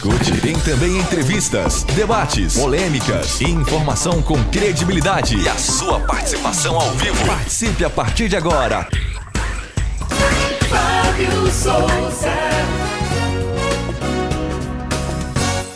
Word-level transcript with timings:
escute. 0.00 0.40
Tem 0.40 0.58
também 0.60 0.98
entrevistas, 0.98 1.84
debates, 1.84 2.58
polêmicas 2.58 3.40
e 3.40 3.44
informação 3.44 4.22
com 4.22 4.42
credibilidade. 4.44 5.36
E 5.36 5.48
a 5.48 5.54
sua 5.56 6.00
participação 6.00 6.76
ao 6.76 6.90
vivo. 6.92 7.26
Participe 7.26 7.84
a 7.84 7.90
partir 7.90 8.28
de 8.28 8.36
agora. 8.36 8.88
Fábio 10.68 11.52
Souza. 11.52 12.30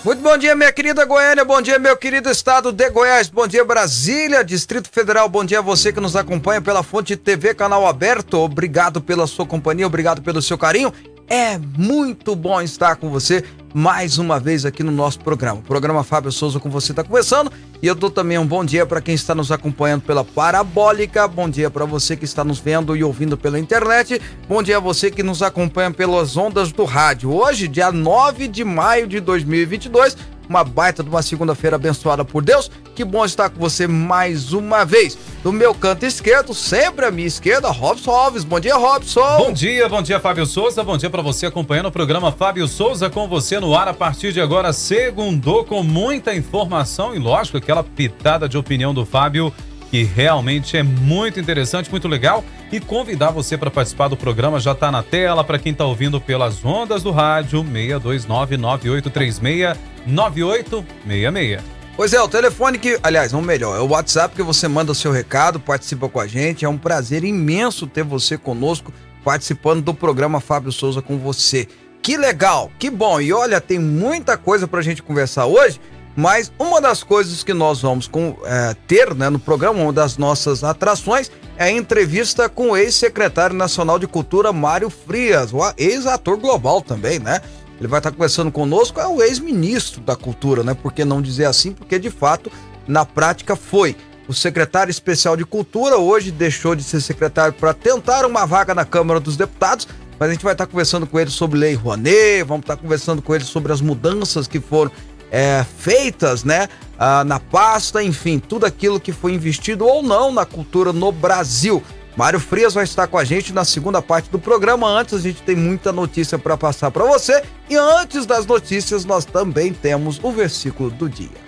Muito 0.03 0.23
bom 0.23 0.37
dia, 0.37 0.55
minha 0.55 0.71
querida 0.71 1.03
Goiânia, 1.07 1.47
bom 1.47 1.63
dia, 1.63 1.79
meu 1.79 1.97
querido 1.97 2.31
estado 2.31 2.71
de 2.71 2.91
Goiás, 2.91 3.31
bom 3.31 3.47
dia, 3.47 3.65
Brasília, 3.65 4.45
Distrito 4.45 4.91
Federal, 4.93 5.31
bom 5.31 5.43
dia 5.43 5.61
a 5.61 5.63
você 5.63 5.95
que 5.95 6.01
nos 6.01 6.15
acompanha 6.15 6.61
pela 6.61 6.83
Fonte 6.83 7.17
TV, 7.17 7.55
canal 7.55 7.87
aberto, 7.87 8.35
obrigado 8.35 9.01
pela 9.01 9.27
sua 9.27 9.47
companhia, 9.47 9.87
obrigado 9.87 10.21
pelo 10.21 10.43
seu 10.43 10.59
carinho. 10.59 10.93
É 11.29 11.59
muito 11.59 12.37
bom 12.37 12.61
estar 12.61 12.97
com 12.97 13.09
você 13.09 13.43
mais 13.73 14.19
uma 14.19 14.39
vez 14.39 14.65
aqui 14.65 14.83
no 14.85 14.93
nosso 14.93 15.19
programa. 15.19 15.59
O 15.59 15.63
programa 15.63 16.05
Fábio 16.05 16.31
Souza 16.31 16.61
com 16.61 16.71
você 16.71 16.93
está 16.93 17.03
começando 17.03 17.51
e 17.83 17.87
eu 17.87 17.95
dou 17.95 18.11
também 18.11 18.39
um 18.39 18.47
bom 18.47 18.65
dia 18.65 18.87
para 18.87 19.01
quem 19.01 19.15
está 19.15 19.35
nos 19.35 19.51
acompanhando 19.51 20.03
pela 20.03 20.23
Parabólica, 20.23 21.27
bom 21.27 21.49
dia 21.49 21.69
para 21.71 21.85
você 21.85 22.17
que 22.17 22.25
está 22.25 22.45
nos 22.45 22.61
vendo 22.61 22.95
e 22.95 23.03
ouvindo 23.03 23.37
pela 23.37 23.59
internet, 23.59 24.21
bom 24.49 24.63
dia 24.63 24.77
a 24.77 24.81
você 24.81 25.11
que 25.11 25.23
nos 25.23 25.43
acompanha 25.43 25.91
pelas 25.91 26.37
ondas 26.37 26.71
do 26.71 26.85
rádio. 26.85 27.33
Hoje, 27.33 27.67
dia 27.67 27.91
9 27.91 28.47
de 28.47 28.63
maio 28.63 29.09
de 29.09 29.19
2022, 29.19 30.17
uma 30.49 30.65
baita 30.65 31.03
de 31.03 31.09
uma 31.09 31.23
segunda-feira 31.23 31.77
abençoada 31.77 32.25
por 32.25 32.43
Deus. 32.43 32.71
Que 32.95 33.05
bom 33.05 33.25
estar 33.25 33.51
com 33.51 33.59
você 33.59 33.87
mais 33.87 34.53
uma 34.53 34.85
vez. 34.85 35.19
Do 35.43 35.53
meu 35.53 35.75
canto 35.75 36.07
esquerdo, 36.07 36.55
sempre 36.55 37.05
à 37.05 37.11
minha 37.11 37.27
esquerda, 37.27 37.71
Robson 37.71 38.11
Alves. 38.11 38.45
Bom 38.45 38.61
dia, 38.61 38.77
Robson. 38.77 39.39
Bom 39.39 39.53
dia, 39.53 39.89
bom 39.89 40.03
dia, 40.03 40.21
Fábio 40.21 40.47
Souza. 40.47 40.83
Bom 40.83 40.97
dia 40.97 41.11
para 41.11 41.23
você 41.23 41.47
acompanhando 41.47 41.87
o 41.87 41.93
programa 41.93 42.33
Fábio 42.33 42.67
Souza 42.69 43.11
com 43.11 43.29
você 43.29 43.59
no 43.59 43.75
ar 43.75 43.89
a 43.89 43.95
partir 43.95 44.33
de 44.33 44.41
agora, 44.41 44.73
segundou 44.73 45.65
com 45.65 45.83
muita 45.83 46.35
informação 46.35 47.15
e, 47.15 47.19
lógico, 47.19 47.59
aquela 47.59 47.83
pitada 47.83 48.49
de 48.49 48.57
opinião 48.57 48.95
do 48.95 49.05
Fábio 49.05 49.53
que 49.95 50.03
realmente 50.03 50.77
é 50.77 50.83
muito 50.83 51.39
interessante, 51.39 51.89
muito 51.89 52.09
legal. 52.09 52.45
E 52.73 52.81
convidar 52.81 53.31
você 53.31 53.57
para 53.57 53.71
participar 53.71 54.09
do 54.09 54.17
programa 54.17 54.59
já 54.59 54.73
está 54.73 54.91
na 54.91 55.05
tela 55.05 55.45
para 55.45 55.57
quem 55.57 55.71
está 55.71 55.85
ouvindo 55.85 56.21
pelas 56.21 56.65
ondas 56.65 57.05
do 57.05 57.13
rádio 57.13 57.65
629 57.65 58.57
9836 58.57 59.94
9866. 60.07 61.75
Pois 61.97 62.13
é, 62.13 62.21
o 62.21 62.29
telefone 62.29 62.77
que, 62.77 62.99
aliás, 63.03 63.33
não 63.33 63.41
melhor, 63.41 63.77
é 63.77 63.81
o 63.81 63.89
WhatsApp 63.89 64.35
que 64.35 64.43
você 64.43 64.67
manda 64.67 64.91
o 64.91 64.95
seu 64.95 65.13
recado, 65.13 65.61
participa 65.61 66.09
com 66.09 66.19
a 66.19 66.27
gente. 66.27 66.65
É 66.65 66.69
um 66.69 66.77
prazer 66.77 67.23
imenso 67.23 67.87
ter 67.87 68.03
você 68.03 68.37
conosco 68.37 68.93
participando 69.25 69.81
do 69.81 69.95
programa 69.95 70.41
Fábio 70.41 70.73
Souza 70.73 71.01
com 71.01 71.19
você. 71.19 71.69
Que 72.03 72.17
legal, 72.17 72.71
que 72.79 72.91
bom. 72.91 73.21
E 73.21 73.33
olha, 73.33 73.61
tem 73.61 73.79
muita 73.79 74.37
coisa 74.37 74.67
pra 74.67 74.83
gente 74.83 75.03
conversar 75.03 75.47
hoje, 75.47 75.81
mas 76.17 76.53
uma 76.59 76.81
das 76.81 77.03
coisas 77.03 77.43
que 77.43 77.55
nós 77.55 77.81
vamos 77.81 78.07
com, 78.07 78.37
é, 78.45 78.75
ter 78.87 79.15
né, 79.15 79.31
no 79.31 79.39
programa, 79.39 79.81
uma 79.81 79.93
das 79.93 80.19
nossas 80.19 80.63
atrações, 80.63 81.31
é 81.57 81.65
a 81.65 81.71
entrevista 81.71 82.49
com 82.49 82.71
o 82.71 82.77
ex-secretário 82.77 83.57
nacional 83.57 83.99
de 83.99 84.07
Cultura, 84.07 84.53
Mário 84.53 84.91
Frias, 84.91 85.53
o 85.53 85.61
ex-ator 85.79 86.37
global 86.37 86.83
também, 86.83 87.19
né? 87.19 87.41
Ele 87.85 87.91
vai 87.91 88.01
estar 88.01 88.13
conversando 88.13 88.51
conosco, 88.51 88.99
é 88.99 89.07
o 89.07 89.23
ex-ministro 89.23 90.01
da 90.01 90.17
Cultura, 90.17 90.65
né? 90.65 90.73
Por 90.73 90.91
que 90.91 91.05
não 91.05 91.21
dizer 91.21 91.45
assim? 91.45 91.71
Porque 91.71 91.99
de 91.99 92.09
fato, 92.09 92.51
na 92.89 93.05
prática, 93.05 93.55
foi. 93.55 93.95
O 94.27 94.33
secretário 94.33 94.91
especial 94.91 95.37
de 95.37 95.45
Cultura 95.45 95.99
hoje 95.99 96.31
deixou 96.31 96.75
de 96.75 96.83
ser 96.83 97.03
secretário 97.03 97.53
para 97.53 97.75
tentar 97.75 98.25
uma 98.25 98.47
vaga 98.47 98.75
na 98.75 98.87
Câmara 98.87 99.21
dos 99.21 99.37
Deputados, 99.37 99.87
mas 100.19 100.31
a 100.31 100.33
gente 100.33 100.43
vai 100.43 100.55
estar 100.55 100.67
conversando 100.67 101.07
com 101.07 101.21
ele 101.21 101.29
sobre 101.29 101.59
Lei 101.59 101.75
Rouanet, 101.75 102.43
vamos 102.45 102.63
estar 102.63 102.79
conversando 102.79 103.21
com 103.21 103.35
ele 103.35 103.45
sobre 103.45 103.71
as 103.71 103.83
mudanças 103.83 104.49
que 104.49 104.61
foram 104.61 104.91
é, 105.31 105.63
feitas, 105.77 106.43
né? 106.43 106.71
Ah, 106.99 107.23
na 107.23 107.39
pasta, 107.39 108.03
enfim, 108.03 108.39
tudo 108.39 108.65
aquilo 108.65 108.99
que 108.99 109.13
foi 109.13 109.35
investido 109.35 109.85
ou 109.85 110.03
não 110.03 110.33
na 110.33 110.47
cultura 110.47 110.91
no 110.91 111.13
Brasil. 111.13 111.83
Mário 112.17 112.39
Frias 112.39 112.75
vai 112.75 112.85
estar 112.85 113.09
com 113.09 113.19
a 113.19 113.25
gente 113.25 113.53
na 113.53 113.65
segunda 113.65 114.01
parte 114.01 114.31
do 114.31 114.39
programa. 114.39 114.89
Antes, 114.89 115.15
a 115.15 115.21
gente 115.21 115.43
tem 115.43 115.57
muita 115.57 115.93
notícia 115.93 116.39
para 116.39 116.57
passar 116.57 116.91
para 116.93 117.05
você. 117.05 117.43
E 117.69 117.77
antes 117.77 118.25
das 118.25 118.47
notícias, 118.47 119.05
nós 119.05 119.25
também 119.25 119.73
temos 119.73 120.21
o 120.23 120.31
versículo 120.31 120.91
do 120.91 121.09
dia. 121.09 121.45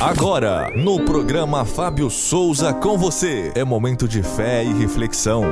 Agora, 0.00 0.70
no 0.76 1.00
programa 1.04 1.64
Fábio 1.64 2.10
Souza 2.10 2.74
com 2.74 2.98
você, 2.98 3.52
é 3.54 3.64
momento 3.64 4.06
de 4.06 4.22
fé 4.22 4.62
e 4.62 4.72
reflexão. 4.74 5.44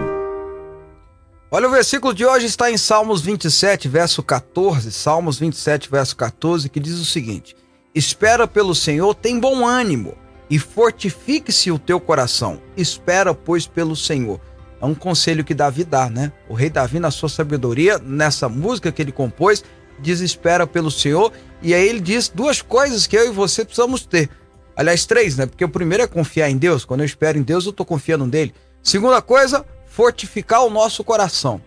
Olha, 1.50 1.68
o 1.68 1.70
versículo 1.70 2.12
de 2.12 2.24
hoje 2.26 2.46
está 2.46 2.70
em 2.70 2.76
Salmos 2.76 3.22
27, 3.22 3.88
verso 3.88 4.22
14. 4.22 4.92
Salmos 4.92 5.38
27, 5.38 5.90
verso 5.90 6.16
14, 6.16 6.68
que 6.68 6.80
diz 6.80 6.98
o 6.98 7.04
seguinte: 7.04 7.56
Espera 7.94 8.46
pelo 8.46 8.74
Senhor, 8.74 9.14
tem 9.14 9.40
bom 9.40 9.66
ânimo 9.66 10.14
e 10.52 10.58
fortifique-se 10.58 11.70
o 11.70 11.78
teu 11.78 11.98
coração. 11.98 12.60
Espera, 12.76 13.32
pois, 13.32 13.66
pelo 13.66 13.96
Senhor. 13.96 14.38
É 14.82 14.84
um 14.84 14.94
conselho 14.94 15.42
que 15.42 15.54
Davi 15.54 15.82
dá, 15.82 16.10
né? 16.10 16.30
O 16.46 16.52
rei 16.52 16.68
Davi, 16.68 17.00
na 17.00 17.10
sua 17.10 17.30
sabedoria, 17.30 17.98
nessa 17.98 18.50
música 18.50 18.92
que 18.92 19.00
ele 19.00 19.12
compôs, 19.12 19.64
diz: 19.98 20.20
Espera 20.20 20.66
pelo 20.66 20.90
Senhor. 20.90 21.32
E 21.62 21.72
aí 21.72 21.88
ele 21.88 22.00
diz 22.00 22.28
duas 22.28 22.60
coisas 22.60 23.06
que 23.06 23.16
eu 23.16 23.28
e 23.28 23.30
você 23.30 23.64
precisamos 23.64 24.04
ter. 24.04 24.28
Aliás, 24.76 25.06
três, 25.06 25.38
né? 25.38 25.46
Porque 25.46 25.64
o 25.64 25.70
primeiro 25.70 26.02
é 26.02 26.06
confiar 26.06 26.50
em 26.50 26.58
Deus. 26.58 26.84
Quando 26.84 27.00
eu 27.00 27.06
espero 27.06 27.38
em 27.38 27.42
Deus, 27.42 27.64
eu 27.64 27.70
estou 27.70 27.86
confiando 27.86 28.26
nele. 28.26 28.52
Segunda 28.82 29.22
coisa, 29.22 29.64
fortificar 29.86 30.66
o 30.66 30.70
nosso 30.70 31.02
coração. 31.02 31.62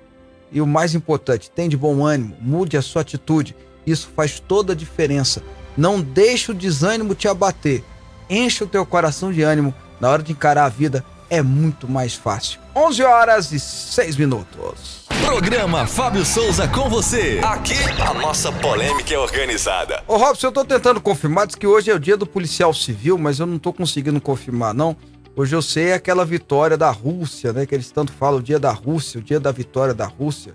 E 0.51 0.61
o 0.61 0.67
mais 0.67 0.93
importante, 0.93 1.49
tem 1.49 1.67
de 1.67 1.75
bom 1.75 2.05
ânimo, 2.05 2.37
mude 2.39 2.77
a 2.77 2.83
sua 2.83 3.01
atitude. 3.01 3.55
Isso 3.83 4.11
faz 4.15 4.39
toda 4.39 4.73
a 4.73 4.75
diferença. 4.75 5.41
Não 5.75 5.99
deixe 5.99 6.51
o 6.51 6.53
desânimo 6.53 7.15
te 7.15 7.27
abater. 7.27 7.83
Enche 8.29 8.63
o 8.63 8.67
teu 8.67 8.85
coração 8.85 9.31
de 9.31 9.41
ânimo. 9.41 9.73
Na 9.99 10.09
hora 10.09 10.23
de 10.23 10.31
encarar 10.31 10.65
a 10.65 10.69
vida, 10.69 11.05
é 11.29 11.41
muito 11.41 11.87
mais 11.87 12.13
fácil. 12.13 12.59
11 12.75 13.03
horas 13.03 13.51
e 13.51 13.59
6 13.59 14.17
minutos. 14.17 15.05
Programa 15.25 15.87
Fábio 15.87 16.25
Souza 16.25 16.67
com 16.67 16.89
você. 16.89 17.39
Aqui 17.43 17.75
a 18.01 18.13
nossa 18.13 18.51
polêmica 18.51 19.13
é 19.13 19.17
organizada. 19.17 20.03
Ô 20.07 20.17
Robson, 20.17 20.47
eu 20.47 20.51
tô 20.51 20.65
tentando 20.65 20.99
confirmar, 21.01 21.47
diz 21.47 21.55
que 21.55 21.65
hoje 21.65 21.89
é 21.89 21.95
o 21.95 21.99
dia 21.99 22.17
do 22.17 22.25
policial 22.25 22.73
civil, 22.73 23.17
mas 23.17 23.39
eu 23.39 23.45
não 23.45 23.57
tô 23.57 23.71
conseguindo 23.71 24.19
confirmar, 24.19 24.73
não. 24.73 24.95
Hoje 25.35 25.55
eu 25.55 25.61
sei 25.61 25.93
aquela 25.93 26.23
vitória 26.23 26.77
da 26.77 26.89
Rússia, 26.91 27.51
né? 27.51 27.65
Que 27.65 27.75
eles 27.75 27.91
tanto 27.91 28.11
falam, 28.11 28.39
o 28.39 28.43
dia 28.43 28.59
da 28.59 28.71
Rússia, 28.71 29.19
o 29.19 29.23
dia 29.23 29.39
da 29.39 29.51
vitória 29.51 29.93
da 29.93 30.05
Rússia. 30.05 30.53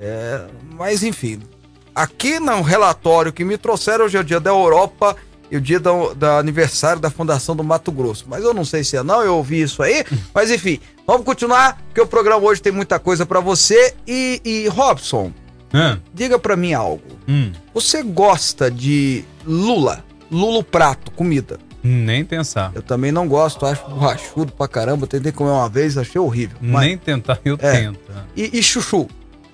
É, 0.00 0.46
mas 0.74 1.02
enfim, 1.02 1.40
aqui 1.94 2.40
no 2.40 2.60
relatório 2.60 3.32
que 3.32 3.44
me 3.44 3.56
trouxeram, 3.56 4.04
hoje 4.04 4.16
é 4.16 4.20
o 4.20 4.24
dia 4.24 4.40
da 4.40 4.50
Europa 4.50 5.16
e 5.52 5.56
o 5.56 5.60
dia 5.60 5.78
do, 5.78 6.14
do 6.14 6.24
aniversário 6.26 7.00
da 7.00 7.10
fundação 7.10 7.54
do 7.54 7.62
Mato 7.62 7.92
Grosso. 7.92 8.24
Mas 8.26 8.42
eu 8.42 8.52
não 8.54 8.64
sei 8.64 8.82
se 8.82 8.96
é 8.96 9.02
não, 9.02 9.22
eu 9.22 9.36
ouvi 9.36 9.60
isso 9.60 9.82
aí. 9.82 10.04
Mas 10.34 10.50
enfim, 10.50 10.80
vamos 11.06 11.24
continuar, 11.24 11.80
porque 11.88 12.00
o 12.00 12.06
programa 12.06 12.44
hoje 12.44 12.60
tem 12.62 12.72
muita 12.72 12.98
coisa 12.98 13.24
para 13.26 13.38
você. 13.38 13.94
E, 14.06 14.40
e 14.44 14.66
Robson, 14.68 15.30
Hã? 15.74 16.00
diga 16.14 16.38
para 16.38 16.56
mim 16.56 16.72
algo. 16.72 17.02
Hum, 17.28 17.52
Você 17.74 18.02
gosta 18.02 18.70
de 18.70 19.24
lula? 19.46 20.02
Lulo 20.30 20.64
prato, 20.64 21.10
comida. 21.12 21.58
nem 21.84 22.24
pensar. 22.24 22.72
Eu 22.74 22.80
também 22.82 23.12
não 23.12 23.28
gosto, 23.28 23.66
acho 23.66 23.84
borrachudo 23.88 24.52
pra 24.52 24.66
caramba. 24.66 25.06
Tentei 25.06 25.32
comer 25.32 25.50
uma 25.50 25.68
vez, 25.68 25.98
achei 25.98 26.18
horrível. 26.20 26.56
Mas- 26.60 26.86
Nem 26.86 26.96
tentar, 26.96 27.38
eu 27.44 27.54
É. 27.60 27.72
tento. 27.72 28.00
E, 28.34 28.58
e 28.58 28.62
chuchu? 28.62 29.06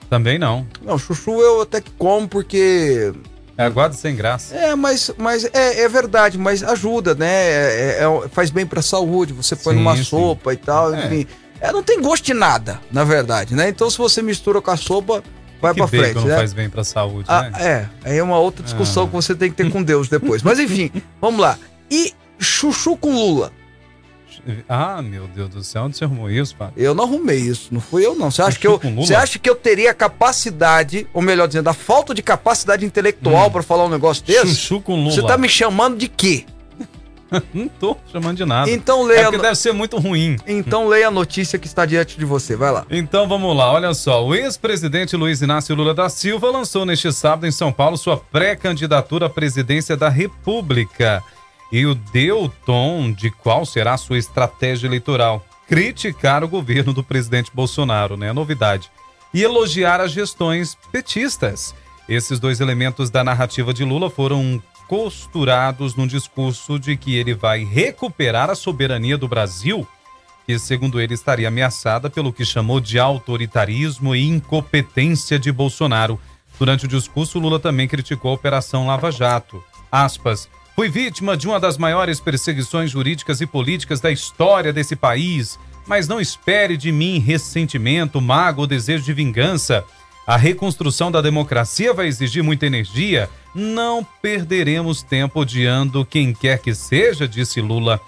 Também 0.09 0.39
não. 0.39 0.65
Não, 0.83 0.97
chuchu 0.97 1.33
eu 1.41 1.63
até 1.63 1.81
que 1.81 1.91
como 1.99 2.29
porque. 2.29 3.13
É 3.59 3.93
sem 3.93 4.15
graça. 4.15 4.55
É, 4.55 4.75
mas, 4.77 5.11
mas 5.19 5.45
é, 5.53 5.83
é 5.83 5.89
verdade, 5.89 6.39
mas 6.39 6.63
ajuda, 6.63 7.15
né? 7.17 7.27
É- 7.29 7.99
é- 8.05 8.29
faz 8.31 8.51
bem 8.51 8.65
pra 8.65 8.81
saúde, 8.81 9.33
você 9.33 9.57
põe 9.57 9.75
Sim, 9.75 9.81
numa 9.81 9.97
sim. 9.97 10.05
sopa 10.05 10.53
e 10.53 10.57
tal, 10.57 10.95
É. 10.95 11.07
enfim. 11.07 11.27
É, 11.61 11.73
não 11.73 11.83
tem 11.83 12.01
gosto 12.01 12.25
de 12.25 12.35
nada, 12.35 12.81
na 12.93 13.03
verdade, 13.03 13.57
né? 13.57 13.69
Então 13.69 13.91
se 13.91 13.99
você 13.99 14.23
mistura 14.23 14.63
com 14.63 14.71
a 14.71 14.77
sopa, 14.77 15.25
vai 15.61 15.73
que 15.75 15.79
pra 15.81 15.89
frente, 15.89 16.15
não 16.15 16.25
né? 16.25 16.37
faz 16.37 16.53
bem 16.53 16.71
pra 16.71 16.85
saúde, 16.85 17.25
Ah, 17.27 17.51
né? 17.51 17.53
é, 17.61 17.89
aí 18.11 18.19
é 18.19 18.23
uma 18.23 18.39
outra 18.39 18.63
discussão 18.63 19.03
Ah. 19.03 19.07
que 19.09 19.13
você 19.13 19.35
tem 19.35 19.51
que 19.51 19.57
ter 19.57 19.69
com 19.73 19.83
Deus 19.83 20.09
depois. 20.09 20.41
Mas 20.45 20.61
enfim, 20.61 20.93
vamos 21.21 21.41
lá. 21.41 21.59
E 21.91 22.15
chuchu 22.39 22.97
com 22.97 23.11
lula? 23.13 23.51
Ah, 24.69 25.01
meu 25.03 25.27
Deus 25.29 25.49
do 25.49 25.63
céu, 25.65 25.85
onde 25.85 25.97
você 25.97 26.05
arrumou 26.05 26.31
isso, 26.31 26.55
pá? 26.57 26.71
Eu 26.77 26.95
não 26.95 27.05
arrumei 27.05 27.39
isso, 27.39 27.69
não 27.73 27.81
fui 27.81 28.05
eu 28.07 28.15
não. 28.15 28.31
Você 28.31 28.43
acha 28.43 28.59
que 28.59 28.67
eu, 28.67 28.79
com 28.81 28.91
lula? 28.91 29.07
você 29.07 29.15
acha 29.15 29.39
que 29.39 29.49
eu 29.49 29.55
teria 29.55 29.93
capacidade, 29.95 31.07
ou 31.13 31.23
melhor 31.23 31.47
dizendo, 31.47 31.69
a 31.69 31.75
falta 31.75 32.15
de 32.15 32.23
capacidade 32.23 32.85
intelectual 32.85 33.51
pra 33.51 33.63
falar 33.63 33.85
um 33.85 33.89
negócio 33.91 34.25
desse? 34.25 34.47
Hum. 34.47 34.49
Chuchu 34.49 34.81
com 34.81 34.95
lula. 34.97 35.11
Você 35.13 35.23
tá 35.23 35.37
me 35.37 35.49
chamando 35.49 35.97
de 35.99 36.09
quê? 36.09 36.45
Não 37.53 37.69
tô 37.69 37.95
chamando 38.11 38.39
de 38.39 38.45
nada. 38.47 38.71
Então 38.71 39.03
É 39.03 39.15
leia, 39.15 39.25
porque 39.25 39.39
deve 39.43 39.55
ser 39.57 39.73
muito 39.73 39.99
ruim. 39.99 40.37
então 40.47 40.89
leia 40.89 41.09
a 41.09 41.11
notícia 41.11 41.59
que 41.59 41.67
está 41.67 41.85
diante 41.85 42.19
de 42.19 42.25
você. 42.25 42.57
Vai 42.57 42.73
lá. 42.73 42.87
Então 42.91 43.29
vamos 43.29 43.55
lá, 43.55 43.71
olha 43.71 43.93
só. 43.93 44.25
O 44.27 44.35
ex-presidente 44.35 45.15
Luiz 45.15 45.43
Inácio 45.43 45.75
Lula 45.77 45.93
da 45.93 46.09
Silva 46.09 46.51
lançou 46.51 46.87
neste 46.87 47.13
sábado 47.13 47.47
em 47.47 47.51
São 47.51 47.71
Paulo 47.71 47.99
sua 47.99 48.17
pré-candidatura 48.17 49.27
à 49.27 49.29
presidência 49.29 49.95
da 49.95 50.09
República. 50.09 51.23
E 51.71 51.85
o 51.87 51.95
deu 51.95 52.45
o 52.45 52.49
tom 52.49 53.13
de 53.13 53.31
qual 53.31 53.67
será 53.67 53.95
a 53.95 53.99
sua 53.99 54.19
estratégia 54.19 54.87
eleitoral. 54.87 55.45
Criticar 55.67 56.43
o 56.43 56.49
governo 56.49 56.93
do 56.93 57.05
presidente 57.05 57.51
Bolsonaro, 57.53 58.17
né? 58.17 58.33
Novidade. 58.33 58.91
E 59.35 59.43
elogiar 59.43 60.01
as 60.01 60.13
gestões 60.13 60.77
petistas. 60.91 61.75
Esses 62.09 62.41
dois 62.41 62.61
elementos 62.61 63.11
da 63.11 63.23
narrativa 63.23 63.75
de 63.75 63.85
Lula 63.85 64.09
foram 64.09 64.63
costurados 64.89 65.95
num 65.95 66.07
discurso 66.07 66.79
de 66.79 66.97
que 66.97 67.15
ele 67.15 67.35
vai 67.35 67.63
recuperar 67.63 68.49
a 68.49 68.55
soberania 68.55 69.19
do 69.19 69.29
Brasil, 69.29 69.87
que, 70.47 70.59
segundo 70.59 70.99
ele, 70.99 71.13
estaria 71.13 71.49
ameaçada 71.49 72.09
pelo 72.09 72.33
que 72.33 72.47
chamou 72.47 72.81
de 72.81 72.99
autoritarismo 72.99 74.17
e 74.17 74.27
incompetência 74.27 75.39
de 75.39 75.53
Bolsonaro. 75.53 76.19
Durante 76.59 76.87
o 76.87 76.89
discurso, 76.89 77.39
Lula 77.39 77.61
também 77.61 77.87
criticou 77.87 78.31
a 78.31 78.35
Operação 78.35 78.87
Lava 78.87 79.13
Jato. 79.13 79.63
Aspas. 79.93 80.49
Fui 80.79 80.89
vítima 80.89 81.37
de 81.37 81.49
uma 81.49 81.59
das 81.59 81.77
maiores 81.77 82.21
perseguições 82.21 82.93
jurídicas 82.93 83.41
e 83.41 83.47
políticas 83.47 84.01
da 84.01 84.13
história 84.13 84.73
desse 84.73 84.95
país, 84.95 85.59
mas 85.89 86.07
não 86.07 86.21
espere 86.21 86.77
de 86.77 86.93
mim 86.93 87.19
ressentimento, 87.19 88.21
mágoa 88.21 88.63
ou 88.63 88.67
desejo 88.69 89.03
de 89.03 89.13
vingança. 89.13 89.85
A 90.25 90.37
reconstrução 90.37 91.11
da 91.11 91.21
democracia 91.21 91.93
vai 91.93 92.07
exigir 92.07 92.45
muita 92.45 92.65
energia. 92.65 93.29
Não 93.53 94.07
perderemos 94.23 95.03
tempo 95.03 95.41
odiando 95.41 96.07
quem 96.07 96.33
quer 96.33 96.61
que 96.61 96.73
seja, 96.73 97.27
disse 97.27 97.61
Lula. 97.61 98.01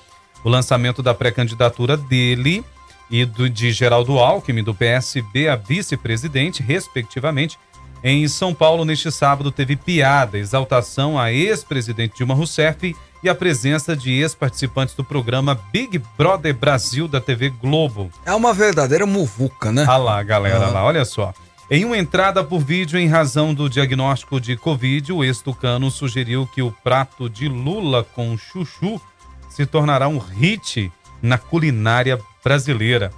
O 0.45 0.49
lançamento 0.49 1.03
da 1.03 1.13
pré-candidatura 1.13 1.97
dele 1.97 2.65
e 3.11 3.25
do, 3.25 3.51
de 3.51 3.73
Geraldo 3.73 4.17
Alckmin, 4.21 4.63
do 4.63 4.77
PSB, 4.77 5.49
a 5.49 5.57
vice-presidente, 5.57 6.63
respectivamente, 6.63 7.59
em 8.03 8.27
São 8.29 8.55
Paulo, 8.55 8.85
neste 8.85 9.11
sábado, 9.13 9.53
teve 9.53 9.77
piada, 9.77 10.39
exaltação 10.39 11.19
a 11.19 11.33
ex-presidente 11.33 12.17
Dilma 12.17 12.35
Rousseff 12.35 12.97
e 13.23 13.29
a 13.29 13.35
presença 13.35 13.95
de 13.95 14.13
ex-participantes 14.13 14.95
do 14.95 15.05
programa 15.05 15.61
Big 15.71 16.01
Brother 16.17 16.55
Brasil 16.55 17.07
da 17.07 17.21
TV 17.21 17.51
Globo. 17.51 18.11
É 18.25 18.33
uma 18.33 18.55
verdadeira 18.55 19.05
muvuca, 19.05 19.71
né? 19.71 19.85
Ah 19.87 19.99
lá, 19.99 20.23
galera, 20.23 20.69
lá, 20.69 20.85
olha 20.85 21.05
só. 21.05 21.35
Em 21.71 21.85
uma 21.85 21.99
entrada 21.99 22.43
por 22.43 22.61
vídeo 22.61 22.99
em 22.99 23.07
razão 23.07 23.55
do 23.55 23.69
diagnóstico 23.69 24.41
de 24.41 24.57
Covid, 24.57 25.13
o 25.13 25.23
ex-tucano 25.23 25.91
sugeriu 25.91 26.47
que 26.47 26.63
o 26.63 26.73
prato 26.83 27.29
de 27.29 27.49
Lula 27.49 28.03
com 28.03 28.37
chuchu 28.37 29.01
se 29.49 29.67
tornará 29.67 30.09
um 30.09 30.19
hit 30.19 30.91
na 31.23 31.39
culinária 31.39 32.19
brasileira. 32.43 33.13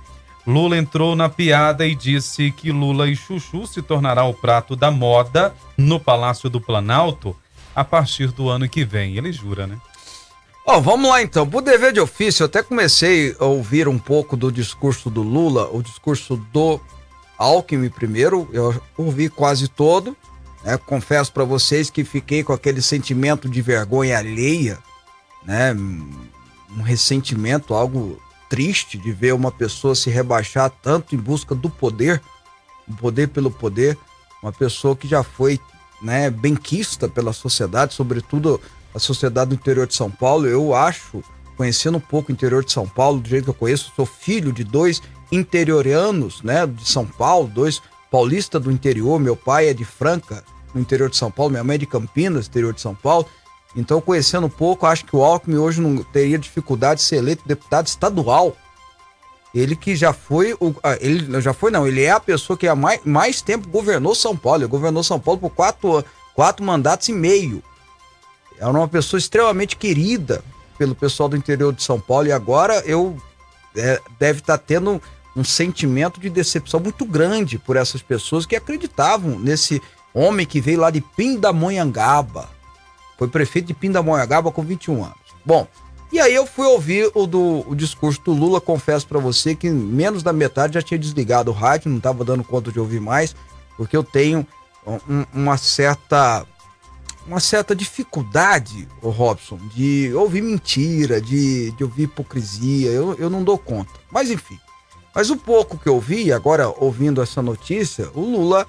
Lula 0.47 0.77
entrou 0.77 1.15
na 1.15 1.29
piada 1.29 1.87
e 1.87 1.94
disse 1.94 2.50
que 2.50 2.73
Lula 2.73 3.09
e 3.09 3.15
chuchu 3.15 3.67
se 3.67 3.81
tornará 3.81 4.25
o 4.25 4.35
prato 4.35 4.75
da 4.75 4.91
moda 4.91 5.55
no 5.77 6.00
Palácio 6.00 6.50
do 6.50 6.61
Planalto 6.61 7.37
a 7.75 7.85
partir 7.85 8.33
do 8.33 8.49
ano 8.49 8.69
que 8.69 8.85
vem. 8.85 9.17
Ele 9.17 9.33
jura, 9.33 9.67
né? 9.67 9.79
Ó, 10.67 10.77
oh, 10.77 10.81
vamos 10.81 11.09
lá 11.09 11.23
então. 11.23 11.49
Por 11.49 11.62
dever 11.62 11.93
de 11.93 12.00
ofício, 12.00 12.43
eu 12.43 12.47
até 12.47 12.62
comecei 12.62 13.37
a 13.39 13.44
ouvir 13.44 13.89
um 13.89 13.99
pouco 13.99 14.37
do 14.37 14.50
discurso 14.50 15.11
do 15.11 15.23
Lula, 15.23 15.69
o 15.73 15.83
discurso 15.83 16.37
do 16.53 16.81
Alckmin 17.39 17.89
primeiro, 17.89 18.49
eu 18.53 18.81
ouvi 18.97 19.29
quase 19.29 19.69
todo. 19.69 20.17
Né? 20.65 20.77
Confesso 20.77 21.33
para 21.33 21.44
vocês 21.44 21.91
que 21.91 22.05
fiquei 22.05 22.44
com 22.44 22.53
aquele 22.53 22.81
sentimento 22.81 23.49
de 23.49 23.61
vergonha 23.61 24.19
alheia, 24.19 24.79
né? 25.44 25.75
Um 25.75 26.83
ressentimento, 26.83 27.75
algo 27.75 28.21
triste 28.53 28.99
de 28.99 29.11
ver 29.11 29.33
uma 29.33 29.51
pessoa 29.51 29.95
se 29.95 30.11
rebaixar 30.11 30.71
tanto 30.83 31.15
em 31.15 31.19
busca 31.19 31.55
do 31.55 31.71
poder, 31.71 32.21
o 32.87 32.93
poder 32.95 33.29
pelo 33.29 33.51
poder, 33.51 33.97
uma 34.43 34.53
pessoa 34.53 34.95
que 34.95 35.09
já 35.09 35.23
foi, 35.23 35.59
né, 36.03 36.29
benquista 36.29 37.09
pela 37.09 37.33
sociedade, 37.33 37.95
sobretudo 37.95 38.61
a 38.95 38.99
sociedade 38.99 39.49
do 39.49 39.55
interior 39.55 39.87
de 39.87 39.95
São 39.95 40.11
Paulo. 40.11 40.47
Eu 40.47 40.75
acho, 40.75 41.25
conhecendo 41.57 41.97
um 41.97 42.01
pouco 42.01 42.31
o 42.31 42.33
interior 42.35 42.63
de 42.63 42.71
São 42.71 42.87
Paulo, 42.87 43.21
do 43.21 43.29
jeito 43.31 43.45
que 43.45 43.51
eu 43.51 43.55
conheço, 43.55 43.91
sou 43.97 44.05
filho 44.05 44.53
de 44.53 44.65
dois 44.65 45.01
interiorianos, 45.33 46.43
né, 46.43 46.67
de 46.67 46.87
São 46.87 47.07
Paulo, 47.07 47.49
dois 47.49 47.81
paulistas 48.11 48.61
do 48.61 48.71
interior. 48.71 49.19
Meu 49.19 49.35
pai 49.35 49.69
é 49.69 49.73
de 49.73 49.87
Franca, 49.87 50.45
no 50.75 50.81
interior 50.83 51.09
de 51.09 51.17
São 51.17 51.31
Paulo, 51.31 51.53
minha 51.53 51.65
mãe 51.65 51.77
é 51.77 51.79
de 51.79 51.87
Campinas, 51.87 52.49
interior 52.49 52.75
de 52.75 52.83
São 52.83 52.95
Paulo. 52.95 53.27
Então, 53.75 54.01
conhecendo 54.01 54.47
um 54.47 54.51
pouco, 54.51 54.87
acho 54.87 55.05
que 55.05 55.17
o 55.17 55.23
Alckmin 55.23 55.57
hoje 55.57 55.81
não 55.81 56.03
teria 56.03 56.39
dificuldade 56.39 57.01
de 57.01 57.07
ser 57.07 57.17
eleito 57.17 57.47
deputado 57.47 57.87
estadual. 57.87 58.55
Ele 59.55 59.77
que 59.77 59.95
já 59.97 60.13
foi, 60.13 60.55
o, 60.55 60.75
ele 61.01 61.41
já 61.41 61.53
foi 61.53 61.71
não, 61.71 61.87
ele 61.87 62.03
é 62.03 62.11
a 62.11 62.21
pessoa 62.21 62.57
que 62.57 62.67
há 62.67 62.75
mais, 62.75 63.01
mais 63.05 63.43
tempo 63.43 63.69
governou 63.69 64.15
São 64.15 64.37
Paulo. 64.37 64.63
Ele 64.63 64.69
governou 64.69 65.03
São 65.03 65.19
Paulo 65.19 65.41
por 65.41 65.51
quatro, 65.51 66.05
quatro 66.35 66.65
mandatos 66.65 67.09
e 67.09 67.13
meio. 67.13 67.63
Era 68.59 68.71
uma 68.71 68.89
pessoa 68.89 69.19
extremamente 69.19 69.77
querida 69.77 70.43
pelo 70.79 70.95
pessoal 70.95 71.29
do 71.29 71.37
interior 71.37 71.73
de 71.73 71.83
São 71.83 72.01
Paulo 72.01 72.29
e 72.29 72.33
agora 72.33 72.83
eu 72.87 73.17
é, 73.77 74.01
deve 74.19 74.41
estar 74.41 74.59
tá 74.59 74.65
tendo 74.65 75.01
um 75.35 75.45
sentimento 75.45 76.21
de 76.21 76.29
decepção 76.29 76.79
muito 76.79 77.05
grande 77.05 77.59
por 77.59 77.77
essas 77.77 78.03
pessoas 78.03 78.45
que 78.45 78.57
acreditavam 78.57 79.39
nesse 79.39 79.81
homem 80.13 80.47
que 80.47 80.61
veio 80.61 80.81
lá 80.81 80.91
de 80.91 81.01
Pindamonhangaba. 81.01 82.49
Foi 83.23 83.29
prefeito 83.29 83.67
de 83.67 83.75
Pindamonhangaba 83.75 84.51
com 84.51 84.65
21 84.65 85.05
anos. 85.05 85.17
Bom, 85.47 85.69
e 86.13 86.19
aí 86.19 86.35
eu 86.35 86.45
fui 86.45 86.67
ouvir 86.67 87.09
o, 87.15 87.25
do, 87.25 87.65
o 87.69 87.73
discurso 87.73 88.21
do 88.21 88.33
Lula, 88.33 88.61
confesso 88.61 89.07
para 89.07 89.21
você 89.21 89.55
que 89.55 89.71
menos 89.71 90.25
da 90.25 90.33
metade 90.33 90.75
já 90.75 90.83
tinha 90.83 90.99
desligado 90.99 91.49
o 91.49 91.55
rádio, 91.55 91.89
não 91.89 91.99
estava 91.99 92.25
dando 92.25 92.43
conta 92.43 92.73
de 92.73 92.81
ouvir 92.81 93.01
mais, 93.01 93.33
porque 93.77 93.97
eu 93.97 94.03
tenho 94.03 94.45
um, 94.85 95.25
uma 95.33 95.57
certa 95.57 96.45
uma 97.25 97.39
certa 97.39 97.77
dificuldade, 97.77 98.89
o 99.01 99.11
Robson, 99.11 99.57
de 99.73 100.13
ouvir 100.15 100.43
mentira, 100.43 101.21
de, 101.21 101.71
de 101.71 101.85
ouvir 101.85 102.03
hipocrisia, 102.03 102.91
eu, 102.91 103.15
eu 103.15 103.31
não 103.31 103.45
dou 103.45 103.57
conta. 103.57 103.93
Mas 104.11 104.33
enfim, 104.33 104.59
mas 105.15 105.31
o 105.31 105.37
pouco 105.37 105.79
que 105.79 105.89
eu 105.89 106.01
vi, 106.01 106.33
agora 106.33 106.69
ouvindo 106.69 107.23
essa 107.23 107.41
notícia, 107.41 108.11
o 108.15 108.21
Lula 108.21 108.67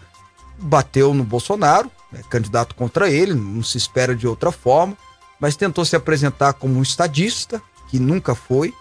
bateu 0.58 1.14
no 1.14 1.24
Bolsonaro, 1.24 1.90
né, 2.12 2.22
candidato 2.30 2.76
contra 2.76 3.10
ele, 3.10 3.34
não 3.34 3.64
se 3.64 3.78
espera 3.78 4.16
de 4.16 4.28
outra 4.28 4.52
forma, 4.52 4.98
mas 5.40 5.56
tentou 5.56 5.84
se 5.84 5.96
apresentar 5.96 6.54
como 6.54 6.78
um 6.78 6.82
estadista, 6.82 7.62
que 7.90 8.00
nunca 8.00 8.34
foi, 8.34 8.74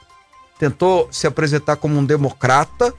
tentou 0.59 1.09
se 1.11 1.27
apresentar 1.27 1.77
como 1.77 1.99
um 1.99 2.05
democrata, 2.05 2.95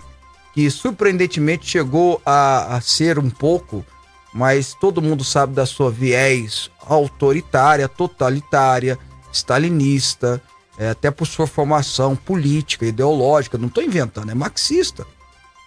que 0.54 0.70
surpreendentemente 0.70 1.68
chegou 1.68 2.22
a, 2.25 2.75
a 2.75 2.81
ser 2.81 3.18
um 3.18 3.30
pouco, 3.30 3.86
mas 4.34 4.74
todo 4.74 5.02
mundo 5.02 5.24
sabe 5.24 5.54
da 5.54 5.66
sua 5.66 5.90
viés 5.90 6.69
autoritária, 6.86 7.88
totalitária, 7.88 8.98
stalinista, 9.31 10.42
é, 10.78 10.90
até 10.90 11.12
por 11.12 11.26
sua 11.26 11.48
formação 11.48 12.16
política, 12.16 12.86
ideológica, 12.86 13.58
não 13.58 13.68
estou 13.68 13.84
inventando, 13.84 14.31
é 14.31 14.36
marxista. 14.36 15.06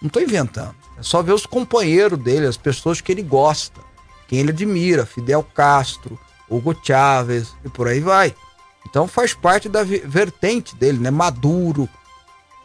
Não 0.01 0.07
estou 0.07 0.21
inventando. 0.21 0.75
É 0.97 1.03
só 1.03 1.21
ver 1.21 1.33
os 1.33 1.45
companheiros 1.45 2.19
dele, 2.19 2.47
as 2.47 2.57
pessoas 2.57 3.01
que 3.01 3.11
ele 3.11 3.21
gosta, 3.21 3.81
quem 4.27 4.39
ele 4.39 4.51
admira, 4.51 5.05
Fidel 5.05 5.43
Castro, 5.43 6.19
Hugo 6.49 6.75
Chávez 6.81 7.53
e 7.63 7.69
por 7.69 7.87
aí 7.87 7.99
vai. 7.99 8.33
Então 8.89 9.07
faz 9.07 9.33
parte 9.33 9.69
da 9.69 9.83
vertente 9.83 10.75
dele, 10.75 10.97
né? 10.97 11.11
Maduro, 11.11 11.87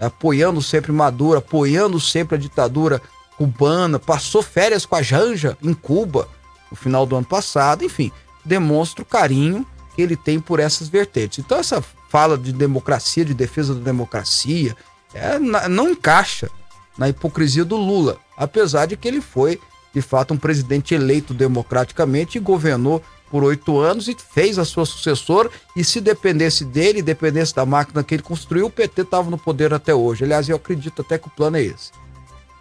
apoiando 0.01 0.63
sempre 0.63 0.93
Maduro, 0.93 1.39
apoiando 1.39 2.01
sempre 2.01 2.37
a 2.37 2.39
ditadura 2.39 3.03
cubana, 3.37 3.99
passou 3.99 4.43
férias 4.43 4.87
com 4.87 4.97
a 4.97 5.03
Janja 5.03 5.57
em 5.63 5.75
Cuba 5.75 6.29
no 6.71 6.77
final 6.77 7.05
do 7.05 7.17
ano 7.17 7.27
passado, 7.27 7.85
enfim, 7.85 8.11
demonstra 8.45 9.03
o 9.03 9.07
carinho 9.07 9.67
que 9.95 10.01
ele 10.01 10.17
tem 10.17 10.41
por 10.41 10.59
essas 10.59 10.89
vertentes. 10.89 11.39
Então 11.39 11.59
essa 11.59 11.83
fala 12.09 12.39
de 12.39 12.53
democracia, 12.53 13.25
de 13.25 13.35
defesa 13.35 13.75
da 13.75 13.81
democracia, 13.81 14.77
é, 15.13 15.39
não 15.39 15.91
encaixa 15.91 16.51
na 16.97 17.09
hipocrisia 17.09 17.65
do 17.65 17.77
Lula, 17.77 18.19
apesar 18.37 18.87
de 18.87 18.97
que 18.97 19.09
ele 19.09 19.21
foi, 19.21 19.61
de 19.95 20.01
fato, 20.01 20.35
um 20.35 20.39
presidente 20.39 20.95
eleito 20.95 21.35
democraticamente 21.35 22.39
e 22.39 22.41
governou 22.41 23.03
por 23.31 23.45
oito 23.45 23.79
anos 23.81 24.09
e 24.09 24.15
fez 24.15 24.59
a 24.59 24.65
sua 24.65 24.85
sucessora. 24.85 25.51
E 25.75 25.83
se 25.83 26.01
dependesse 26.01 26.65
dele, 26.65 27.01
dependesse 27.01 27.55
da 27.55 27.65
máquina 27.65 28.05
que 28.05 28.15
ele 28.15 28.23
construiu, 28.23 28.67
o 28.67 28.71
PT 28.71 29.03
estava 29.03 29.31
no 29.31 29.39
poder 29.39 29.73
até 29.73 29.95
hoje. 29.95 30.25
Aliás, 30.25 30.49
eu 30.49 30.57
acredito 30.57 31.01
até 31.01 31.17
que 31.17 31.29
o 31.29 31.31
plano 31.31 31.57
é 31.57 31.63
esse. 31.63 31.91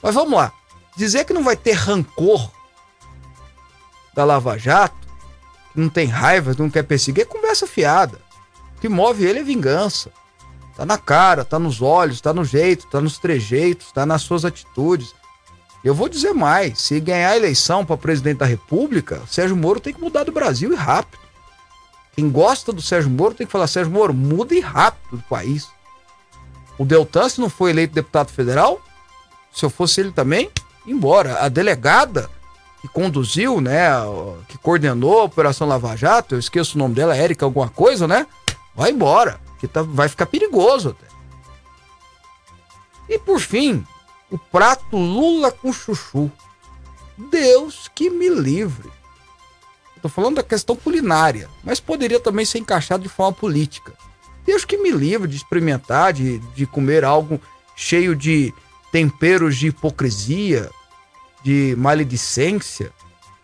Mas 0.02 0.16
vamos 0.16 0.34
lá. 0.34 0.54
Dizer 0.96 1.26
que 1.26 1.34
não 1.34 1.44
vai 1.44 1.56
ter 1.58 1.74
rancor 1.74 2.50
da 4.14 4.24
Lava 4.24 4.58
Jato, 4.58 5.08
que 5.74 5.80
não 5.80 5.90
tem 5.90 6.08
raiva, 6.08 6.54
que 6.54 6.62
não 6.62 6.70
quer 6.70 6.84
perseguir, 6.84 7.24
é 7.24 7.26
conversa 7.26 7.68
fiada. 7.68 8.20
O 8.78 8.82
que 8.82 8.90
move 8.90 9.26
ele 9.26 9.40
é 9.40 9.44
vingança. 9.44 10.12
Tá 10.76 10.86
na 10.86 10.98
cara, 10.98 11.44
tá 11.44 11.60
nos 11.60 11.82
olhos, 11.82 12.22
tá 12.22 12.34
no 12.34 12.46
jeito, 12.46 12.88
tá 12.88 13.02
nos 13.02 13.18
trejeitos, 13.18 13.92
tá 13.92 14.06
nas 14.06 14.22
suas 14.22 14.46
atitudes. 14.46 15.14
Eu 15.84 15.94
vou 15.94 16.08
dizer 16.08 16.34
mais: 16.34 16.80
se 16.80 17.00
ganhar 17.00 17.32
a 17.32 17.38
eleição 17.38 17.86
para 17.86 17.98
presidente 17.98 18.38
da 18.38 18.46
República, 18.46 19.22
Sérgio 19.28 19.56
Moro 19.56 19.80
tem 19.80 19.94
que 19.94 20.02
mudar 20.02 20.24
do 20.24 20.32
Brasil 20.32 20.72
e 20.72 20.76
rápido. 20.76 21.22
Quem 22.16 22.30
gosta 22.30 22.72
do 22.72 22.82
Sérgio 22.82 23.10
Moro 23.10 23.34
tem 23.34 23.46
que 23.46 23.52
falar: 23.52 23.68
Sérgio 23.68 23.92
Moro, 23.92 24.14
muda 24.14 24.54
e 24.54 24.60
rápido 24.60 25.18
do 25.18 25.24
país. 25.24 25.68
O 26.78 26.86
Deltan, 26.86 27.30
se 27.30 27.42
não 27.42 27.50
foi 27.50 27.72
eleito 27.72 27.94
deputado 27.94 28.32
federal, 28.32 28.82
se 29.54 29.64
eu 29.64 29.70
fosse 29.70 30.02
ele 30.02 30.12
também, 30.12 30.50
embora. 30.86 31.44
A 31.44 31.50
delegada 31.50 32.30
que 32.82 32.88
conduziu, 32.88 33.62
né, 33.62 33.90
que 34.48 34.58
coordenou 34.58 35.22
a 35.22 35.26
Operação 35.26 35.68
Lava 35.68 35.96
Jato, 35.96 36.34
eu 36.34 36.40
esqueço 36.40 36.76
o 36.76 36.80
nome 36.80 36.96
dela, 36.96 37.16
Érica 37.16 37.46
alguma 37.46 37.70
coisa, 37.70 38.08
né? 38.08 38.26
Vai 38.76 38.90
embora, 38.90 39.40
que 39.62 39.68
tá, 39.68 39.84
vai 39.84 40.10
ficar 40.10 40.26
perigoso 40.26 40.90
até. 40.90 41.06
E 43.08 43.20
por 43.20 43.40
fim, 43.40 43.86
o 44.32 44.38
prato 44.38 44.98
Lula 44.98 45.52
com 45.52 45.72
chuchu. 45.72 46.32
Deus 47.16 47.88
que 47.94 48.10
me 48.10 48.28
livre. 48.28 48.90
Tô 50.02 50.10
falando 50.10 50.38
da 50.38 50.44
questão 50.44 50.76
culinária, 50.76 51.48
mas 51.64 51.80
poderia 51.80 52.20
também 52.20 52.44
ser 52.44 52.58
encaixado 52.58 53.04
de 53.04 53.10
forma 53.10 53.34
política. 53.34 53.94
Deus 54.44 54.66
que 54.66 54.78
me 54.78 54.90
livre 54.90 55.28
de 55.28 55.38
experimentar, 55.38 56.12
de, 56.12 56.40
de 56.40 56.66
comer 56.66 57.06
algo 57.06 57.40
cheio 57.76 58.16
de 58.16 58.52
temperos 58.92 59.58
de 59.58 59.68
hipocrisia, 59.68 60.72
de 61.44 61.76
maledicência 61.78 62.92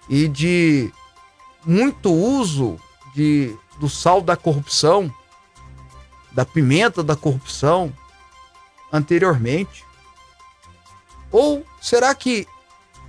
e 0.09 0.27
de 0.27 0.91
muito 1.63 2.11
uso 2.11 2.79
de, 3.13 3.55
do 3.79 3.87
sal 3.87 4.19
da 4.19 4.35
corrupção, 4.35 5.13
da 6.37 6.45
pimenta 6.45 7.01
da 7.01 7.15
corrupção 7.15 7.91
anteriormente. 8.93 9.83
Ou 11.31 11.65
será 11.81 12.13
que 12.13 12.47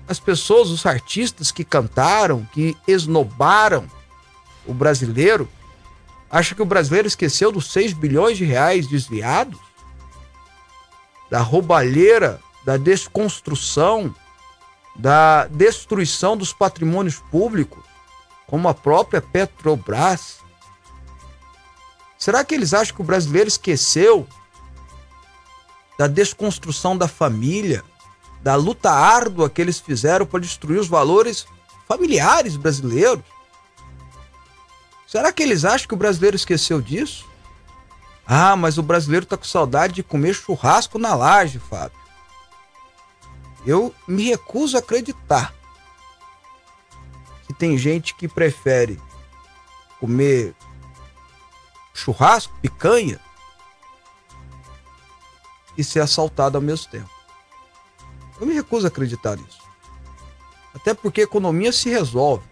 as 0.08 0.18
pessoas, 0.18 0.70
os 0.70 0.86
artistas 0.86 1.52
que 1.52 1.62
cantaram, 1.62 2.48
que 2.54 2.74
esnobaram 2.88 3.86
o 4.64 4.72
brasileiro, 4.72 5.46
acham 6.30 6.56
que 6.56 6.62
o 6.62 6.64
brasileiro 6.64 7.06
esqueceu 7.06 7.52
dos 7.52 7.70
6 7.70 7.92
bilhões 7.92 8.38
de 8.38 8.46
reais 8.46 8.86
desviados? 8.86 9.60
Da 11.30 11.42
roubalheira, 11.42 12.40
da 12.64 12.78
desconstrução, 12.78 14.14
da 14.96 15.46
destruição 15.48 16.34
dos 16.34 16.54
patrimônios 16.54 17.18
públicos, 17.30 17.84
como 18.46 18.70
a 18.70 18.74
própria 18.74 19.20
Petrobras? 19.20 20.38
Será 22.18 22.44
que 22.44 22.54
eles 22.54 22.74
acham 22.74 22.96
que 22.96 23.00
o 23.00 23.04
brasileiro 23.04 23.48
esqueceu 23.48 24.26
da 25.96 26.08
desconstrução 26.08 26.98
da 26.98 27.06
família, 27.06 27.84
da 28.42 28.56
luta 28.56 28.90
árdua 28.90 29.48
que 29.48 29.62
eles 29.62 29.78
fizeram 29.78 30.26
para 30.26 30.40
destruir 30.40 30.80
os 30.80 30.88
valores 30.88 31.46
familiares 31.86 32.56
brasileiros? 32.56 33.24
Será 35.06 35.32
que 35.32 35.42
eles 35.42 35.64
acham 35.64 35.88
que 35.88 35.94
o 35.94 35.98
brasileiro 35.98 36.36
esqueceu 36.36 36.80
disso? 36.80 37.26
Ah, 38.26 38.56
mas 38.56 38.76
o 38.76 38.82
brasileiro 38.82 39.24
está 39.24 39.36
com 39.36 39.44
saudade 39.44 39.94
de 39.94 40.02
comer 40.02 40.34
churrasco 40.34 40.98
na 40.98 41.14
laje, 41.14 41.58
Fábio. 41.58 41.96
Eu 43.64 43.94
me 44.06 44.24
recuso 44.24 44.76
a 44.76 44.80
acreditar 44.80 45.54
que 47.46 47.54
tem 47.54 47.78
gente 47.78 48.14
que 48.14 48.28
prefere 48.28 49.00
comer 49.98 50.54
churrasco, 51.98 52.54
picanha 52.60 53.20
e 55.76 55.84
ser 55.84 56.00
assaltado 56.00 56.56
ao 56.56 56.62
mesmo 56.62 56.90
tempo. 56.90 57.10
Eu 58.40 58.46
me 58.46 58.54
recuso 58.54 58.86
a 58.86 58.88
acreditar 58.88 59.36
nisso. 59.36 59.58
Até 60.74 60.94
porque 60.94 61.22
economia 61.22 61.72
se 61.72 61.88
resolve. 61.88 62.44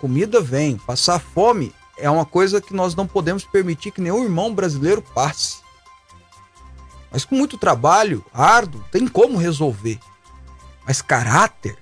Comida 0.00 0.40
vem. 0.40 0.78
Passar 0.78 1.18
fome 1.18 1.74
é 1.96 2.08
uma 2.08 2.24
coisa 2.24 2.60
que 2.60 2.74
nós 2.74 2.94
não 2.94 3.06
podemos 3.06 3.44
permitir 3.44 3.90
que 3.90 4.00
nenhum 4.00 4.22
irmão 4.22 4.54
brasileiro 4.54 5.02
passe. 5.02 5.58
Mas 7.10 7.24
com 7.24 7.34
muito 7.34 7.56
trabalho, 7.56 8.24
árduo, 8.32 8.84
tem 8.90 9.08
como 9.08 9.38
resolver. 9.38 9.98
Mas 10.86 11.02
caráter, 11.02 11.76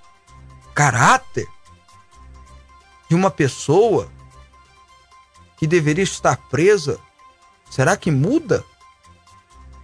caráter 0.75 1.49
de 3.08 3.14
uma 3.14 3.30
pessoa 3.30 4.08
que 5.56 5.66
deveria 5.66 6.04
estar 6.04 6.37
presa, 6.49 6.99
será 7.70 7.96
que 7.96 8.11
muda 8.11 8.64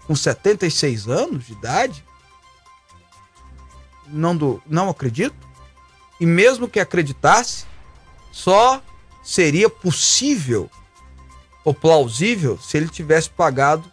com 0.07 0.15
76 0.15 1.09
anos 1.09 1.47
de 1.47 1.53
idade? 1.53 2.05
Não, 4.07 4.37
do, 4.37 4.63
não 4.67 4.89
acredito. 4.89 5.49
E 6.19 6.27
mesmo 6.27 6.69
que 6.69 6.81
acreditasse, 6.81 7.65
só 8.33 8.83
seria 9.23 9.71
possível 9.71 10.71
ou 11.65 11.73
plausível 11.73 12.59
se 12.59 12.77
ele 12.77 12.89
tivesse 12.89 13.31
pagado 13.31 13.91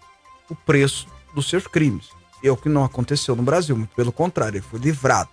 o 0.50 0.55
preço 0.55 1.07
dos 1.34 1.50
seus 1.50 1.67
crimes. 1.67 2.10
É 2.43 2.51
o 2.51 2.57
que 2.57 2.69
não 2.69 2.84
aconteceu 2.84 3.36
no 3.36 3.43
Brasil, 3.43 3.75
muito 3.75 3.96
pelo 3.96 4.12
contrário, 4.12 4.57
ele 4.57 4.65
foi 4.65 4.79
livrado. 4.79 5.29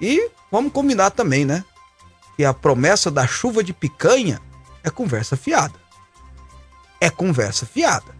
E 0.00 0.30
vamos 0.50 0.72
combinar 0.72 1.10
também, 1.10 1.44
né? 1.44 1.64
Que 2.38 2.44
a 2.46 2.54
promessa 2.54 3.10
da 3.10 3.26
chuva 3.26 3.62
de 3.62 3.74
picanha 3.74 4.40
é 4.82 4.88
conversa 4.88 5.36
fiada. 5.36 5.74
É 6.98 7.10
conversa 7.10 7.66
fiada. 7.66 8.16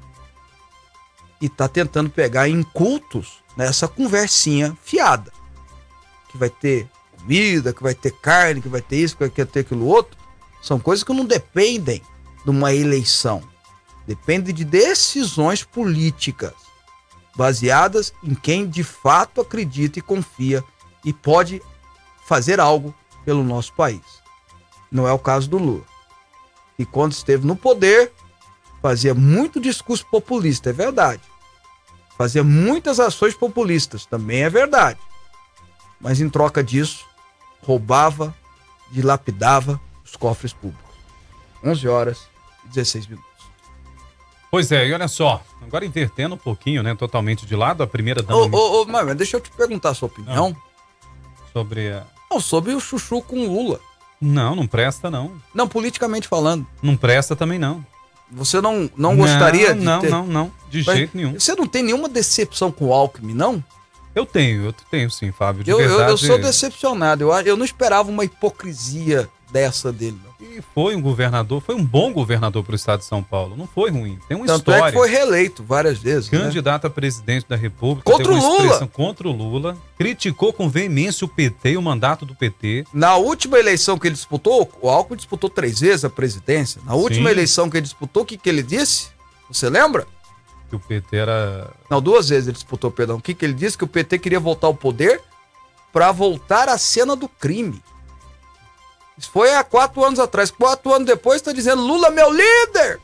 E 1.41 1.49
tá 1.49 1.67
tentando 1.67 2.11
pegar 2.11 2.51
incultos 2.51 3.43
nessa 3.57 3.89
conversinha 3.89 4.77
fiada. 4.83 5.33
Que 6.31 6.37
vai 6.37 6.51
ter 6.51 6.87
comida, 7.17 7.73
que 7.73 7.83
vai 7.83 7.95
ter 7.95 8.11
carne, 8.11 8.61
que 8.61 8.69
vai 8.69 8.83
ter 8.83 8.97
isso, 8.97 9.17
que 9.17 9.27
vai 9.27 9.47
ter 9.47 9.61
aquilo 9.61 9.87
outro. 9.87 10.19
São 10.61 10.79
coisas 10.79 11.03
que 11.03 11.13
não 11.15 11.25
dependem 11.25 12.03
de 12.45 12.51
uma 12.51 12.75
eleição 12.75 13.43
depende 14.09 14.55
de 14.55 14.65
decisões 14.65 15.63
políticas 15.63 16.55
baseadas 17.37 18.11
em 18.25 18.35
quem 18.35 18.67
de 18.67 18.83
fato 18.83 19.43
acredita 19.43 19.99
e 19.99 20.03
confia 20.03 20.65
e 21.05 21.13
pode 21.13 21.61
fazer 22.27 22.59
algo 22.59 22.95
pelo 23.29 23.45
nosso 23.45 23.75
país. 23.75 24.23
Não 24.91 25.07
é 25.07 25.13
o 25.13 25.19
caso 25.19 25.51
do 25.51 25.59
Lula. 25.59 25.85
E 26.79 26.87
quando 26.87 27.13
esteve 27.13 27.47
no 27.47 27.55
poder, 27.55 28.11
fazia 28.81 29.13
muito 29.13 29.61
discurso 29.61 30.07
populista, 30.07 30.71
é 30.71 30.73
verdade. 30.73 31.21
Fazia 32.17 32.43
muitas 32.43 32.99
ações 32.99 33.35
populistas, 33.35 34.07
também 34.07 34.45
é 34.45 34.49
verdade. 34.49 34.99
Mas 36.01 36.23
em 36.23 36.31
troca 36.31 36.65
disso, 36.65 37.05
roubava, 37.61 38.35
dilapidava 38.91 39.79
os 40.03 40.17
cofres 40.17 40.55
públicos. 40.55 40.97
11 41.63 41.87
horas 41.87 42.29
e 42.65 42.69
16 42.69 43.09
minutos. 43.09 43.29
Pois 44.51 44.73
é, 44.73 44.87
e 44.87 44.95
olha 44.95 45.07
só, 45.07 45.43
agora 45.61 45.85
invertendo 45.85 46.35
um 46.35 46.39
pouquinho, 46.39 46.83
né, 46.83 46.95
totalmente 46.95 47.45
de 47.45 47.55
lado, 47.55 47.83
a 47.83 47.87
primeira 47.87 48.23
dama... 48.23 48.41
Ô, 48.41 48.49
ô, 48.49 48.83
ô, 48.85 48.87
mas 48.87 49.15
deixa 49.19 49.37
eu 49.37 49.41
te 49.43 49.51
perguntar 49.51 49.91
a 49.91 49.95
sua 49.95 50.07
opinião. 50.07 50.57
Ah, 50.59 51.49
sobre 51.53 51.93
a... 51.93 52.07
Não, 52.31 52.41
sobre 52.41 52.75
o 52.75 52.81
chuchu 52.81 53.23
com 53.23 53.47
Lula. 53.47 53.81
Não, 54.21 54.55
não 54.55 54.67
presta 54.67 55.11
não. 55.11 55.33
Não, 55.55 55.69
politicamente 55.69 56.27
falando. 56.27 56.67
Não 56.83 56.97
presta 56.97 57.37
também 57.37 57.59
não. 57.59 57.85
Você 58.31 58.61
não, 58.61 58.91
não 58.97 59.17
gostaria 59.17 59.75
não, 59.75 59.79
de 59.79 59.85
não, 59.85 60.01
ter... 60.01 60.11
Não, 60.11 60.27
não, 60.27 60.53
de 60.69 60.85
mas 60.85 60.97
jeito 60.97 61.17
nenhum. 61.17 61.33
Você 61.39 61.55
não 61.55 61.67
tem 61.67 61.83
nenhuma 61.83 62.09
decepção 62.09 62.71
com 62.71 62.87
o 62.87 62.93
Alckmin, 62.93 63.33
não? 63.33 63.63
Eu 64.15 64.27
tenho, 64.27 64.67
eu 64.67 64.75
tenho 64.91 65.11
sim, 65.11 65.31
Fábio, 65.33 65.65
de 65.65 65.71
eu, 65.71 65.79
verdade. 65.79 66.03
Eu, 66.03 66.09
eu 66.09 66.19
sou 66.19 66.39
decepcionado, 66.39 67.23
eu, 67.23 67.33
eu 67.41 67.57
não 67.57 67.65
esperava 67.65 68.11
uma 68.11 68.25
hipocrisia 68.25 69.29
dessa 69.51 69.93
dele. 69.93 70.19
E 70.41 70.63
foi 70.75 70.95
um 70.95 71.01
governador, 71.01 71.61
foi 71.61 71.75
um 71.75 71.85
bom 71.85 72.13
governador 72.13 72.63
para 72.63 72.73
o 72.73 72.77
estado 72.77 73.01
de 73.01 73.07
São 73.07 73.23
Paulo. 73.23 73.57
Não 73.57 73.67
foi 73.67 73.91
ruim. 73.91 74.19
Tem 74.29 74.37
uma 74.37 74.47
Tanto 74.47 74.71
história. 74.71 74.85
é 74.85 74.87
que 74.87 74.97
foi 74.97 75.09
reeleito 75.09 75.65
várias 75.65 75.99
vezes. 75.99 76.31
Né? 76.31 76.39
Candidato 76.39 76.85
né? 76.85 76.89
a 76.89 76.91
presidente 76.91 77.47
da 77.49 77.57
República. 77.57 78.11
Contra 78.11 78.33
o 78.33 78.37
Lula. 78.37 78.87
Contra 78.89 79.29
o 79.29 79.33
Lula. 79.33 79.77
Criticou 79.97 80.53
com 80.53 80.69
veemência 80.69 81.25
o 81.25 81.29
PT, 81.29 81.77
o 81.77 81.83
mandato 81.83 82.25
do 82.25 82.35
PT. 82.35 82.85
Na 82.93 83.17
última 83.17 83.59
eleição 83.59 83.99
que 83.99 84.07
ele 84.07 84.15
disputou, 84.15 84.71
o 84.81 84.89
Alckmin 84.89 85.17
disputou 85.17 85.51
três 85.51 85.81
vezes 85.81 86.05
a 86.05 86.11
presidência. 86.11 86.81
Na 86.85 86.95
última 86.95 87.29
Sim. 87.29 87.35
eleição 87.35 87.69
que 87.71 87.77
ele 87.77 87.85
disputou, 87.85 88.23
o 88.23 88.27
que, 88.27 88.37
que 88.37 88.49
ele 88.49 88.63
disse? 88.63 89.09
Você 89.51 89.69
lembra? 89.69 90.07
Que 90.69 90.77
o 90.77 90.81
PT 90.81 91.17
era. 91.17 91.71
Não, 91.91 92.01
duas 92.01 92.29
vezes 92.29 92.47
ele 92.47 92.55
disputou, 92.55 92.91
perdão. 92.91 93.17
O 93.17 93.21
que, 93.21 93.35
que 93.35 93.45
ele 93.45 93.55
disse? 93.55 93.77
Que 93.77 93.85
o 93.85 93.89
PT 93.89 94.19
queria 94.19 94.39
voltar 94.39 94.67
ao 94.67 94.75
poder 94.75 95.21
para 95.93 96.13
voltar 96.13 96.69
à 96.69 96.77
cena 96.77 97.17
do 97.17 97.29
crime. 97.29 97.83
Isso 99.19 99.31
foi 99.31 99.55
há 99.55 99.65
quatro 99.65 100.05
anos 100.05 100.19
atrás. 100.21 100.51
Quatro 100.51 100.93
anos 100.93 101.07
depois 101.07 101.37
está 101.37 101.53
dizendo 101.53 101.83
Lula 101.83 102.11
meu 102.11 102.31
líder. 102.31 103.01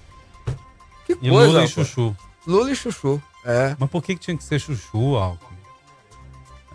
Que 1.06 1.12
e 1.20 1.28
coisa. 1.28 1.46
Lula 1.46 1.64
e 1.64 1.68
Chuchu. 1.68 2.16
Lula 2.46 2.70
e 2.70 2.76
Chuchu. 2.76 3.22
É. 3.44 3.74
Mas 3.78 3.90
por 3.90 4.02
que, 4.02 4.14
que 4.14 4.20
tinha 4.20 4.36
que 4.36 4.44
ser 4.44 4.60
Chuchu, 4.60 5.16
Alckmin? 5.16 5.58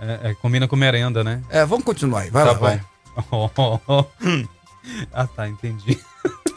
É, 0.02 0.30
é, 0.30 0.34
combina 0.36 0.68
com 0.68 0.76
merenda, 0.76 1.24
né? 1.24 1.42
É, 1.50 1.66
vamos 1.66 1.86
continuar 1.86 2.22
aí. 2.22 2.30
Vai 2.30 2.46
tá 2.46 2.52
lá, 2.52 2.58
vai. 2.58 2.82
ah, 5.14 5.28
tá, 5.28 5.48
entendi. 5.48 6.00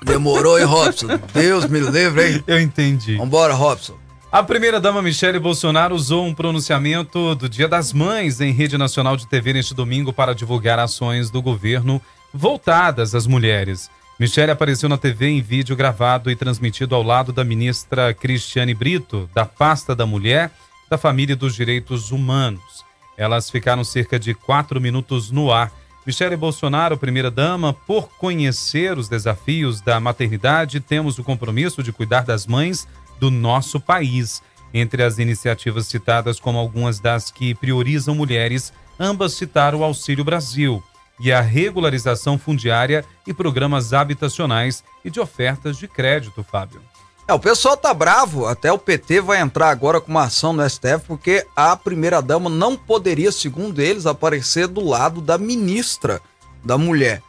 Demorou, 0.05 0.59
hein, 0.59 0.65
Robson? 0.65 1.07
Deus 1.33 1.67
me 1.67 1.81
livre, 1.81 2.35
hein? 2.35 2.45
Eu 2.47 2.61
entendi. 2.61 3.17
Vambora, 3.17 3.55
Robson. 3.55 3.97
A 4.31 4.43
primeira-dama 4.43 5.03
Michele 5.03 5.39
Bolsonaro 5.39 5.95
usou 5.95 6.25
um 6.25 6.35
pronunciamento 6.35 7.35
do 7.35 7.49
Dia 7.49 7.69
das 7.69 7.93
Mães 7.93 8.41
em 8.41 8.51
rede 8.51 8.79
nacional 8.79 9.17
de 9.17 9.27
TV 9.27 9.53
neste 9.53 9.75
domingo 9.75 10.13
para 10.13 10.35
divulgar 10.35 10.79
ações 10.79 11.31
do 11.31 11.43
governo 11.43 12.01
voltadas 12.33 13.15
às 13.15 13.27
mulheres. 13.27 13.91
Michele 14.19 14.53
apareceu 14.53 14.89
na 14.89 14.97
TV 14.97 15.29
em 15.29 15.43
vídeo 15.43 15.75
gravado 15.75 16.31
e 16.31 16.37
transmitido 16.37 16.95
ao 16.95 17.03
lado 17.03 17.33
da 17.33 17.45
ministra 17.45 18.15
Cristiane 18.15 18.75
Brito, 18.75 19.29
da 19.35 19.45
pasta 19.45 19.97
da 19.97 20.07
mulher, 20.07 20.51
da 20.89 20.97
família 20.97 21.33
e 21.33 21.37
dos 21.37 21.55
direitos 21.55 22.11
humanos. 22.11 22.85
Elas 23.17 23.51
ficaram 23.51 23.83
cerca 23.83 24.19
de 24.19 24.35
quatro 24.35 24.81
minutos 24.81 25.31
no 25.31 25.53
ar. 25.53 25.73
Michele 26.07 26.37
Bolsonaro, 26.37 26.97
primeira-dama, 26.97 27.73
por 27.73 28.09
conhecer 28.17 28.99
os 28.99 29.09
desafios 29.09 29.81
da 29.81 30.01
maternidade, 30.01 30.81
temos 30.81 31.19
o 31.19 31.25
compromisso 31.25 31.83
de 31.83 31.93
cuidar 31.93 32.23
das 32.25 32.47
mães 32.47 32.87
do 33.19 33.31
nosso 33.31 33.81
país. 33.81 34.43
Entre 34.75 35.03
as 35.03 35.19
iniciativas 35.19 35.87
citadas 35.87 36.41
como 36.41 36.59
algumas 36.59 36.99
das 36.99 37.31
que 37.31 37.55
priorizam 37.55 38.15
mulheres, 38.15 38.73
ambas 38.99 39.35
citaram 39.35 39.81
o 39.81 39.85
Auxílio 39.85 40.25
Brasil. 40.25 40.83
E 41.21 41.33
a 41.33 41.41
regularização 41.41 42.39
fundiária 42.39 43.05
e 43.27 43.33
programas 43.33 43.93
habitacionais 43.93 44.83
e 45.05 45.11
de 45.11 45.21
ofertas 45.21 45.77
de 45.77 45.87
crédito, 45.87 46.43
Fábio. 46.43 46.81
É, 47.27 47.33
o 47.33 47.39
pessoal 47.39 47.77
tá 47.77 47.95
bravo, 47.95 48.47
até 48.47 48.73
o 48.73 48.79
PT 48.79 49.21
vai 49.21 49.41
entrar 49.41 49.71
agora 49.71 50.01
com 50.01 50.11
uma 50.11 50.25
ação 50.25 50.53
no 50.53 50.69
STF, 50.69 51.05
porque 51.07 51.47
a 51.55 51.77
primeira-dama 51.77 52.51
não 52.51 52.77
poderia, 52.77 53.31
segundo 53.31 53.81
eles, 53.81 54.07
aparecer 54.07 54.67
do 54.67 54.85
lado 54.85 55.21
da 55.21 55.39
ministra 55.39 56.21
da 56.65 56.77
mulher. 56.77 57.23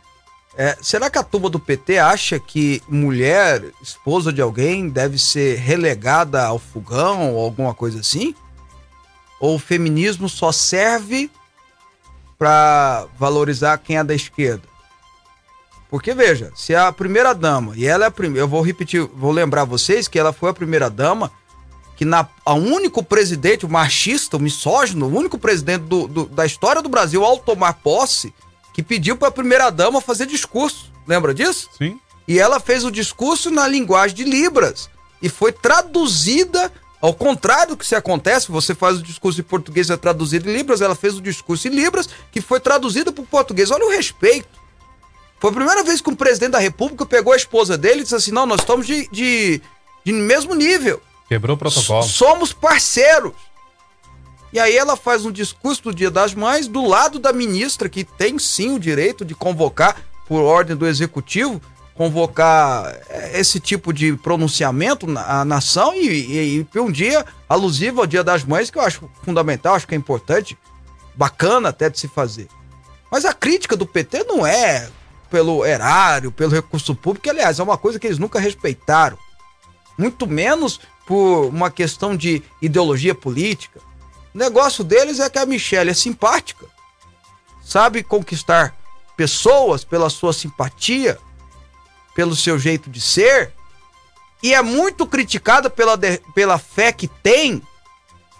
É, 0.55 0.77
será 0.81 1.09
que 1.09 1.17
a 1.17 1.23
turma 1.23 1.49
do 1.49 1.59
PT 1.59 1.97
acha 1.97 2.39
que 2.39 2.81
mulher, 2.87 3.63
esposa 3.81 4.31
de 4.31 4.41
alguém, 4.41 4.87
deve 4.87 5.17
ser 5.17 5.57
relegada 5.57 6.45
ao 6.45 6.59
fogão 6.59 7.33
ou 7.33 7.43
alguma 7.43 7.73
coisa 7.73 7.99
assim? 7.99 8.35
Ou 9.39 9.55
o 9.55 9.59
feminismo 9.59 10.29
só 10.29 10.51
serve 10.51 11.29
para 12.43 13.07
valorizar 13.17 13.77
quem 13.77 13.97
é 13.97 14.03
da 14.03 14.13
esquerda? 14.13 14.63
Porque 15.89 16.13
veja, 16.13 16.51
se 16.53 16.75
a 16.75 16.91
primeira 16.91 17.33
dama, 17.33 17.71
e 17.77 17.85
ela 17.85 18.03
é 18.03 18.07
a 18.07 18.11
primeira, 18.11 18.43
eu 18.43 18.49
vou 18.49 18.61
repetir, 18.61 19.07
vou 19.15 19.31
lembrar 19.31 19.63
vocês 19.63 20.09
que 20.09 20.19
ela 20.19 20.33
foi 20.33 20.49
a 20.49 20.53
primeira 20.53 20.89
dama 20.89 21.31
que 21.95 22.03
na 22.03 22.27
a 22.45 22.53
único 22.53 23.01
presidente, 23.01 23.65
o 23.65 23.69
machista, 23.69 24.35
o 24.35 24.41
misógino, 24.41 25.05
o 25.05 25.17
único 25.17 25.37
presidente 25.37 25.83
do, 25.83 26.05
do, 26.05 26.25
da 26.25 26.45
história 26.45 26.81
do 26.81 26.89
Brasil 26.89 27.23
ao 27.23 27.37
tomar 27.37 27.75
posse, 27.75 28.33
que 28.73 28.83
pediu 28.83 29.15
para 29.15 29.29
a 29.29 29.31
primeira 29.31 29.69
dama 29.69 30.01
fazer 30.01 30.25
discurso. 30.25 30.91
Lembra 31.07 31.33
disso? 31.33 31.69
Sim. 31.77 31.97
E 32.27 32.39
ela 32.39 32.59
fez 32.59 32.83
o 32.83 32.91
discurso 32.91 33.49
na 33.49 33.65
linguagem 33.69 34.17
de 34.17 34.25
Libras 34.25 34.89
e 35.21 35.29
foi 35.29 35.53
traduzida 35.53 36.69
ao 37.03 37.13
contrário 37.13 37.71
do 37.73 37.77
que 37.77 37.85
se 37.85 37.95
acontece, 37.95 38.49
você 38.49 38.73
faz 38.73 38.97
o 38.97 39.03
discurso 39.03 39.41
em 39.41 39.43
português 39.43 39.89
é 39.89 39.97
traduzido 39.97 40.49
em 40.49 40.53
Libras, 40.53 40.79
ela 40.79 40.95
fez 40.95 41.17
o 41.17 41.21
discurso 41.21 41.67
em 41.67 41.71
Libras 41.71 42.07
que 42.31 42.39
foi 42.39 42.61
traduzido 42.61 43.11
para 43.11 43.21
o 43.21 43.27
português. 43.27 43.71
Olha 43.71 43.85
o 43.85 43.89
respeito. 43.89 44.47
Foi 45.37 45.49
a 45.49 45.53
primeira 45.53 45.83
vez 45.83 45.99
que 45.99 46.09
um 46.09 46.15
presidente 46.15 46.51
da 46.51 46.59
República 46.59 47.05
pegou 47.05 47.33
a 47.33 47.35
esposa 47.35 47.77
dele 47.77 47.99
e 47.99 48.03
disse 48.03 48.15
assim: 48.15 48.31
não, 48.31 48.45
nós 48.45 48.61
estamos 48.61 48.87
de, 48.87 49.09
de, 49.09 49.61
de 50.05 50.13
mesmo 50.13 50.55
nível. 50.55 51.01
Quebrou 51.27 51.57
o 51.57 51.59
protocolo. 51.59 52.03
Somos 52.03 52.53
parceiros. 52.53 53.33
E 54.53 54.57
aí 54.57 54.77
ela 54.77 54.95
faz 54.95 55.25
um 55.25 55.31
discurso 55.31 55.83
do 55.83 55.93
Dia 55.93 56.09
das 56.09 56.33
Mães 56.33 56.69
do 56.69 56.87
lado 56.87 57.19
da 57.19 57.33
ministra, 57.33 57.89
que 57.89 58.05
tem 58.05 58.39
sim 58.39 58.73
o 58.73 58.79
direito 58.79 59.25
de 59.25 59.35
convocar, 59.35 59.97
por 60.25 60.41
ordem 60.41 60.77
do 60.77 60.87
executivo, 60.87 61.61
convocar 61.95 62.95
eh, 63.09 63.39
esse 63.39 63.59
tipo 63.59 63.93
de 63.93 64.13
pronunciamento 64.17 65.05
na 65.05 65.45
nação 65.45 65.93
e, 65.93 66.07
e, 66.07 66.67
e 66.73 66.79
um 66.79 66.91
dia 66.91 67.25
alusivo 67.47 68.01
ao 68.01 68.07
Dia 68.07 68.23
das 68.23 68.43
Mães, 68.43 68.69
que 68.69 68.77
eu 68.77 68.81
acho 68.81 69.09
fundamental, 69.23 69.75
acho 69.75 69.87
que 69.87 69.93
é 69.93 69.97
importante, 69.97 70.57
bacana 71.15 71.69
até 71.69 71.89
de 71.89 71.99
se 71.99 72.07
fazer. 72.07 72.47
Mas 73.11 73.25
a 73.25 73.33
crítica 73.33 73.75
do 73.75 73.85
PT 73.85 74.23
não 74.23 74.45
é 74.45 74.89
pelo 75.29 75.65
erário, 75.65 76.31
pelo 76.31 76.51
recurso 76.51 76.95
público, 76.95 77.23
que, 77.23 77.29
aliás, 77.29 77.59
é 77.59 77.63
uma 77.63 77.77
coisa 77.77 77.99
que 77.99 78.05
eles 78.07 78.19
nunca 78.19 78.39
respeitaram. 78.39 79.17
Muito 79.97 80.27
menos 80.27 80.79
por 81.05 81.47
uma 81.47 81.69
questão 81.69 82.15
de 82.15 82.41
ideologia 82.61 83.13
política. 83.13 83.79
O 84.33 84.37
negócio 84.37 84.83
deles 84.83 85.19
é 85.19 85.29
que 85.29 85.37
a 85.37 85.45
Michelle 85.45 85.91
é 85.91 85.93
simpática, 85.93 86.65
sabe 87.63 88.03
conquistar 88.03 88.75
pessoas 89.15 89.83
pela 89.83 90.09
sua 90.09 90.33
simpatia, 90.33 91.17
pelo 92.15 92.35
seu 92.35 92.57
jeito 92.59 92.89
de 92.89 93.01
ser, 93.01 93.51
e 94.41 94.53
é 94.53 94.61
muito 94.61 95.07
criticada 95.07 95.69
pela, 95.69 95.97
pela 96.35 96.57
fé 96.57 96.91
que 96.91 97.07
tem. 97.07 97.61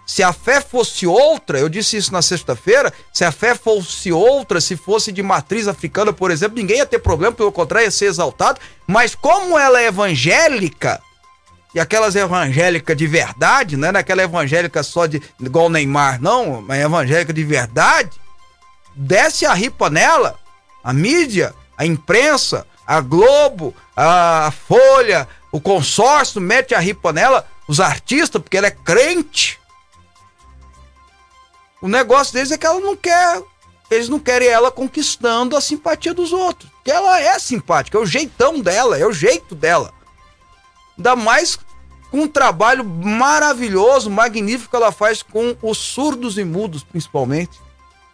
Se 0.06 0.22
a 0.22 0.34
fé 0.34 0.60
fosse 0.60 1.06
outra, 1.06 1.58
eu 1.58 1.66
disse 1.66 1.96
isso 1.96 2.12
na 2.12 2.20
sexta-feira, 2.20 2.92
se 3.10 3.24
a 3.24 3.32
fé 3.32 3.54
fosse 3.54 4.12
outra, 4.12 4.60
se 4.60 4.76
fosse 4.76 5.10
de 5.10 5.22
matriz 5.22 5.66
africana, 5.66 6.12
por 6.12 6.30
exemplo, 6.30 6.58
ninguém 6.58 6.76
ia 6.76 6.86
ter 6.86 6.98
problema, 6.98 7.34
pelo 7.34 7.50
contrário, 7.50 7.86
ia 7.86 7.90
ser 7.90 8.04
exaltado. 8.06 8.60
Mas 8.86 9.14
como 9.14 9.58
ela 9.58 9.80
é 9.80 9.86
evangélica, 9.86 11.00
e 11.74 11.80
aquelas 11.80 12.14
evangélicas 12.14 12.94
de 12.94 13.06
verdade, 13.06 13.78
não 13.78 13.88
é 13.88 13.92
naquela 13.92 14.22
evangélica 14.22 14.82
só 14.82 15.06
de 15.06 15.22
igual 15.40 15.70
Neymar, 15.70 16.20
não, 16.20 16.60
mas 16.60 16.82
evangélica 16.82 17.32
de 17.32 17.42
verdade, 17.42 18.10
desce 18.94 19.46
a 19.46 19.54
ripa 19.54 19.88
nela, 19.88 20.38
a 20.84 20.92
mídia, 20.92 21.54
a 21.78 21.86
imprensa, 21.86 22.66
a 22.86 23.00
Globo, 23.00 23.74
a 23.96 24.52
Folha, 24.66 25.28
o 25.50 25.60
consórcio 25.60 26.40
mete 26.40 26.74
a 26.74 26.80
ripa 26.80 27.12
nela, 27.12 27.46
os 27.66 27.80
artistas, 27.80 28.42
porque 28.42 28.56
ela 28.56 28.66
é 28.66 28.70
crente. 28.70 29.58
O 31.80 31.88
negócio 31.88 32.32
deles 32.34 32.50
é 32.50 32.58
que 32.58 32.66
ela 32.66 32.80
não 32.80 32.96
quer, 32.96 33.42
eles 33.90 34.08
não 34.08 34.18
querem 34.18 34.48
ela 34.48 34.70
conquistando 34.70 35.56
a 35.56 35.60
simpatia 35.60 36.14
dos 36.14 36.32
outros. 36.32 36.70
Porque 36.70 36.90
ela 36.90 37.20
é 37.20 37.38
simpática, 37.38 37.96
é 37.96 38.00
o 38.00 38.06
jeitão 38.06 38.60
dela, 38.60 38.98
é 38.98 39.06
o 39.06 39.12
jeito 39.12 39.54
dela. 39.54 39.92
Ainda 40.96 41.16
mais 41.16 41.58
com 42.10 42.22
um 42.22 42.28
trabalho 42.28 42.84
maravilhoso, 42.84 44.10
magnífico 44.10 44.70
que 44.70 44.76
ela 44.76 44.92
faz 44.92 45.22
com 45.22 45.56
os 45.60 45.78
surdos 45.78 46.38
e 46.38 46.44
mudos, 46.44 46.84
principalmente. 46.84 47.60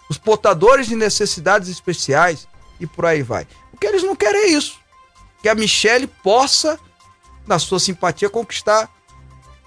Os 0.08 0.18
portadores 0.18 0.86
de 0.86 0.96
necessidades 0.96 1.68
especiais 1.68 2.48
e 2.80 2.86
por 2.86 3.06
aí 3.06 3.22
vai. 3.22 3.46
Porque 3.80 3.86
eles 3.86 4.02
não 4.02 4.14
querem 4.14 4.52
isso. 4.54 4.78
Que 5.42 5.48
a 5.48 5.54
Michelle 5.54 6.06
possa, 6.06 6.78
na 7.46 7.58
sua 7.58 7.80
simpatia, 7.80 8.28
conquistar 8.28 8.90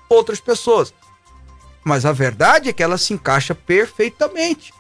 outras 0.08 0.40
pessoas. 0.40 0.94
Mas 1.84 2.06
a 2.06 2.12
verdade 2.12 2.70
é 2.70 2.74
que 2.74 2.84
ela 2.84 3.00
se 3.00 3.12
encaixa 3.12 3.56
perfeitamente. 3.56 4.72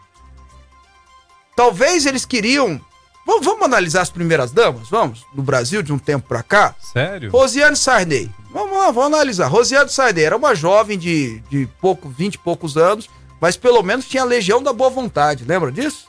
Talvez 1.56 2.06
eles 2.06 2.26
queriam 2.26 2.80
Vamos, 3.26 3.46
vamos, 3.46 3.63
analisar 3.63 4.02
as 4.02 4.10
primeiras 4.10 4.52
damas? 4.52 4.89
Vamos? 4.89 5.26
No 5.34 5.41
Brasil, 5.41 5.82
de 5.82 5.93
um 5.93 5.98
tempo 5.98 6.28
pra 6.28 6.43
cá? 6.43 6.76
Sério? 6.78 7.32
Rosiane 7.32 7.76
Sarney. 7.78 8.30
Vamos 8.52 8.78
lá, 8.78 8.91
vamos 8.91 9.13
analisar. 9.13 9.48
Rosiane 9.48 9.89
Sarney 9.89 10.26
era 10.26 10.36
uma 10.36 10.54
jovem 10.54 10.98
de, 10.98 11.39
de 11.50 11.65
pouco, 11.80 12.10
20 12.10 12.34
e 12.34 12.38
poucos 12.38 12.76
anos, 12.76 13.10
mas 13.39 13.56
pelo 13.56 13.82
menos 13.82 14.10
tinha 14.10 14.24
a 14.24 14.26
legião 14.26 14.62
da 14.62 14.74
boa 14.74 14.89
vontade. 14.89 15.46
Lembra 15.46 15.72
disso? 15.72 16.06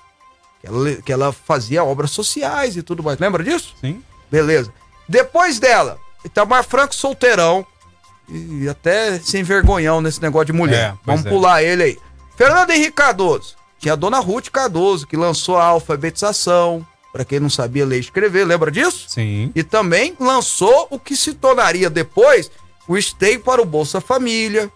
Que 0.65 0.71
ela, 0.71 1.03
que 1.03 1.13
ela 1.13 1.33
fazia 1.33 1.85
obras 1.85 2.11
sociais 2.11 2.77
e 2.77 2.83
tudo 2.83 3.03
mais. 3.03 3.19
Lembra 3.19 3.45
disso? 3.45 3.75
Sim. 3.81 4.03
Beleza. 4.31 4.73
Depois 5.07 5.59
dela, 5.59 5.99
Itamar 6.25 6.65
Franco 6.65 6.95
solteirão. 6.95 7.67
E 8.29 8.67
até 8.69 9.19
sem 9.19 9.43
vergonhão 9.43 10.01
nesse 10.01 10.23
negócio 10.23 10.47
de 10.47 10.53
mulher. 10.55 10.93
É, 10.93 10.99
Vamos 11.05 11.27
é. 11.27 11.29
pular 11.29 11.63
ele 11.63 11.83
aí. 11.83 11.99
Fernando 12.37 12.71
Henrique 12.71 12.93
Cardoso. 12.93 13.55
Tinha 13.79 13.93
a 13.93 13.97
dona 13.97 14.19
Ruth 14.19 14.49
Cardoso, 14.49 15.07
que 15.07 15.17
lançou 15.17 15.59
a 15.59 15.65
alfabetização. 15.65 16.87
Pra 17.13 17.25
quem 17.25 17.39
não 17.39 17.51
sabia 17.51 17.85
ler 17.85 17.99
e 17.99 18.01
escrever, 18.01 18.45
lembra 18.45 18.71
disso? 18.71 19.07
Sim. 19.09 19.53
E 19.55 19.63
também 19.63 20.17
lançou 20.19 20.89
o 20.91 20.99
que 20.99 21.15
se 21.15 21.35
tornaria 21.35 21.89
depois 21.91 22.51
o 22.89 22.97
esteio 22.97 23.41
para 23.41 23.63
o 23.63 23.65
Bolsa 23.65 24.01
Família, 24.01 24.71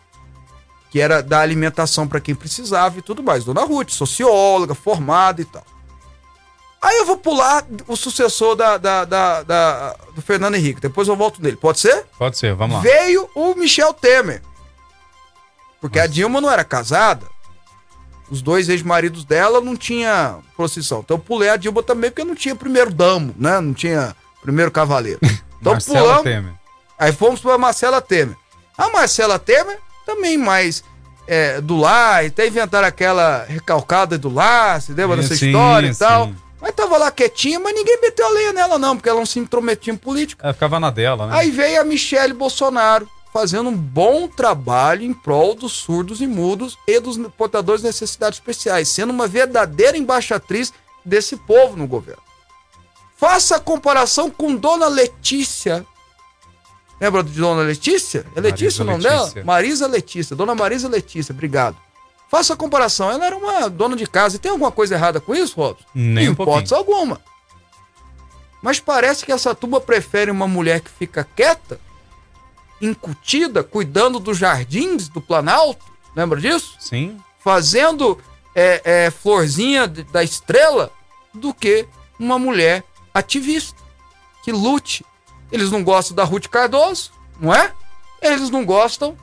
que 0.90 1.01
era 1.01 1.22
da 1.22 1.40
alimentação 1.40 2.07
para 2.07 2.20
quem 2.20 2.35
precisava 2.35 2.98
e 2.98 3.03
tudo 3.03 3.22
mais. 3.22 3.44
Dona 3.44 3.64
Ruth, 3.64 3.90
socióloga, 3.90 4.74
formada 4.74 5.40
e 5.40 5.44
tal. 5.44 5.64
Aí 6.81 6.99
eu 6.99 7.07
vou 7.07 7.17
pular 7.17 7.64
o 7.88 7.97
sucessor 7.97 8.55
da, 8.55 8.77
da, 8.79 9.05
da- 9.05 9.43
da- 9.43 9.97
do 10.14 10.23
Fernando 10.23 10.55
Henrique. 10.55 10.81
Depois 10.81 11.09
eu 11.09 11.17
volto 11.17 11.43
nele. 11.43 11.57
Pode 11.57 11.81
ser? 11.81 12.05
Pode 12.17 12.38
ser, 12.38 12.55
vamos 12.55 12.77
lá. 12.77 12.83
Veio 12.83 13.29
o 13.35 13.55
Michel 13.57 13.93
Temer. 13.93 14.43
Porque 15.81 15.99
a 15.99 16.07
Dilma 16.07 16.41
não 16.41 16.51
era 16.51 16.64
casada. 16.64 17.27
Os 18.31 18.43
dois 18.43 18.69
ex-maridos 18.69 19.25
dela 19.25 19.61
não 19.61 19.77
tinha 19.77 20.37
procissão. 20.57 21.01
Então 21.01 21.17
eu 21.17 21.23
pulei 21.23 21.49
a 21.49 21.57
Dilma 21.57 21.83
também 21.83 22.11
porque 22.11 22.25
não 22.25 22.35
tinha 22.35 22.55
primeiro 22.55 22.93
damo, 22.93 23.35
né? 23.38 23.61
Não 23.61 23.73
tinha 23.75 24.14
primeiro 24.43 24.71
cavaleiro. 24.71 25.21
Então 25.61 25.73
Marcelo 25.73 25.99
pulamos. 25.99 26.23
Temer. 26.23 26.53
Aí 26.97 27.12
fomos 27.12 27.41
para 27.41 27.59
Marcela 27.59 28.01
Temer. 28.01 28.37
A 28.77 28.88
Marcela 28.91 29.41
Temer 29.41 29.81
também 30.07 30.38
mais 30.38 30.85
é, 31.27 31.61
do 31.61 31.77
lar, 31.77 32.25
até 32.25 32.47
inventaram 32.47 32.87
aquela 32.87 33.45
recalcada 33.45 34.17
do 34.17 34.33
lar, 34.33 34.81
se 34.81 34.93
lembra 34.93 35.17
dessa 35.17 35.35
Sim, 35.35 35.47
história 35.47 35.88
e 35.88 35.95
tal. 35.97 36.31
Mas 36.61 36.75
tava 36.75 36.97
lá 36.99 37.11
quietinha, 37.11 37.61
mas 37.61 37.75
ninguém 37.75 38.01
meteu 38.01 38.27
a 38.27 38.31
lenha 38.31 38.53
nela 38.53 38.79
não, 38.79 38.97
porque 38.97 39.09
ela 39.09 39.18
não 39.18 39.27
se 39.27 39.38
intrometia 39.38 39.92
em 39.92 39.97
política. 39.97 40.44
Ela 40.44 40.53
ficava 40.53 40.81
na 40.81 40.90
dela, 40.90 41.27
né? 41.27 41.37
Aí 41.37 41.51
veio 41.51 41.81
a 41.81 41.85
Michele 41.85 42.33
Bolsonaro 42.33 43.09
fazendo 43.33 43.68
um 43.68 43.77
bom 43.77 44.27
trabalho 44.27 45.03
em 45.05 45.12
prol 45.12 45.55
dos 45.55 45.73
surdos 45.73 46.21
e 46.21 46.27
mudos 46.27 46.77
e 46.87 46.99
dos 46.99 47.16
portadores 47.37 47.83
de 47.83 47.87
necessidades 47.87 48.38
especiais, 48.38 48.88
sendo 48.88 49.11
uma 49.11 49.29
verdadeira 49.29 49.97
embaixatriz 49.97 50.73
desse 51.05 51.37
povo 51.37 51.77
no 51.77 51.87
governo. 51.87 52.23
Faça 53.16 53.57
a 53.57 53.61
comparação 53.61 54.31
com 54.31 54.55
Dona 54.55 54.88
Letícia. 54.88 55.85
Lembra 57.01 57.23
de 57.23 57.38
Dona 57.38 57.62
Letícia? 57.62 58.27
É 58.35 58.40
Letícia 58.40 58.83
Marisa 58.83 58.83
o 58.83 58.87
nome 58.87 59.03
Letícia. 59.05 59.35
dela? 59.35 59.47
Marisa 59.47 59.87
Letícia. 59.87 60.37
Dona 60.37 60.55
Marisa 60.55 60.88
Letícia, 60.88 61.33
obrigado. 61.33 61.77
Faça 62.31 62.55
a 62.55 62.57
comparação. 62.57 63.11
Ela 63.11 63.27
era 63.27 63.37
uma 63.37 63.69
dona 63.71 63.97
de 63.97 64.07
casa. 64.07 64.37
E 64.37 64.38
tem 64.38 64.51
alguma 64.51 64.71
coisa 64.71 64.95
errada 64.95 65.21
com 65.21 65.35
isso, 65.35 65.57
Robson? 65.57 65.85
Nem 65.95 66.27
Em 66.27 66.29
um 66.29 66.35
pouquinho. 66.35 66.57
hipótese 66.57 66.75
alguma. 66.75 67.21
Mas 68.62 68.81
parece 68.81 69.25
que 69.25 69.33
essa 69.33 69.55
turma 69.55 69.81
prefere 69.81 70.31
uma 70.31 70.47
mulher 70.49 70.81
que 70.81 70.91
fica 70.91 71.25
quieta, 71.37 71.81
incutida, 72.81 73.62
cuidando 73.62 74.19
dos 74.19 74.37
jardins 74.38 75.09
do 75.09 75.21
Planalto. 75.21 75.85
Lembra 76.14 76.41
disso? 76.41 76.75
Sim. 76.79 77.19
Fazendo 77.38 78.19
é, 78.55 78.83
é, 79.07 79.11
florzinha 79.11 79.87
da 79.87 80.23
estrela 80.23 80.91
do 81.33 81.55
que 81.55 81.87
uma 82.19 82.38
mulher 82.38 82.83
ativista 83.14 83.77
que 84.43 84.53
lute. 84.53 85.05
Eles 85.51 85.71
não 85.71 85.83
gostam 85.83 86.14
da 86.14 86.25
Ruth 86.25 86.49
Cardoso, 86.49 87.11
não 87.41 87.55
é? 87.55 87.73
Eles 88.21 88.51
não 88.51 88.64
gostam 88.64 89.17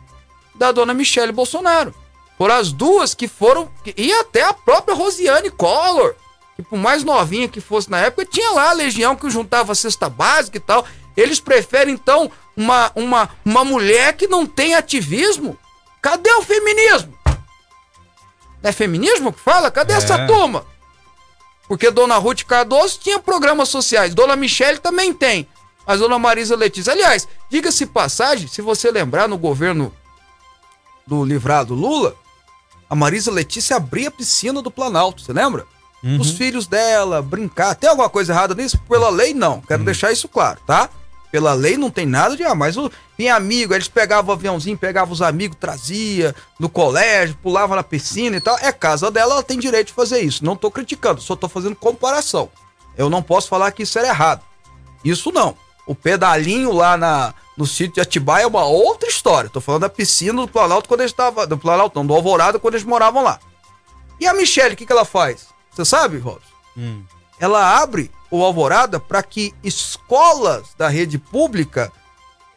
da 0.55 0.71
dona 0.71 0.93
Michele 0.93 1.31
Bolsonaro. 1.31 1.93
Foram 2.37 2.55
as 2.55 2.71
duas 2.71 3.13
que 3.13 3.27
foram. 3.27 3.69
E 3.95 4.11
até 4.13 4.43
a 4.43 4.53
própria 4.53 4.93
Rosiane 4.95 5.49
Collor, 5.49 6.15
que 6.55 6.61
por 6.63 6.77
mais 6.77 7.03
novinha 7.03 7.47
que 7.47 7.61
fosse 7.61 7.89
na 7.89 7.99
época, 7.99 8.25
tinha 8.25 8.51
lá 8.51 8.69
a 8.71 8.73
legião 8.73 9.15
que 9.15 9.29
juntava 9.29 9.71
a 9.71 9.75
cesta 9.75 10.09
básica 10.09 10.57
e 10.57 10.59
tal. 10.59 10.85
Eles 11.15 11.39
preferem, 11.39 11.93
então, 11.93 12.29
uma, 12.57 12.91
uma, 12.93 13.29
uma 13.45 13.63
mulher 13.63 14.13
que 14.17 14.27
não 14.27 14.45
tem 14.45 14.73
ativismo. 14.75 15.57
Cadê 16.01 16.29
o 16.33 16.41
feminismo? 16.41 17.17
Não 18.61 18.69
é 18.69 18.71
feminismo 18.73 19.31
que 19.31 19.39
fala? 19.39 19.71
Cadê 19.71 19.93
É. 19.93 19.97
essa 19.97 20.25
turma? 20.27 20.65
Porque 21.67 21.89
Dona 21.89 22.17
Ruth 22.17 22.43
Cardoso 22.43 22.99
tinha 23.01 23.17
programas 23.17 23.69
sociais, 23.69 24.13
Dona 24.13 24.35
Michele 24.35 24.77
também 24.77 25.13
tem. 25.13 25.47
Mas 25.87 25.99
Dona 25.99 26.19
Marisa 26.19 26.55
Letícia, 26.55 26.91
aliás, 26.93 27.27
diga-se 27.49 27.85
passagem, 27.85 28.47
se 28.47 28.61
você 28.61 28.91
lembrar 28.91 29.27
no 29.27 29.37
governo 29.37 29.93
do 31.07 31.23
livrado 31.23 31.73
Lula, 31.73 32.15
a 32.89 32.95
Marisa 32.95 33.31
Letícia 33.31 33.75
abria 33.75 34.09
a 34.09 34.11
piscina 34.11 34.61
do 34.61 34.71
Planalto, 34.71 35.21
você 35.21 35.33
lembra? 35.33 35.65
Uhum. 36.03 36.19
Os 36.19 36.31
filhos 36.31 36.67
dela, 36.67 37.21
brincar. 37.21 37.75
Tem 37.75 37.89
alguma 37.89 38.09
coisa 38.09 38.31
errada 38.31 38.53
nisso? 38.53 38.77
Pela 38.87 39.09
lei, 39.09 39.33
não. 39.33 39.59
Quero 39.61 39.83
deixar 39.83 40.11
isso 40.11 40.27
claro, 40.27 40.59
tá? 40.65 40.89
Pela 41.31 41.53
lei 41.53 41.77
não 41.77 41.89
tem 41.89 42.05
nada 42.05 42.37
de 42.37 42.43
ah, 42.43 42.53
mas 42.53 42.77
o, 42.77 42.91
tinha 43.17 43.35
amigo, 43.35 43.73
eles 43.73 43.87
pegavam 43.87 44.29
o 44.29 44.37
aviãozinho, 44.37 44.77
pegavam 44.77 45.13
os 45.13 45.21
amigos, 45.21 45.57
trazia 45.59 46.35
no 46.59 46.69
colégio, 46.69 47.37
pulava 47.41 47.75
na 47.75 47.83
piscina 47.83 48.37
e 48.37 48.39
tal. 48.39 48.57
É 48.59 48.71
casa 48.71 49.09
dela, 49.09 49.33
ela 49.33 49.43
tem 49.43 49.59
direito 49.59 49.87
de 49.87 49.93
fazer 49.93 50.21
isso. 50.21 50.45
Não 50.45 50.55
tô 50.55 50.69
criticando, 50.69 51.21
só 51.21 51.35
tô 51.35 51.49
fazendo 51.49 51.75
comparação. 51.75 52.49
Eu 52.95 53.09
não 53.09 53.21
posso 53.21 53.49
falar 53.49 53.71
que 53.71 53.83
isso 53.83 53.97
era 53.97 54.07
errado. 54.07 54.41
Isso 55.03 55.31
não. 55.31 55.57
O 55.85 55.93
pedalinho 55.93 56.71
lá 56.73 56.97
na, 56.97 57.33
no 57.57 57.65
sítio 57.67 57.93
de 57.95 58.01
Atibaia 58.01 58.43
é 58.43 58.47
uma 58.47 58.65
outra 58.65 59.07
história. 59.07 59.49
Tô 59.49 59.61
falando 59.61 59.81
da 59.81 59.89
piscina 59.89 60.41
do 60.41 60.47
Planalto 60.47 60.87
quando 60.87 61.01
eles 61.01 61.11
estavam. 61.11 61.45
Do 61.47 61.57
Planalto, 61.57 61.97
não, 61.99 62.05
do 62.05 62.13
Alvorada 62.13 62.57
quando 62.59 62.73
eles 62.75 62.85
moravam 62.85 63.23
lá. 63.23 63.39
E 64.19 64.25
a 64.27 64.33
Michelle, 64.33 64.73
o 64.73 64.77
que, 64.77 64.85
que 64.85 64.91
ela 64.91 65.05
faz? 65.05 65.47
Você 65.71 65.85
sabe, 65.85 66.17
Robson? 66.17 66.41
Hum. 66.77 67.03
Ela 67.39 67.79
abre 67.81 68.09
o 68.31 68.43
Alvorada 68.43 68.99
para 68.99 69.21
que 69.21 69.53
escolas 69.63 70.69
da 70.77 70.87
rede 70.87 71.17
pública 71.17 71.91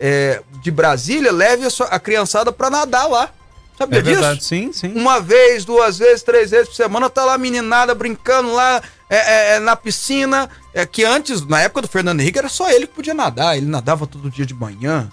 é, 0.00 0.42
de 0.62 0.70
Brasília 0.70 1.32
levem 1.32 1.66
a, 1.66 1.70
sua- 1.70 1.88
a 1.88 1.98
criançada 1.98 2.52
para 2.52 2.70
nadar 2.70 3.08
lá. 3.08 3.30
Sabia 3.76 3.98
É 3.98 4.02
disso? 4.02 4.20
verdade, 4.20 4.44
sim, 4.44 4.72
sim. 4.72 4.92
Uma 4.92 5.20
vez, 5.20 5.64
duas 5.64 5.98
vezes, 5.98 6.22
três 6.22 6.50
vezes 6.50 6.68
por 6.68 6.74
semana, 6.74 7.08
tá 7.10 7.24
lá 7.24 7.34
a 7.34 7.38
meninada 7.38 7.94
brincando 7.94 8.52
lá 8.54 8.82
é, 9.10 9.16
é, 9.16 9.56
é, 9.56 9.58
na 9.60 9.74
piscina. 9.76 10.48
É, 10.74 10.84
que 10.86 11.04
antes, 11.04 11.44
na 11.46 11.60
época 11.60 11.82
do 11.82 11.88
Fernando 11.88 12.20
Henrique, 12.20 12.38
era 12.38 12.48
só 12.48 12.70
ele 12.70 12.86
que 12.86 12.94
podia 12.94 13.14
nadar. 13.14 13.56
Ele 13.56 13.66
nadava 13.66 14.06
todo 14.06 14.30
dia 14.30 14.44
de 14.46 14.54
manhã. 14.54 15.10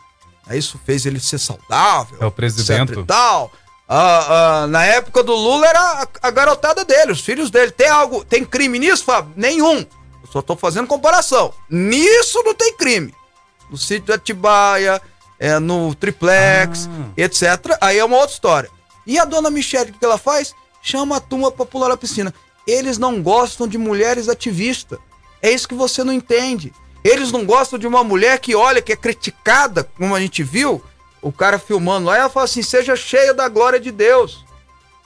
Aí 0.48 0.60
isso 0.60 0.80
fez 0.86 1.06
ele 1.06 1.20
ser 1.20 1.40
saudável. 1.40 2.18
É 2.20 2.26
o 2.26 2.32
presidente. 2.32 2.94
e 3.00 3.04
tal. 3.06 3.52
Ah, 3.88 4.64
ah, 4.64 4.68
na 4.68 4.84
época 4.84 5.22
do 5.24 5.34
Lula 5.36 5.68
era 5.68 5.80
a, 5.80 6.08
a 6.24 6.32
garotada 6.32 6.84
dele, 6.84 7.12
os 7.12 7.22
filhos 7.22 7.50
dele. 7.52 7.72
Tem 7.72 7.88
algo, 7.88 8.26
tem 8.26 8.44
crime 8.44 8.80
nisso, 8.80 9.04
Fábio? 9.04 9.32
Nenhum. 9.36 9.78
Eu 9.80 10.32
só 10.32 10.42
tô 10.42 10.56
fazendo 10.56 10.88
comparação. 10.88 11.54
Nisso 11.70 12.42
não 12.44 12.54
tem 12.56 12.76
crime. 12.76 13.14
No 13.70 13.78
sítio 13.78 14.06
de 14.06 14.12
Atibaia, 14.14 15.02
é, 15.40 15.60
no 15.60 15.94
triplex, 15.96 16.88
Ah. 16.92 17.10
etc. 17.18 17.78
Aí 17.82 17.98
é 18.00 18.06
uma 18.06 18.18
outra 18.18 18.34
história. 18.34 18.70
E 19.06 19.20
a 19.20 19.26
dona 19.26 19.50
Michelle, 19.52 19.90
o 19.90 19.94
que 19.94 20.00
que 20.00 20.06
ela 20.06 20.18
faz? 20.18 20.54
Chama 20.82 21.18
a 21.18 21.20
turma 21.20 21.52
pra 21.52 21.66
pular 21.66 21.90
na 21.90 21.98
piscina. 21.98 22.34
Eles 22.68 22.98
não 22.98 23.22
gostam 23.22 23.68
de 23.68 23.78
mulheres 23.78 24.28
ativistas. 24.30 25.00
É 25.42 25.52
isso 25.52 25.68
que 25.68 25.76
você 25.76 26.04
não 26.04 26.14
entende. 26.14 26.74
Eles 27.04 27.32
não 27.32 27.46
gostam 27.46 27.78
de 27.78 27.86
uma 27.86 28.04
mulher 28.04 28.40
que 28.40 28.56
olha, 28.56 28.82
que 28.82 28.92
é 28.92 28.96
criticada, 28.96 29.84
como 29.84 30.16
a 30.16 30.20
gente 30.20 30.42
viu, 30.42 30.82
o 31.22 31.32
cara 31.32 31.60
filmando 31.60 32.08
lá, 32.08 32.16
e 32.16 32.20
ela 32.20 32.30
fala 32.30 32.46
assim: 32.46 32.64
seja 32.64 32.96
cheia 32.96 33.34
da 33.34 33.48
glória 33.48 33.80
de 33.80 33.92
Deus. 33.92 34.44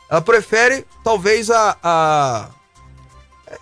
Ela 0.10 0.22
prefere, 0.22 0.86
talvez, 1.04 1.52
a. 1.52 1.78
a... 1.84 2.50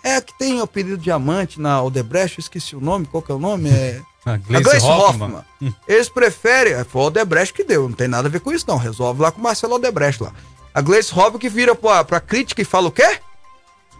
É 0.04 0.16
a 0.16 0.20
que 0.20 0.36
tem 0.38 0.60
o 0.60 0.64
apelido 0.64 0.98
diamante 0.98 1.60
na 1.60 1.82
Odebrecht, 1.82 2.38
eu 2.38 2.42
esqueci 2.42 2.76
o 2.76 2.80
nome, 2.80 3.06
qual 3.06 3.22
que 3.22 3.32
é 3.32 3.34
o 3.34 3.38
nome? 3.38 3.70
É. 3.70 4.00
A 4.26 4.32
A 4.32 4.36
Gleice 4.36 4.62
Gleice 4.64 4.86
Hoffmann. 4.86 5.36
Hoffmann. 5.36 5.74
Eles 5.88 6.08
preferem. 6.10 6.74
é, 6.74 6.84
Foi 6.84 7.00
o 7.00 7.04
Odebrecht 7.06 7.54
que 7.54 7.64
deu, 7.64 7.88
não 7.88 7.96
tem 7.96 8.08
nada 8.08 8.28
a 8.28 8.30
ver 8.30 8.40
com 8.40 8.52
isso, 8.52 8.66
não. 8.68 8.76
Resolve 8.76 9.22
lá 9.22 9.32
com 9.32 9.40
o 9.40 9.42
Marcelo 9.42 9.76
Odebrecht 9.76 10.22
lá. 10.22 10.34
A 10.74 10.82
Gleice 10.82 11.14
Hoffmann 11.14 11.38
que 11.38 11.48
vira 11.48 11.74
pra, 11.74 12.04
pra 12.04 12.20
crítica 12.20 12.60
e 12.60 12.64
fala 12.64 12.88
o 12.88 12.92
quê? 12.92 13.20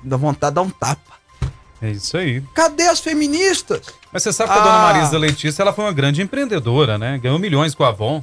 Dá 0.02 0.16
vontade 0.16 0.50
de 0.52 0.54
dar 0.56 0.62
um 0.62 0.70
tapa. 0.70 1.18
É 1.80 1.90
isso 1.90 2.16
aí. 2.16 2.42
Cadê 2.54 2.88
as 2.88 2.98
feministas? 3.00 3.82
Mas 4.12 4.22
você 4.22 4.32
sabe 4.32 4.52
que 4.52 4.58
a 4.58 4.62
Ah. 4.62 4.64
dona 4.64 4.78
Marisa 4.78 5.18
Letícia 5.18 5.62
ela 5.62 5.72
foi 5.72 5.84
uma 5.84 5.92
grande 5.92 6.20
empreendedora, 6.22 6.98
né? 6.98 7.18
Ganhou 7.18 7.38
milhões 7.38 7.74
com 7.74 7.84
a 7.84 7.88
Avon. 7.88 8.22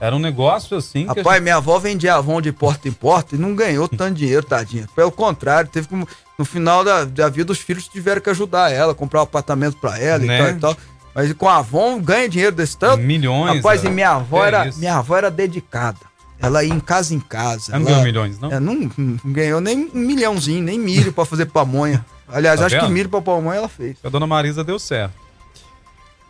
Era 0.00 0.16
um 0.16 0.18
negócio 0.18 0.78
assim 0.78 1.04
Rapaz, 1.06 1.42
minha 1.42 1.56
avó 1.56 1.78
vendia 1.78 2.14
Avon 2.14 2.40
de 2.40 2.50
porta 2.52 2.88
em 2.88 2.92
porta 2.92 3.34
e 3.36 3.38
não 3.38 3.54
ganhou 3.54 3.86
tanto 3.86 4.14
dinheiro, 4.16 4.42
tadinha. 4.44 4.88
Pelo 4.96 5.12
contrário, 5.12 5.68
teve 5.70 5.86
como. 5.88 6.08
No 6.38 6.44
final 6.44 6.82
da, 6.82 7.04
da 7.04 7.28
vida, 7.28 7.52
os 7.52 7.58
filhos 7.58 7.86
tiveram 7.86 8.18
que 8.20 8.30
ajudar 8.30 8.72
ela, 8.72 8.94
comprar 8.94 9.20
um 9.20 9.24
apartamento 9.24 9.76
pra 9.76 9.98
ela 9.98 10.24
Né? 10.24 10.36
e 10.36 10.38
tal 10.42 10.50
e 10.50 10.54
tal. 10.60 10.76
Mas 11.14 11.32
com 11.34 11.48
a 11.48 11.58
Avon, 11.58 12.00
ganha 12.00 12.28
dinheiro 12.28 12.56
desse 12.56 12.78
tanto. 12.78 13.02
Milhões, 13.02 13.56
Rapaz, 13.56 13.84
é. 13.84 13.88
e 13.88 13.90
minha 13.90 14.12
avó 14.12 14.42
era. 14.44 14.66
isso? 14.68 14.78
Minha 14.78 14.96
avó 14.96 15.16
era 15.18 15.30
dedicada. 15.30 15.98
Ela 16.42 16.64
ia 16.64 16.72
em 16.72 16.80
casa 16.80 17.14
em 17.14 17.20
casa. 17.20 17.72
Ela 17.72 17.78
não 17.80 17.86
ganhou 17.86 18.02
milhões, 18.02 18.38
não? 18.38 18.50
É, 18.50 18.58
não, 18.58 18.74
não 18.96 19.18
ganhou 19.32 19.60
nem 19.60 19.90
um 19.94 19.98
milhãozinho, 19.98 20.62
nem 20.62 20.78
milho 20.78 21.12
pra 21.12 21.24
fazer 21.24 21.46
pamonha. 21.46 22.04
Aliás, 22.28 22.60
Tá 22.60 22.66
acho 22.66 22.76
que 22.76 22.80
vendo? 22.82 22.92
milho 22.92 23.08
pra 23.08 23.20
pamonha 23.20 23.58
ela 23.58 23.68
fez. 23.68 23.96
A 24.04 24.08
dona 24.08 24.26
Marisa 24.26 24.62
deu 24.64 24.78
certo. 24.78 25.14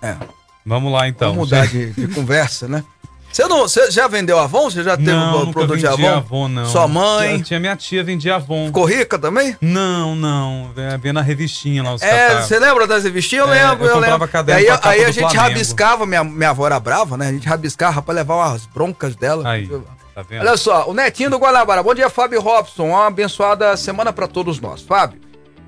É. 0.03 0.17
Vamos 0.65 0.93
lá 0.93 1.09
então. 1.09 1.31
Vamos 1.35 1.49
mudar 1.51 1.67
de, 1.67 1.91
de 1.93 2.09
conversa, 2.09 2.67
né? 2.67 2.85
Você, 3.33 3.47
não, 3.47 3.61
você 3.61 3.91
já 3.93 4.09
vendeu 4.09 4.39
Avon? 4.39 4.69
Você 4.69 4.83
já 4.83 4.97
teve 4.97 5.13
Não, 5.13 5.45
um 5.45 5.53
produto 5.53 5.79
de 5.79 5.87
Avon? 5.87 6.09
Avon, 6.17 6.49
não. 6.49 6.67
Sua 6.67 6.89
mãe? 6.89 7.35
Tinha, 7.35 7.45
tinha 7.45 7.61
minha 7.61 7.77
tia 7.77 8.03
vendia 8.03 8.35
Avon. 8.35 8.67
Ficou 8.67 8.85
rica 8.85 9.17
também? 9.19 9.57
Não, 9.61 10.17
não. 10.17 10.71
Vê 10.75 10.99
vê 10.99 11.13
na 11.13 11.21
revistinha 11.23 11.83
lá 11.83 11.95
os 11.95 12.03
É, 12.03 12.11
catálogos. 12.11 12.47
você 12.49 12.59
lembra 12.59 12.87
das 12.89 13.05
revistinhas? 13.05 13.47
Eu 13.47 13.55
É, 13.55 13.69
lembro, 13.71 13.87
eu 13.87 13.95
eu, 13.95 13.99
lembro. 14.01 14.27
caderno 14.29 14.61
aí 14.61 14.69
aí 14.83 15.05
a 15.05 15.11
gente 15.13 15.21
Flamengo. 15.21 15.43
rabiscava, 15.43 16.07
minha, 16.07 16.25
minha 16.25 16.51
avó 16.51 16.67
era 16.67 16.81
brava, 16.81 17.17
né? 17.17 17.29
A 17.29 17.33
gente 17.33 17.47
rabiscava 17.49 18.03
pra 18.03 18.13
levar 18.13 18.35
umas 18.35 18.67
broncas 18.67 19.15
dela. 19.15 19.49
Aí, 19.49 19.69
tá 20.13 20.23
vendo? 20.29 20.41
Olha 20.41 20.57
só, 20.57 20.91
o 20.91 20.93
Netinho 20.93 21.31
do 21.31 21.39
Guanabara. 21.39 21.85
Bom 21.85 21.95
dia, 21.95 22.11
Fábio 22.11 22.41
Robson. 22.41 22.89
Uma 22.89 23.07
abençoada 23.07 23.77
semana 23.77 24.13
pra 24.13 24.27
todos 24.27 24.59
nós. 24.61 24.83
Fábio, 24.83 25.21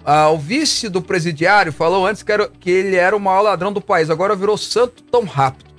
ah, 0.05 0.29
o 0.31 0.37
vice 0.37 0.89
do 0.89 1.01
presidiário 1.01 1.73
falou 1.73 2.05
antes 2.09 2.25
que, 2.25 2.33
era- 2.33 2.51
que 2.61 2.69
ele 2.71 2.97
era 2.97 3.17
o 3.17 3.21
maior 3.21 3.43
ladrão 3.43 3.73
do 3.73 3.81
país. 3.81 4.11
Agora 4.11 4.35
virou 4.35 4.59
santo 4.59 5.01
tão 5.05 5.25
rápido. 5.25 5.71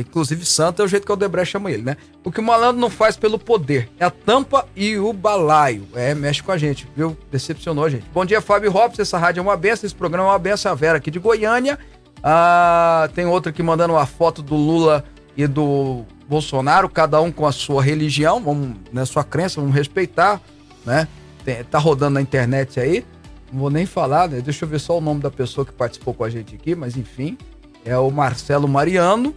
Inclusive, 0.00 0.44
santo 0.46 0.80
é 0.80 0.84
o 0.84 0.88
jeito 0.88 1.04
que 1.04 1.12
o 1.12 1.16
Debrecht 1.16 1.52
chama 1.52 1.70
ele, 1.70 1.82
né? 1.82 1.96
O 2.24 2.30
que 2.30 2.40
o 2.40 2.42
malandro 2.42 2.80
não 2.80 2.88
faz 2.88 3.16
pelo 3.16 3.38
poder 3.38 3.90
é 3.98 4.04
a 4.04 4.10
tampa 4.10 4.66
e 4.76 4.96
o 4.96 5.12
balaio. 5.12 5.86
É, 5.94 6.14
mexe 6.14 6.42
com 6.42 6.52
a 6.52 6.56
gente, 6.58 6.86
viu? 6.96 7.16
Decepcionou 7.32 7.84
a 7.84 7.90
gente. 7.90 8.04
Bom 8.14 8.24
dia, 8.24 8.40
Fábio 8.40 8.70
Robson. 8.70 9.02
Essa 9.02 9.18
rádio 9.18 9.40
é 9.40 9.42
uma 9.42 9.56
benção, 9.56 9.86
esse 9.86 9.94
programa 9.94 10.28
é 10.28 10.32
uma 10.32 10.38
benção. 10.38 10.70
A 10.70 10.74
Vera 10.74 10.98
aqui 10.98 11.10
de 11.10 11.18
Goiânia. 11.18 11.78
Ah, 12.22 13.08
tem 13.14 13.26
outro 13.26 13.50
aqui 13.50 13.62
mandando 13.62 13.94
uma 13.94 14.06
foto 14.06 14.42
do 14.42 14.54
Lula 14.54 15.04
e 15.36 15.46
do 15.46 16.04
Bolsonaro, 16.28 16.88
cada 16.88 17.20
um 17.20 17.30
com 17.32 17.46
a 17.46 17.52
sua 17.52 17.82
religião, 17.82 18.40
vamos, 18.42 18.76
né, 18.92 19.04
sua 19.04 19.24
crença, 19.24 19.60
vamos 19.60 19.74
respeitar, 19.74 20.40
né? 20.84 21.08
Tem- 21.44 21.62
tá 21.64 21.78
rodando 21.78 22.14
na 22.14 22.20
internet 22.20 22.78
aí, 22.80 23.04
não 23.52 23.60
vou 23.60 23.70
nem 23.70 23.86
falar, 23.86 24.28
né? 24.28 24.40
Deixa 24.40 24.64
eu 24.64 24.68
ver 24.68 24.78
só 24.80 24.98
o 24.98 25.00
nome 25.00 25.20
da 25.20 25.30
pessoa 25.30 25.64
que 25.64 25.72
participou 25.72 26.12
com 26.12 26.24
a 26.24 26.28
gente 26.28 26.54
aqui, 26.54 26.74
mas 26.74 26.96
enfim, 26.96 27.38
é 27.84 27.96
o 27.96 28.10
Marcelo 28.10 28.68
Mariano. 28.68 29.34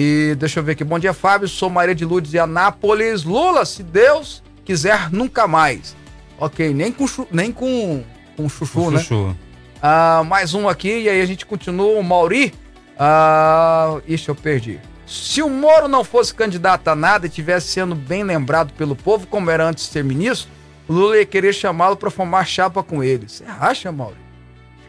E 0.00 0.36
deixa 0.36 0.60
eu 0.60 0.62
ver 0.62 0.72
aqui. 0.72 0.84
Bom 0.84 0.96
dia, 0.96 1.12
Fábio. 1.12 1.48
Sou 1.48 1.68
Maria 1.68 1.92
de 1.92 2.04
Lourdes 2.04 2.30
de 2.30 2.38
Anápolis. 2.38 3.24
Lula, 3.24 3.64
se 3.64 3.82
Deus 3.82 4.44
quiser, 4.64 5.10
nunca 5.10 5.48
mais. 5.48 5.96
Ok, 6.38 6.72
nem 6.72 6.92
com, 6.92 7.04
chu- 7.04 7.26
nem 7.32 7.50
com, 7.50 8.04
com 8.36 8.48
chuchu, 8.48 8.92
né? 8.92 9.00
Chuchu. 9.00 9.34
Ah, 9.82 10.22
mais 10.24 10.54
um 10.54 10.68
aqui, 10.68 11.00
e 11.00 11.08
aí 11.08 11.20
a 11.20 11.26
gente 11.26 11.44
continua. 11.44 11.98
O 11.98 12.02
Mauri. 12.04 12.54
Ah, 12.96 13.98
ixi, 14.06 14.28
eu 14.28 14.36
perdi. 14.36 14.78
Se 15.04 15.42
o 15.42 15.50
Moro 15.50 15.88
não 15.88 16.04
fosse 16.04 16.32
candidato 16.32 16.86
a 16.86 16.94
nada 16.94 17.26
e 17.26 17.28
tivesse 17.28 17.66
sendo 17.66 17.96
bem 17.96 18.22
lembrado 18.22 18.72
pelo 18.74 18.94
povo, 18.94 19.26
como 19.26 19.50
era 19.50 19.66
antes 19.66 19.86
de 19.86 19.90
ser 19.90 20.04
ministro, 20.04 20.48
Lula 20.88 21.16
ia 21.16 21.26
querer 21.26 21.52
chamá-lo 21.52 21.96
para 21.96 22.08
formar 22.08 22.44
chapa 22.46 22.84
com 22.84 23.02
ele. 23.02 23.28
Você 23.28 23.42
acha, 23.58 23.90
Mauri? 23.90 24.14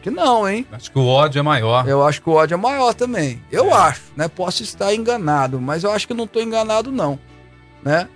Que 0.02 0.10
não, 0.10 0.48
hein? 0.48 0.66
Acho 0.72 0.90
que 0.90 0.98
o 0.98 1.06
ódio 1.06 1.38
é 1.38 1.42
maior. 1.42 1.86
Eu 1.86 2.02
acho 2.06 2.22
que 2.22 2.30
o 2.30 2.32
ódio 2.32 2.54
é 2.54 2.56
maior 2.56 2.94
também. 2.94 3.42
Eu 3.52 3.66
É. 3.70 3.72
acho, 3.72 4.00
né? 4.16 4.28
Posso 4.28 4.62
estar 4.62 4.94
enganado, 4.94 5.60
mas 5.60 5.84
eu 5.84 5.92
acho 5.92 6.06
que 6.06 6.14
não 6.14 6.24
estou 6.24 6.42
enganado, 6.42 6.90
não. 6.90 7.18
Né? 7.82 8.08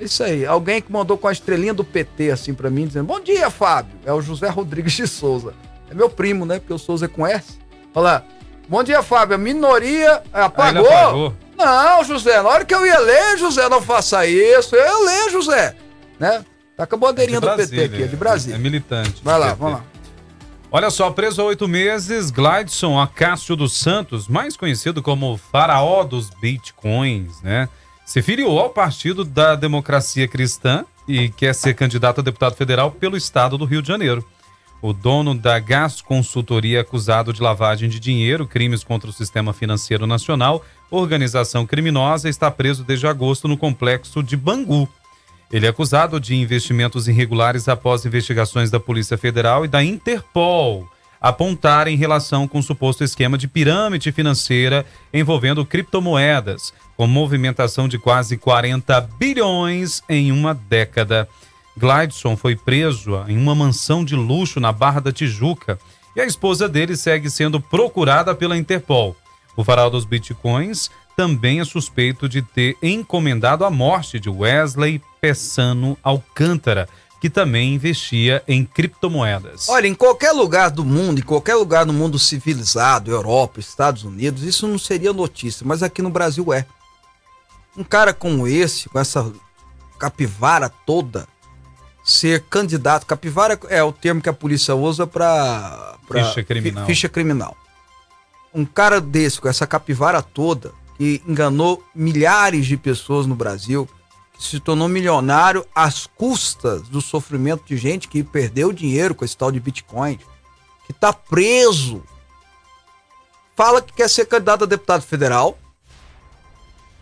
É 0.00 0.04
isso 0.04 0.22
aí. 0.24 0.44
Alguém 0.44 0.80
que 0.82 0.90
mandou 0.90 1.16
com 1.16 1.28
a 1.28 1.32
estrelinha 1.32 1.72
do 1.74 1.84
PT 1.84 2.30
assim 2.30 2.54
pra 2.54 2.70
mim, 2.70 2.86
dizendo: 2.86 3.06
Bom 3.06 3.20
dia, 3.20 3.50
Fábio. 3.50 3.92
É 4.04 4.12
o 4.12 4.20
José 4.20 4.48
Rodrigues 4.48 4.92
de 4.94 5.06
Souza. 5.06 5.54
É 5.90 5.94
meu 5.94 6.08
primo, 6.10 6.44
né? 6.46 6.58
Porque 6.58 6.72
o 6.72 6.78
Souza 6.78 7.04
é 7.04 7.08
com 7.08 7.26
S. 7.26 7.58
Olha 7.94 8.02
lá. 8.04 8.24
Bom 8.68 8.82
dia, 8.82 9.02
Fábio. 9.02 9.34
A 9.34 9.38
minoria 9.38 10.22
apagou. 10.32 10.86
apagou. 10.88 11.34
Não, 11.56 12.02
José, 12.04 12.40
na 12.42 12.48
hora 12.48 12.64
que 12.64 12.74
eu 12.74 12.84
ia 12.86 12.98
ler, 12.98 13.36
José, 13.38 13.68
não 13.68 13.80
faça 13.82 14.26
isso. 14.26 14.74
Eu 14.74 14.82
ia 14.84 14.98
ler, 15.04 15.30
José. 15.30 15.76
Né? 16.18 16.44
Tá 16.76 16.86
com 16.86 16.96
a 16.96 16.98
bandeirinha 16.98 17.38
É 17.38 17.40
do 17.40 17.54
PT 17.54 17.84
aqui, 17.84 18.02
é 18.02 18.06
de 18.06 18.16
Brasília. 18.16 18.56
É 18.56 18.58
militante. 18.58 19.20
Vai 19.22 19.38
lá, 19.38 19.48
PT. 19.48 19.58
vamos 19.60 19.74
lá. 19.74 19.84
Olha 20.74 20.88
só, 20.88 21.10
preso 21.10 21.42
há 21.42 21.44
oito 21.44 21.68
meses, 21.68 22.30
Glidson 22.30 22.98
Acácio 22.98 23.54
dos 23.54 23.74
Santos, 23.74 24.26
mais 24.26 24.56
conhecido 24.56 25.02
como 25.02 25.36
faraó 25.36 26.02
dos 26.02 26.30
bitcoins, 26.30 27.42
né? 27.42 27.68
Se 28.06 28.22
filiou 28.22 28.58
ao 28.58 28.70
Partido 28.70 29.22
da 29.22 29.54
Democracia 29.54 30.26
Cristã 30.26 30.86
e 31.06 31.28
quer 31.28 31.54
ser 31.54 31.74
candidato 31.74 32.20
a 32.20 32.24
deputado 32.24 32.54
federal 32.54 32.90
pelo 32.90 33.18
estado 33.18 33.58
do 33.58 33.66
Rio 33.66 33.82
de 33.82 33.88
Janeiro. 33.88 34.26
O 34.80 34.94
dono 34.94 35.34
da 35.34 35.58
Gas 35.58 36.00
Consultoria 36.00 36.80
acusado 36.80 37.34
de 37.34 37.42
lavagem 37.42 37.90
de 37.90 38.00
dinheiro, 38.00 38.46
crimes 38.46 38.82
contra 38.82 39.10
o 39.10 39.12
sistema 39.12 39.52
financeiro 39.52 40.06
nacional, 40.06 40.64
organização 40.90 41.66
criminosa, 41.66 42.30
está 42.30 42.50
preso 42.50 42.82
desde 42.82 43.06
agosto 43.06 43.46
no 43.46 43.58
complexo 43.58 44.22
de 44.22 44.38
Bangu. 44.38 44.88
Ele 45.52 45.66
é 45.66 45.68
acusado 45.68 46.18
de 46.18 46.34
investimentos 46.34 47.06
irregulares 47.06 47.68
após 47.68 48.06
investigações 48.06 48.70
da 48.70 48.80
Polícia 48.80 49.18
Federal 49.18 49.64
e 49.64 49.68
da 49.68 49.84
Interpol 49.84 50.88
apontarem 51.20 51.96
relação 51.96 52.48
com 52.48 52.58
um 52.58 52.62
suposto 52.62 53.04
esquema 53.04 53.38
de 53.38 53.46
pirâmide 53.46 54.10
financeira 54.10 54.84
envolvendo 55.14 55.64
criptomoedas, 55.64 56.72
com 56.96 57.06
movimentação 57.06 57.86
de 57.86 57.96
quase 57.96 58.36
40 58.36 59.00
bilhões 59.18 60.02
em 60.08 60.32
uma 60.32 60.52
década. 60.52 61.28
Glidson 61.76 62.36
foi 62.36 62.56
preso 62.56 63.22
em 63.28 63.38
uma 63.38 63.54
mansão 63.54 64.04
de 64.04 64.16
luxo 64.16 64.58
na 64.58 64.72
Barra 64.72 65.00
da 65.00 65.12
Tijuca 65.12 65.78
e 66.16 66.20
a 66.20 66.26
esposa 66.26 66.68
dele 66.68 66.96
segue 66.96 67.30
sendo 67.30 67.60
procurada 67.60 68.34
pela 68.34 68.56
Interpol. 68.56 69.16
O 69.56 69.62
farol 69.62 69.90
dos 69.90 70.04
bitcoins 70.04 70.90
também 71.16 71.60
é 71.60 71.64
suspeito 71.64 72.28
de 72.28 72.42
ter 72.42 72.76
encomendado 72.82 73.64
a 73.64 73.70
morte 73.70 74.18
de 74.18 74.28
Wesley 74.28 75.00
Pessano 75.20 75.96
Alcântara, 76.02 76.88
que 77.20 77.30
também 77.30 77.74
investia 77.74 78.42
em 78.48 78.64
criptomoedas. 78.64 79.68
Olha, 79.68 79.86
em 79.86 79.94
qualquer 79.94 80.32
lugar 80.32 80.70
do 80.70 80.84
mundo, 80.84 81.20
em 81.20 81.24
qualquer 81.24 81.54
lugar 81.54 81.86
do 81.86 81.92
mundo 81.92 82.18
civilizado, 82.18 83.10
Europa, 83.10 83.60
Estados 83.60 84.02
Unidos, 84.02 84.42
isso 84.42 84.66
não 84.66 84.78
seria 84.78 85.12
notícia, 85.12 85.64
mas 85.66 85.82
aqui 85.82 86.02
no 86.02 86.10
Brasil 86.10 86.52
é. 86.52 86.66
Um 87.76 87.84
cara 87.84 88.12
como 88.12 88.48
esse, 88.48 88.88
com 88.88 88.98
essa 88.98 89.32
capivara 89.98 90.68
toda, 90.68 91.28
ser 92.04 92.42
candidato. 92.50 93.06
Capivara 93.06 93.58
é 93.68 93.82
o 93.82 93.92
termo 93.92 94.20
que 94.20 94.28
a 94.28 94.32
polícia 94.32 94.74
usa 94.74 95.06
para 95.06 95.96
ficha 96.10 96.42
criminal. 96.42 96.86
Ficha 96.86 97.08
criminal. 97.08 97.56
Um 98.52 98.64
cara 98.64 99.00
desse, 99.00 99.40
com 99.40 99.48
essa 99.48 99.66
capivara 99.66 100.20
toda, 100.20 100.72
que 100.96 101.22
enganou 101.26 101.82
milhares 101.94 102.66
de 102.66 102.76
pessoas 102.76 103.26
no 103.26 103.34
Brasil, 103.34 103.88
que 104.34 104.44
se 104.44 104.60
tornou 104.60 104.88
milionário 104.88 105.66
às 105.74 106.06
custas 106.06 106.82
do 106.82 107.00
sofrimento 107.00 107.64
de 107.66 107.76
gente 107.76 108.08
que 108.08 108.22
perdeu 108.22 108.72
dinheiro 108.72 109.14
com 109.14 109.24
esse 109.24 109.36
tal 109.36 109.52
de 109.52 109.60
Bitcoin, 109.60 110.18
que 110.86 110.92
está 110.92 111.12
preso. 111.12 112.02
Fala 113.54 113.82
que 113.82 113.92
quer 113.92 114.08
ser 114.08 114.26
candidato 114.26 114.64
a 114.64 114.66
deputado 114.66 115.02
federal. 115.02 115.58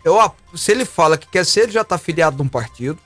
Eu, 0.03 0.19
se 0.55 0.71
ele 0.71 0.85
fala 0.85 1.17
que 1.17 1.27
quer 1.27 1.45
ser, 1.45 1.61
ele 1.61 1.71
já 1.71 1.81
está 1.81 1.97
filiado 1.97 2.35
de 2.35 2.41
um 2.41 2.47
partido. 2.47 2.99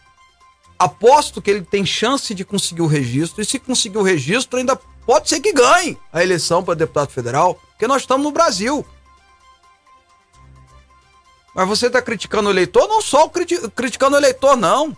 Aposto 0.78 1.41
que 1.41 1.52
ele 1.52 1.62
tem 1.62 1.86
chance 1.86 2.34
de 2.34 2.43
conseguir 2.43 2.82
o 2.82 2.88
registro. 2.88 3.41
E 3.41 3.45
se 3.45 3.60
conseguir 3.60 3.98
o 3.98 4.04
registro, 4.04 4.60
ainda 4.60 4.76
pode 5.06 5.30
ser 5.30 5.39
que 5.39 5.54
ganhe 5.54 5.98
a 6.12 6.24
eleição 6.24 6.63
para 6.63 6.74
deputado 6.74 7.10
federal. 7.10 7.56
Porque 7.71 7.88
nós 7.88 8.02
estamos 8.02 8.26
no 8.26 8.32
Brasil. 8.32 8.86
Mas 11.56 11.68
você 11.70 11.88
está 11.88 12.02
criticando 12.02 12.50
o 12.50 12.52
eleitor, 12.52 12.86
não 12.86 13.02
só 13.02 13.30
criti 13.30 13.58
criticando 13.70 14.18
o 14.18 14.20
eleitor, 14.20 14.58
não. 14.58 14.96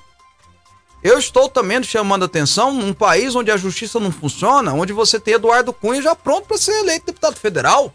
Eu 1.03 1.19
estou 1.19 1.47
também 1.47 1.81
chamando 1.83 2.25
atenção 2.25 2.73
num 2.73 2.93
país 2.93 3.35
onde 3.35 3.51
a 3.51 3.57
justiça 3.57 3.99
não 3.99 4.11
funciona, 4.11 4.73
onde 4.73 4.91
você 4.91 5.19
tem 5.19 5.35
Eduardo 5.35 5.71
Cunha 5.71 6.01
já 6.01 6.15
pronto 6.15 6.47
para 6.47 6.57
ser 6.57 6.79
eleito 6.79 7.05
deputado 7.05 7.37
federal. 7.37 7.93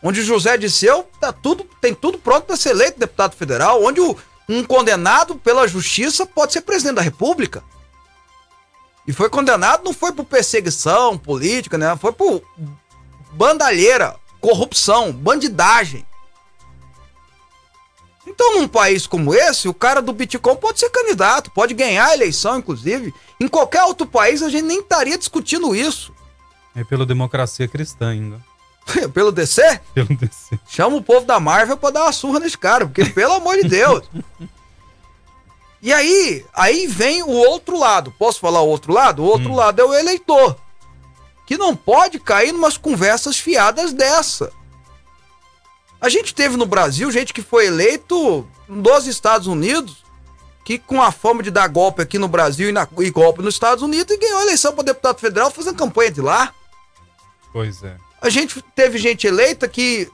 Onde 0.00 0.22
José 0.22 0.56
Disseu 0.56 1.04
tá 1.18 1.32
tudo, 1.32 1.64
tem 1.80 1.92
tudo 1.92 2.16
pronto 2.16 2.44
para 2.44 2.56
ser 2.56 2.70
eleito 2.70 3.00
deputado 3.00 3.34
federal, 3.34 3.82
onde 3.82 4.00
o, 4.00 4.16
um 4.48 4.62
condenado 4.62 5.34
pela 5.34 5.66
justiça 5.66 6.24
pode 6.24 6.52
ser 6.52 6.60
presidente 6.60 6.94
da 6.94 7.02
República. 7.02 7.64
E 9.04 9.12
foi 9.12 9.28
condenado 9.28 9.82
não 9.82 9.92
foi 9.92 10.12
por 10.12 10.24
perseguição 10.24 11.18
política, 11.18 11.76
né? 11.76 11.96
Foi 11.96 12.12
por 12.12 12.42
bandalheira, 13.32 14.14
corrupção, 14.40 15.10
bandidagem. 15.12 16.06
Então, 18.38 18.54
num 18.54 18.68
país 18.68 19.04
como 19.04 19.34
esse, 19.34 19.66
o 19.68 19.74
cara 19.74 20.00
do 20.00 20.12
Bitcoin 20.12 20.54
pode 20.54 20.78
ser 20.78 20.88
candidato, 20.90 21.50
pode 21.50 21.74
ganhar 21.74 22.06
a 22.06 22.14
eleição, 22.14 22.56
inclusive. 22.56 23.12
Em 23.40 23.48
qualquer 23.48 23.82
outro 23.82 24.06
país, 24.06 24.44
a 24.44 24.48
gente 24.48 24.62
nem 24.62 24.78
estaria 24.78 25.18
discutindo 25.18 25.74
isso. 25.74 26.14
É 26.72 26.84
pela 26.84 27.04
democracia 27.04 27.66
cristã 27.66 28.10
ainda. 28.10 28.40
pelo 29.12 29.32
DC? 29.32 29.80
Pelo 29.92 30.06
DC. 30.06 30.56
Chama 30.68 30.94
o 30.94 31.02
povo 31.02 31.26
da 31.26 31.40
Marvel 31.40 31.76
pra 31.76 31.90
dar 31.90 32.04
uma 32.04 32.12
surra 32.12 32.38
nesse 32.38 32.56
cara, 32.56 32.86
porque, 32.86 33.06
pelo 33.06 33.32
amor 33.32 33.56
de 33.56 33.68
Deus. 33.68 34.08
E 35.80 35.92
aí, 35.92 36.44
aí 36.52 36.88
vem 36.88 37.22
o 37.22 37.30
outro 37.30 37.78
lado. 37.78 38.12
Posso 38.18 38.40
falar 38.40 38.60
o 38.62 38.66
outro 38.66 38.92
lado? 38.92 39.22
O 39.22 39.26
outro 39.26 39.52
hum. 39.52 39.54
lado 39.54 39.80
é 39.80 39.84
o 39.84 39.94
eleitor. 39.94 40.56
Que 41.46 41.56
não 41.56 41.76
pode 41.76 42.18
cair 42.18 42.50
numas 42.50 42.76
conversas 42.76 43.38
fiadas 43.38 43.92
dessa. 43.92 44.52
A 46.00 46.08
gente 46.08 46.34
teve 46.34 46.56
no 46.56 46.66
Brasil 46.66 47.10
gente 47.10 47.32
que 47.32 47.42
foi 47.42 47.66
eleito 47.66 48.46
nos 48.68 49.06
Estados 49.06 49.46
Unidos, 49.46 50.04
que 50.64 50.78
com 50.78 51.02
a 51.02 51.10
fama 51.10 51.42
de 51.42 51.50
dar 51.50 51.66
golpe 51.68 52.02
aqui 52.02 52.18
no 52.18 52.28
Brasil 52.28 52.68
e, 52.68 52.72
na, 52.72 52.86
e 52.98 53.10
golpe 53.10 53.42
nos 53.42 53.54
Estados 53.54 53.82
Unidos, 53.82 54.14
e 54.14 54.18
ganhou 54.18 54.38
a 54.38 54.42
eleição 54.42 54.72
para 54.72 54.84
deputado 54.84 55.18
federal 55.18 55.50
fazendo 55.50 55.76
campanha 55.76 56.10
de 56.10 56.20
lá. 56.20 56.52
Pois 57.52 57.82
é. 57.82 57.96
A 58.20 58.28
gente 58.28 58.62
teve 58.74 58.98
gente 58.98 59.26
eleita 59.26 59.66
que 59.66 60.10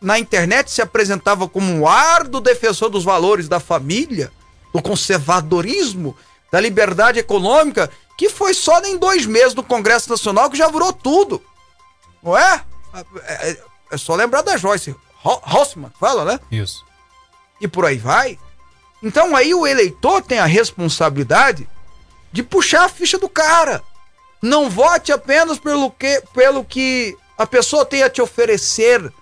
na 0.00 0.18
internet 0.18 0.70
se 0.70 0.82
apresentava 0.82 1.48
como 1.48 1.72
um 1.72 1.86
árduo 1.86 2.40
defensor 2.40 2.90
dos 2.90 3.04
valores 3.04 3.48
da 3.48 3.60
família, 3.60 4.32
do 4.72 4.82
conservadorismo, 4.82 6.16
da 6.50 6.60
liberdade 6.60 7.18
econômica, 7.18 7.90
que 8.16 8.28
foi 8.28 8.54
só 8.54 8.80
em 8.82 8.98
dois 8.98 9.26
meses 9.26 9.54
do 9.54 9.62
Congresso 9.62 10.10
Nacional 10.10 10.50
que 10.50 10.56
já 10.56 10.68
virou 10.68 10.92
tudo. 10.92 11.42
Não 12.22 12.36
é? 12.36 12.64
É, 13.92 13.96
só 13.98 14.14
lembrar 14.14 14.42
da 14.42 14.56
Joyce 14.56 14.96
Hoffman, 15.24 15.90
fala, 16.00 16.24
né? 16.24 16.40
Isso. 16.50 16.84
E 17.60 17.68
por 17.68 17.84
aí 17.84 17.98
vai. 17.98 18.38
Então 19.02 19.36
aí 19.36 19.54
o 19.54 19.66
eleitor 19.66 20.22
tem 20.22 20.38
a 20.38 20.46
responsabilidade 20.46 21.68
de 22.32 22.42
puxar 22.42 22.84
a 22.84 22.88
ficha 22.88 23.18
do 23.18 23.28
cara. 23.28 23.82
Não 24.40 24.68
vote 24.68 25.12
apenas 25.12 25.58
pelo 25.58 25.90
que, 25.90 26.22
pelo 26.32 26.64
que 26.64 27.16
a 27.38 27.46
pessoa 27.46 27.84
tem 27.84 28.02
a 28.02 28.10
te 28.10 28.20
oferecer 28.20 29.12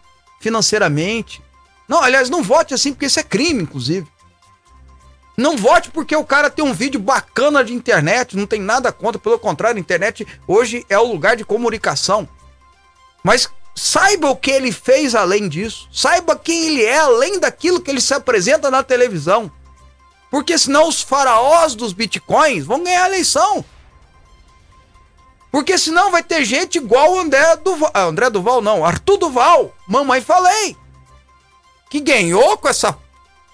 financeiramente. 0.40 1.42
Não, 1.88 2.02
aliás, 2.02 2.30
não 2.30 2.42
vote 2.42 2.72
assim 2.72 2.92
porque 2.92 3.06
isso 3.06 3.20
é 3.20 3.22
crime, 3.22 3.62
inclusive. 3.62 4.06
Não 5.37 5.56
vote 5.56 5.90
porque 5.90 6.14
o 6.14 6.24
cara 6.24 6.50
tem 6.50 6.64
um 6.64 6.72
vídeo 6.72 7.00
bacana 7.00 7.64
de 7.64 7.72
internet, 7.72 8.37
não 8.37 8.46
tem 8.46 8.61
nada 8.61 8.92
contra, 8.92 9.18
pelo 9.18 9.38
contrário, 9.38 9.78
a 9.78 9.80
internet 9.80 10.26
hoje 10.46 10.85
é 10.88 10.98
o 10.98 11.11
lugar 11.11 11.37
de 11.37 11.44
comunicação. 11.44 12.28
Mas 13.22 13.50
Saiba 13.83 14.29
o 14.29 14.37
que 14.37 14.51
ele 14.51 14.71
fez 14.73 15.14
além 15.14 15.49
disso. 15.49 15.88
Saiba 15.90 16.37
quem 16.37 16.66
ele 16.66 16.85
é 16.85 16.99
além 16.99 17.40
daquilo 17.40 17.81
que 17.81 17.90
ele 17.90 18.01
se 18.01 18.12
apresenta 18.12 18.71
na 18.71 18.83
televisão. 18.83 19.51
Porque 20.31 20.59
senão 20.59 20.87
os 20.87 21.01
faraós 21.01 21.75
dos 21.75 21.95
bitcoins 21.95 22.66
vão 22.66 22.85
ganhar 22.85 23.05
a 23.05 23.09
eleição. 23.09 23.64
Porque 25.51 25.79
senão 25.79 26.11
vai 26.11 26.23
ter 26.23 26.45
gente 26.45 26.77
igual 26.77 27.14
o 27.14 27.21
André 27.21 27.57
Duval. 27.57 27.90
Ah, 27.95 28.03
André 28.03 28.29
Duval 28.29 28.61
não, 28.61 28.85
Arthur 28.85 29.16
Duval. 29.16 29.75
Mamãe 29.88 30.21
falei. 30.21 30.77
Que 31.88 32.01
ganhou 32.01 32.59
com 32.59 32.69
essa 32.69 32.95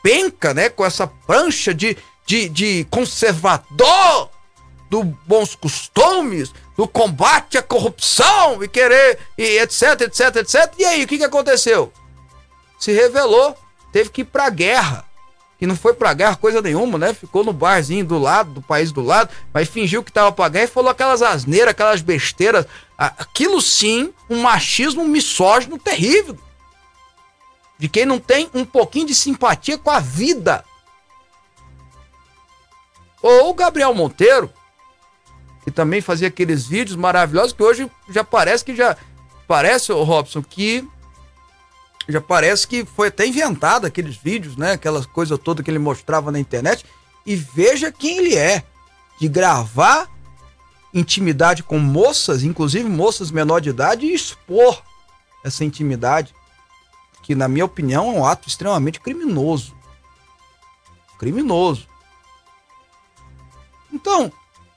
penca, 0.02 0.52
né? 0.52 0.68
Com 0.68 0.84
essa 0.84 1.06
prancha 1.06 1.72
de, 1.72 1.96
de, 2.26 2.48
de 2.48 2.84
conservador 2.90 4.28
do 4.88 5.02
bons 5.02 5.54
costumes, 5.54 6.52
do 6.76 6.86
combate 6.86 7.58
à 7.58 7.62
corrupção 7.62 8.62
e 8.62 8.68
querer, 8.68 9.18
e 9.36 9.58
etc, 9.58 10.02
etc, 10.02 10.36
etc. 10.36 10.74
E 10.78 10.84
aí, 10.84 11.04
o 11.04 11.06
que, 11.06 11.18
que 11.18 11.24
aconteceu? 11.24 11.92
Se 12.78 12.92
revelou, 12.92 13.56
teve 13.92 14.10
que 14.10 14.20
ir 14.20 14.24
pra 14.24 14.50
guerra. 14.50 15.04
E 15.58 15.66
não 15.66 15.74
foi 15.74 15.94
pra 15.94 16.12
guerra 16.12 16.36
coisa 16.36 16.60
nenhuma, 16.60 16.98
né? 16.98 17.14
Ficou 17.14 17.42
no 17.42 17.52
barzinho 17.52 18.04
do 18.04 18.18
lado, 18.18 18.50
do 18.52 18.62
país 18.62 18.92
do 18.92 19.00
lado, 19.00 19.30
mas 19.54 19.68
fingiu 19.68 20.04
que 20.04 20.12
tava 20.12 20.30
pra 20.30 20.50
guerra 20.50 20.66
e 20.66 20.68
falou 20.68 20.90
aquelas 20.90 21.22
asneiras, 21.22 21.70
aquelas 21.70 22.02
besteiras. 22.02 22.66
Aquilo 22.98 23.60
sim, 23.60 24.12
um 24.28 24.42
machismo 24.42 25.04
misógino 25.06 25.78
terrível. 25.78 26.38
De 27.78 27.88
quem 27.88 28.04
não 28.04 28.18
tem 28.18 28.50
um 28.52 28.64
pouquinho 28.64 29.06
de 29.06 29.14
simpatia 29.14 29.78
com 29.78 29.90
a 29.90 29.98
vida. 29.98 30.62
Ou 33.22 33.50
o 33.50 33.54
Gabriel 33.54 33.94
Monteiro, 33.94 34.52
que 35.66 35.70
também 35.72 36.00
fazia 36.00 36.28
aqueles 36.28 36.64
vídeos 36.64 36.96
maravilhosos 36.96 37.52
que 37.52 37.60
hoje 37.60 37.90
já 38.08 38.22
parece 38.22 38.64
que 38.64 38.76
já 38.76 38.96
parece 39.48 39.90
o 39.90 40.04
Robson 40.04 40.40
que 40.40 40.88
já 42.08 42.20
parece 42.20 42.68
que 42.68 42.84
foi 42.84 43.08
até 43.08 43.26
inventado 43.26 43.84
aqueles 43.84 44.16
vídeos, 44.16 44.56
né? 44.56 44.70
Aquelas 44.70 45.06
coisas 45.06 45.36
todas 45.40 45.64
que 45.64 45.70
ele 45.72 45.80
mostrava 45.80 46.30
na 46.30 46.38
internet. 46.38 46.86
E 47.26 47.34
veja 47.34 47.90
quem 47.90 48.18
ele 48.18 48.36
é. 48.36 48.62
De 49.18 49.26
gravar 49.26 50.08
intimidade 50.94 51.64
com 51.64 51.80
moças, 51.80 52.44
inclusive 52.44 52.88
moças 52.88 53.32
menor 53.32 53.60
de 53.60 53.70
idade, 53.70 54.06
e 54.06 54.14
expor 54.14 54.80
essa 55.42 55.64
intimidade, 55.64 56.32
que 57.24 57.34
na 57.34 57.48
minha 57.48 57.64
opinião 57.64 58.06
é 58.06 58.18
um 58.20 58.24
ato 58.24 58.48
extremamente 58.48 59.00
criminoso. 59.00 59.74
Criminoso. 61.18 61.88
Então, 63.92 64.30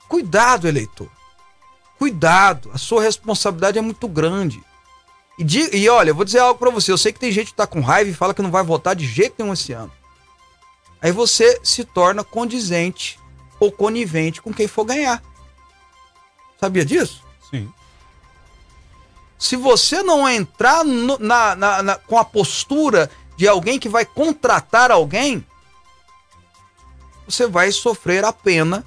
cuidado, 0.10 0.67
eleitor. 0.67 1.10
Cuidado, 1.98 2.72
a 2.74 2.78
sua 2.78 3.04
responsabilidade 3.04 3.78
é 3.78 3.82
muito 3.82 4.08
grande. 4.08 4.62
E, 5.38 5.43
de, 5.43 5.74
e 5.76 5.88
olha, 5.88 6.10
eu 6.10 6.15
vou 6.15 6.26
dizer 6.26 6.39
algo 6.39 6.60
para 6.60 6.69
você. 6.69 6.91
Eu 6.91 6.98
sei 6.98 7.13
que 7.13 7.19
tem 7.19 7.32
gente 7.32 7.52
que 7.52 7.54
tá 7.54 7.67
com 7.67 7.80
raiva 7.80 8.10
e 8.10 8.13
fala 8.13 8.34
que 8.34 8.41
não 8.41 8.52
vai 8.52 8.63
votar 8.63 8.95
de 8.95 9.06
jeito 9.06 9.36
nenhum 9.38 9.54
esse 9.54 9.72
ano. 9.72 9.91
Aí 11.02 11.12
você 11.12 11.60
se 11.63 11.86
torna 11.86 12.24
condizente 12.24 13.17
ou 13.60 13.72
conivente 13.72 14.41
com 14.41 14.54
quem 14.54 14.67
for 14.67 14.84
ganhar. 14.84 15.24
Sabia 16.60 16.84
disso? 16.84 17.24
Sim. 17.50 17.72
Se 19.38 19.56
você 19.56 20.04
não 20.04 20.28
entrar 20.28 20.84
no, 20.84 21.17
na, 21.17 21.56
na, 21.56 21.84
na, 21.84 21.95
com 21.95 22.17
a 22.17 22.26
postura 22.26 23.10
de 23.38 23.48
alguém 23.48 23.80
que 23.80 23.88
vai 23.88 24.04
contratar 24.04 24.91
alguém, 24.91 25.45
você 27.26 27.48
vai 27.48 27.72
sofrer 27.72 28.26
a 28.26 28.34
pena 28.34 28.86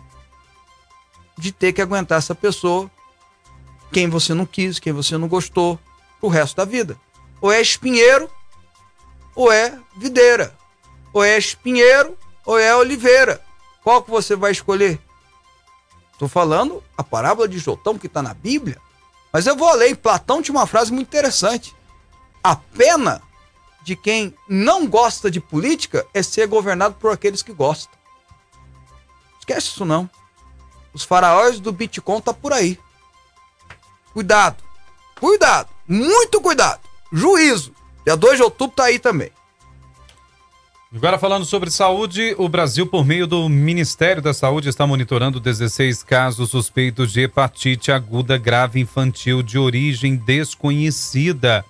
de 1.36 1.52
ter 1.52 1.72
que 1.72 1.82
aguentar 1.82 2.18
essa 2.18 2.34
pessoa 2.34 2.90
quem 3.92 4.08
você 4.08 4.32
não 4.32 4.46
quis, 4.46 4.78
quem 4.78 4.92
você 4.92 5.18
não 5.18 5.28
gostou, 5.28 5.78
o 6.20 6.28
resto 6.28 6.56
da 6.56 6.64
vida. 6.64 6.98
Ou 7.40 7.52
é 7.52 7.60
espinheiro, 7.60 8.28
ou 9.34 9.52
é 9.52 9.78
videira. 9.96 10.56
Ou 11.12 11.22
é 11.22 11.36
espinheiro, 11.36 12.16
ou 12.46 12.58
é 12.58 12.74
oliveira. 12.74 13.44
Qual 13.84 14.02
que 14.02 14.10
você 14.10 14.34
vai 14.34 14.50
escolher? 14.50 14.98
Estou 16.12 16.28
falando 16.28 16.82
a 16.96 17.04
parábola 17.04 17.46
de 17.46 17.58
Jotão 17.58 17.98
que 17.98 18.06
está 18.06 18.22
na 18.22 18.32
Bíblia. 18.32 18.80
Mas 19.32 19.46
eu 19.46 19.56
vou 19.56 19.68
além. 19.68 19.94
Platão 19.94 20.40
tinha 20.40 20.56
uma 20.56 20.66
frase 20.66 20.92
muito 20.92 21.08
interessante. 21.08 21.74
A 22.42 22.56
pena 22.56 23.20
de 23.82 23.94
quem 23.96 24.34
não 24.48 24.86
gosta 24.86 25.30
de 25.30 25.40
política 25.40 26.06
é 26.14 26.22
ser 26.22 26.46
governado 26.46 26.94
por 26.94 27.12
aqueles 27.12 27.42
que 27.42 27.52
gostam. 27.52 27.98
Esquece 29.38 29.68
isso 29.68 29.84
não. 29.84 30.08
Os 30.92 31.04
faraós 31.04 31.58
do 31.60 31.72
Bitcoin 31.72 32.20
tá 32.20 32.34
por 32.34 32.52
aí. 32.52 32.78
Cuidado. 34.12 34.62
Cuidado. 35.18 35.68
Muito 35.88 36.40
cuidado. 36.40 36.80
Juízo. 37.12 37.72
Dia 38.04 38.16
2 38.16 38.36
de 38.36 38.42
outubro 38.42 38.76
tá 38.76 38.84
aí 38.84 38.98
também. 38.98 39.30
Agora 40.94 41.18
falando 41.18 41.46
sobre 41.46 41.70
saúde, 41.70 42.34
o 42.36 42.50
Brasil, 42.50 42.86
por 42.86 43.02
meio 43.02 43.26
do 43.26 43.48
Ministério 43.48 44.20
da 44.20 44.34
Saúde, 44.34 44.68
está 44.68 44.86
monitorando 44.86 45.40
16 45.40 46.02
casos 46.02 46.50
suspeitos 46.50 47.10
de 47.10 47.22
hepatite 47.22 47.90
aguda 47.90 48.36
grave 48.36 48.78
infantil 48.78 49.42
de 49.42 49.58
origem 49.58 50.16
desconhecida. 50.16 51.64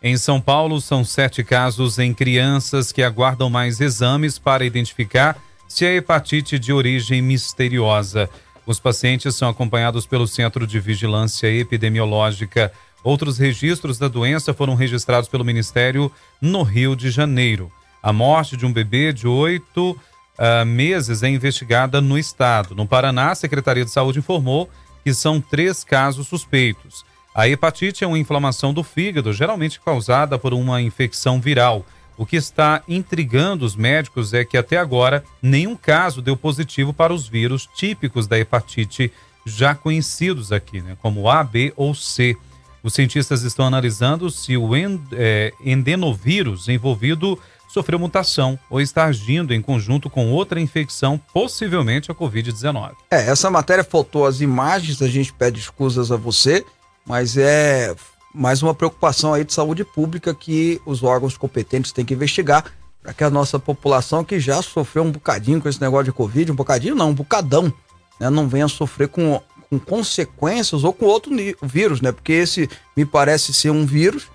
Em 0.00 0.16
São 0.16 0.40
Paulo, 0.40 0.80
são 0.80 1.04
sete 1.04 1.42
casos 1.42 1.98
em 1.98 2.14
crianças 2.14 2.92
que 2.92 3.02
aguardam 3.02 3.50
mais 3.50 3.80
exames 3.80 4.38
para 4.38 4.64
identificar 4.64 5.36
se 5.66 5.84
é 5.84 5.96
hepatite 5.96 6.56
de 6.56 6.72
origem 6.72 7.20
misteriosa. 7.20 8.30
Os 8.70 8.78
pacientes 8.78 9.34
são 9.34 9.48
acompanhados 9.48 10.06
pelo 10.06 10.28
Centro 10.28 10.64
de 10.64 10.78
Vigilância 10.78 11.48
Epidemiológica. 11.48 12.70
Outros 13.02 13.36
registros 13.36 13.98
da 13.98 14.06
doença 14.06 14.54
foram 14.54 14.76
registrados 14.76 15.28
pelo 15.28 15.44
Ministério 15.44 16.08
no 16.40 16.62
Rio 16.62 16.94
de 16.94 17.10
Janeiro. 17.10 17.68
A 18.00 18.12
morte 18.12 18.56
de 18.56 18.64
um 18.64 18.72
bebê 18.72 19.12
de 19.12 19.26
oito 19.26 19.90
uh, 19.90 20.64
meses 20.64 21.24
é 21.24 21.28
investigada 21.28 22.00
no 22.00 22.16
estado. 22.16 22.72
No 22.72 22.86
Paraná, 22.86 23.32
a 23.32 23.34
Secretaria 23.34 23.84
de 23.84 23.90
Saúde 23.90 24.20
informou 24.20 24.70
que 25.02 25.12
são 25.12 25.40
três 25.40 25.82
casos 25.82 26.28
suspeitos. 26.28 27.04
A 27.34 27.48
hepatite 27.48 28.04
é 28.04 28.06
uma 28.06 28.20
inflamação 28.20 28.72
do 28.72 28.84
fígado, 28.84 29.32
geralmente 29.32 29.80
causada 29.80 30.38
por 30.38 30.54
uma 30.54 30.80
infecção 30.80 31.40
viral. 31.40 31.84
O 32.20 32.26
que 32.26 32.36
está 32.36 32.82
intrigando 32.86 33.64
os 33.64 33.74
médicos 33.74 34.34
é 34.34 34.44
que 34.44 34.58
até 34.58 34.76
agora 34.76 35.24
nenhum 35.40 35.74
caso 35.74 36.20
deu 36.20 36.36
positivo 36.36 36.92
para 36.92 37.14
os 37.14 37.26
vírus 37.26 37.66
típicos 37.74 38.26
da 38.26 38.38
hepatite 38.38 39.10
já 39.46 39.74
conhecidos 39.74 40.52
aqui, 40.52 40.82
né, 40.82 40.98
como 41.00 41.30
A, 41.30 41.42
B 41.42 41.72
ou 41.76 41.94
C. 41.94 42.36
Os 42.82 42.92
cientistas 42.92 43.42
estão 43.42 43.64
analisando 43.64 44.30
se 44.30 44.54
o 44.54 44.68
é, 45.12 45.50
endenovírus 45.64 46.68
envolvido 46.68 47.38
sofreu 47.70 47.98
mutação 47.98 48.58
ou 48.68 48.82
está 48.82 49.06
agindo 49.06 49.54
em 49.54 49.62
conjunto 49.62 50.10
com 50.10 50.30
outra 50.30 50.60
infecção, 50.60 51.18
possivelmente 51.32 52.10
a 52.10 52.14
Covid-19. 52.14 52.96
É, 53.10 53.30
essa 53.30 53.48
matéria 53.48 53.82
faltou 53.82 54.26
as 54.26 54.42
imagens, 54.42 55.00
a 55.00 55.08
gente 55.08 55.32
pede 55.32 55.58
escusas 55.58 56.12
a 56.12 56.18
você, 56.18 56.66
mas 57.06 57.38
é 57.38 57.94
mais 58.34 58.62
uma 58.62 58.74
preocupação 58.74 59.34
aí 59.34 59.44
de 59.44 59.52
saúde 59.52 59.84
pública 59.84 60.34
que 60.34 60.80
os 60.86 61.02
órgãos 61.02 61.36
competentes 61.36 61.92
têm 61.92 62.04
que 62.04 62.14
investigar 62.14 62.64
para 63.02 63.12
que 63.12 63.24
a 63.24 63.30
nossa 63.30 63.58
população 63.58 64.24
que 64.24 64.38
já 64.38 64.60
sofreu 64.62 65.02
um 65.02 65.10
bocadinho 65.10 65.60
com 65.60 65.68
esse 65.68 65.80
negócio 65.80 66.04
de 66.04 66.12
Covid, 66.12 66.52
um 66.52 66.54
bocadinho 66.54 66.94
não, 66.94 67.10
um 67.10 67.14
bocadão, 67.14 67.72
né, 68.18 68.28
não 68.28 68.48
venha 68.48 68.68
sofrer 68.68 69.08
com, 69.08 69.40
com 69.68 69.78
consequências 69.78 70.84
ou 70.84 70.92
com 70.92 71.06
outro 71.06 71.32
vírus, 71.62 72.00
né? 72.00 72.12
Porque 72.12 72.32
esse 72.32 72.68
me 72.96 73.06
parece 73.06 73.52
ser 73.52 73.70
um 73.70 73.86
vírus, 73.86 74.28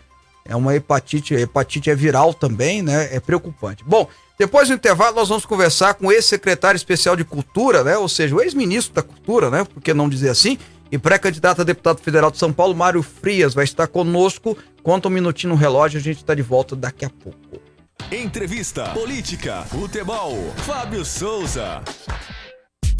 é 0.43 0.55
uma 0.55 0.75
hepatite, 0.75 1.35
a 1.35 1.39
hepatite 1.39 1.89
é 1.89 1.95
viral 1.95 2.33
também, 2.33 2.81
né? 2.81 3.15
É 3.15 3.19
preocupante. 3.19 3.83
Bom, 3.85 4.07
depois 4.37 4.67
do 4.67 4.73
intervalo 4.73 5.15
nós 5.15 5.29
vamos 5.29 5.45
conversar 5.45 5.93
com 5.93 6.07
o 6.07 6.11
ex-secretário 6.11 6.75
especial 6.75 7.15
de 7.15 7.23
Cultura, 7.23 7.83
né? 7.83 7.97
Ou 7.97 8.09
seja, 8.09 8.35
o 8.35 8.41
ex-ministro 8.41 8.93
da 8.93 9.03
Cultura, 9.03 9.49
né? 9.49 9.63
Por 9.63 9.81
que 9.81 9.93
não 9.93 10.09
dizer 10.09 10.29
assim? 10.29 10.57
E 10.91 10.97
pré-candidato 10.97 11.61
a 11.61 11.63
deputado 11.63 11.99
federal 11.99 12.29
de 12.29 12.37
São 12.37 12.53
Paulo, 12.53 12.75
Mário 12.75 13.01
Frias, 13.01 13.53
vai 13.53 13.63
estar 13.63 13.87
conosco. 13.87 14.57
Conta 14.83 15.07
um 15.07 15.11
minutinho 15.11 15.53
no 15.53 15.59
relógio, 15.59 15.99
a 15.99 16.03
gente 16.03 16.17
está 16.17 16.35
de 16.35 16.41
volta 16.41 16.75
daqui 16.75 17.05
a 17.05 17.09
pouco. 17.09 17.59
Entrevista, 18.11 18.89
política, 18.89 19.63
futebol, 19.63 20.35
Fábio 20.57 21.03
Souza. 21.03 21.81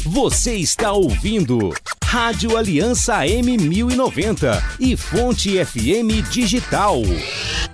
Você 0.04 0.54
está 0.54 0.92
ouvindo 0.92 1.72
Rádio 2.04 2.56
Aliança 2.56 3.18
M1090 3.24 4.62
e 4.80 4.96
Fonte 4.96 5.64
FM 5.64 6.28
Digital. 6.30 6.96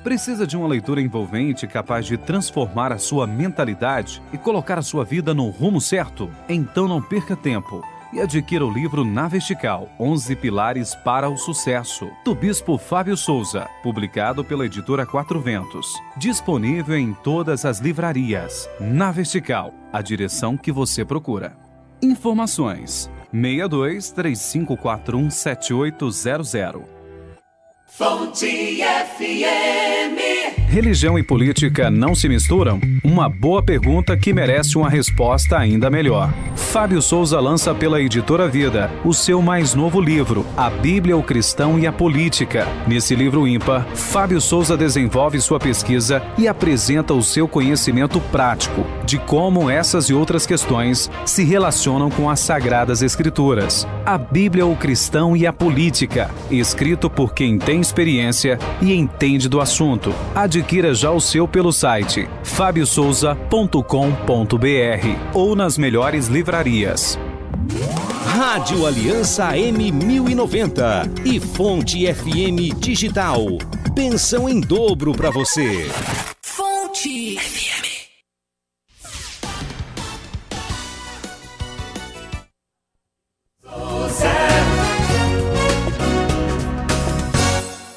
Precisa 0.03 0.47
de 0.47 0.57
uma 0.57 0.69
leitura 0.69 1.01
envolvente 1.01 1.67
capaz 1.67 2.07
de 2.07 2.17
transformar 2.17 2.93
a 2.93 2.99
sua 2.99 3.27
mentalidade 3.27 4.23
e 4.33 4.39
colocar 4.39 4.79
a 4.79 4.83
sua 4.83 5.05
vida 5.05 5.33
no 5.33 5.49
rumo 5.49 5.81
certo? 5.81 6.31
Então 6.49 6.89
não 6.89 7.01
perca 7.01 7.37
tempo 7.37 7.83
e 8.13 8.21
adquira 8.21 8.65
o 8.65 8.71
livro 8.71 9.05
Na 9.05 9.27
Vertical, 9.27 9.89
11 9.99 10.37
Pilares 10.37 10.95
para 10.95 11.29
o 11.29 11.37
Sucesso, 11.37 12.11
do 12.25 12.35
Bispo 12.35 12.77
Fábio 12.77 13.17
Souza, 13.17 13.69
publicado 13.83 14.45
pela 14.45 14.67
editora 14.67 15.07
Quatro 15.07 15.41
Ventos. 15.41 16.01
Disponível 16.17 16.97
em 16.97 17.15
todas 17.15 17.65
as 17.65 17.79
livrarias. 17.79 18.69
Na 18.79 19.11
Vertical, 19.11 19.73
a 19.93 20.03
direção 20.03 20.57
que 20.57 20.71
você 20.71 21.05
procura. 21.05 21.57
Informações: 22.03 23.11
62 23.33 24.11
3541 24.11 25.31
7800. 25.31 27.02
Fonte 27.95 28.83
FM. 28.83 30.63
Religião 30.67 31.19
e 31.19 31.23
política 31.23 31.91
não 31.91 32.15
se 32.15 32.27
misturam? 32.27 32.81
Uma 33.05 33.29
boa 33.29 33.63
pergunta 33.63 34.17
que 34.17 34.33
merece 34.33 34.79
uma 34.79 34.89
resposta 34.89 35.59
ainda 35.59 35.91
melhor. 35.91 36.33
Fábio 36.57 37.03
Souza 37.03 37.39
lança 37.39 37.75
pela 37.75 38.01
editora 38.01 38.49
Vida 38.49 38.91
o 39.05 39.13
seu 39.13 39.43
mais 39.43 39.75
novo 39.75 40.01
livro, 40.01 40.47
A 40.57 40.71
Bíblia, 40.71 41.15
o 41.15 41.23
Cristão 41.23 41.79
e 41.79 41.87
a 41.87 41.93
Política. 41.93 42.67
Nesse 42.87 43.15
livro 43.15 43.47
ímpar, 43.47 43.87
Fábio 43.95 44.41
Souza 44.41 44.75
desenvolve 44.75 45.39
sua 45.39 45.61
pesquisa 45.61 46.23
e 46.39 46.49
apresenta 46.49 47.13
o 47.13 47.23
seu 47.23 47.47
conhecimento 47.47 48.19
prático 48.19 48.87
de 49.05 49.19
como 49.19 49.69
essas 49.69 50.07
e 50.07 50.15
outras 50.15 50.47
questões 50.47 51.11
se 51.27 51.45
relacionam 51.45 52.09
com 52.09 52.31
as 52.31 52.41
Sagradas 52.41 53.03
Escrituras. 53.03 53.87
A 54.07 54.17
Bíblia, 54.17 54.65
o 54.65 54.75
Cristão 54.75 55.37
e 55.37 55.47
a 55.47 55.53
Política, 55.53 56.31
escrito 56.51 57.11
por 57.11 57.35
quem 57.35 57.59
tem 57.59 57.82
experiência 57.83 58.59
e 58.81 58.95
entende 58.95 59.49
do 59.49 59.61
assunto. 59.61 60.15
Adquira 60.35 60.95
já 60.95 61.11
o 61.11 61.21
seu 61.21 61.47
pelo 61.47 61.73
site 61.73 62.29
fabiosouza.com.br 62.43 65.35
ou 65.35 65.55
nas 65.55 65.77
melhores 65.77 66.29
livrarias. 66.29 67.19
Rádio 68.27 68.87
Aliança 68.87 69.53
M1090 69.53 71.27
e 71.27 71.39
Fonte 71.39 72.13
FM 72.13 72.79
Digital. 72.79 73.41
Pensão 73.95 74.49
em 74.49 74.61
dobro 74.61 75.13
para 75.13 75.31
você. 75.31 75.91
Fonte 76.41 77.37
FM. 77.37 77.82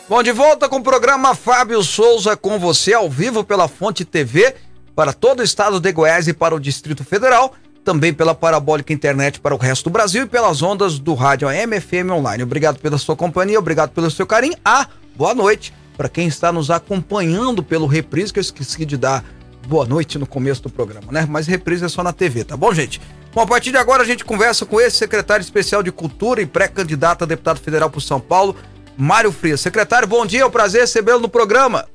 Bom, 0.07 0.21
de 0.21 0.31
volta 0.31 0.69
com 0.69 0.77
o 0.77 0.83
programa 0.83 1.33
Fábio 1.33 1.81
Souza 1.81 2.37
com 2.37 2.59
você 2.59 2.93
ao 2.93 3.09
vivo 3.09 3.43
pela 3.43 3.67
Fonte 3.67 4.05
TV 4.05 4.53
para 4.95 5.11
todo 5.11 5.39
o 5.39 5.43
estado 5.43 5.79
de 5.79 5.91
Goiás 5.91 6.27
e 6.27 6.33
para 6.33 6.53
o 6.53 6.59
Distrito 6.59 7.03
Federal. 7.03 7.55
também 7.83 8.13
pela 8.13 8.33
parabólica 8.33 8.93
internet 8.93 9.39
para 9.39 9.53
o 9.53 9.57
resto 9.59 9.85
do 9.85 9.89
Brasil 9.91 10.23
e 10.23 10.27
pelas 10.27 10.63
ondas 10.63 10.97
do 10.97 11.13
rádio 11.13 11.47
MFM 11.49 12.11
Online. 12.11 12.41
Obrigado 12.43 12.79
pela 12.79 12.97
sua 12.97 13.15
companhia, 13.15 13.59
obrigado 13.59 13.91
pelo 13.91 14.09
seu 14.09 14.25
carinho. 14.25 14.55
Ah, 14.65 14.87
boa 15.15 15.35
noite 15.35 15.71
para 15.95 16.09
quem 16.09 16.27
está 16.27 16.51
nos 16.51 16.69
acompanhando 16.69 17.63
pelo 17.63 17.85
reprise, 17.85 18.33
que 18.33 18.39
eu 18.39 18.41
esqueci 18.41 18.85
de 18.85 18.97
dar 18.97 19.23
boa 19.67 19.85
noite 19.85 20.19
no 20.19 20.27
começo 20.27 20.63
do 20.63 20.69
programa, 20.69 21.11
né? 21.11 21.27
Mas 21.29 21.47
reprise 21.47 21.85
é 21.85 21.87
só 21.89 22.03
na 22.03 22.11
TV, 22.11 22.43
tá 22.43 22.57
bom, 22.57 22.73
gente? 22.73 23.01
Bom, 23.33 23.41
a 23.41 23.47
partir 23.47 23.71
de 23.71 23.77
agora 23.77 24.03
a 24.03 24.05
gente 24.05 24.25
conversa 24.25 24.65
com 24.65 24.79
esse 24.79 24.97
secretário 24.97 25.43
especial 25.43 25.83
de 25.83 25.91
Cultura 25.91 26.41
e 26.41 26.45
pré-candidato 26.45 27.23
a 27.23 27.27
deputado 27.27 27.59
federal 27.59 27.89
por 27.89 28.01
São 28.01 28.19
Paulo, 28.19 28.55
Mário 28.97 29.31
Frias. 29.31 29.61
Secretário, 29.61 30.07
bom 30.07 30.25
dia, 30.25 30.41
é 30.41 30.45
um 30.45 30.51
prazer 30.51 30.81
recebê-lo 30.81 31.19
no 31.19 31.29
programa. 31.29 31.87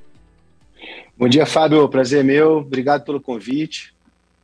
Bom 1.17 1.29
dia, 1.29 1.45
Fábio, 1.45 1.89
prazer 1.89 2.21
é 2.21 2.23
meu, 2.23 2.59
obrigado 2.59 3.05
pelo 3.05 3.21
convite, 3.21 3.93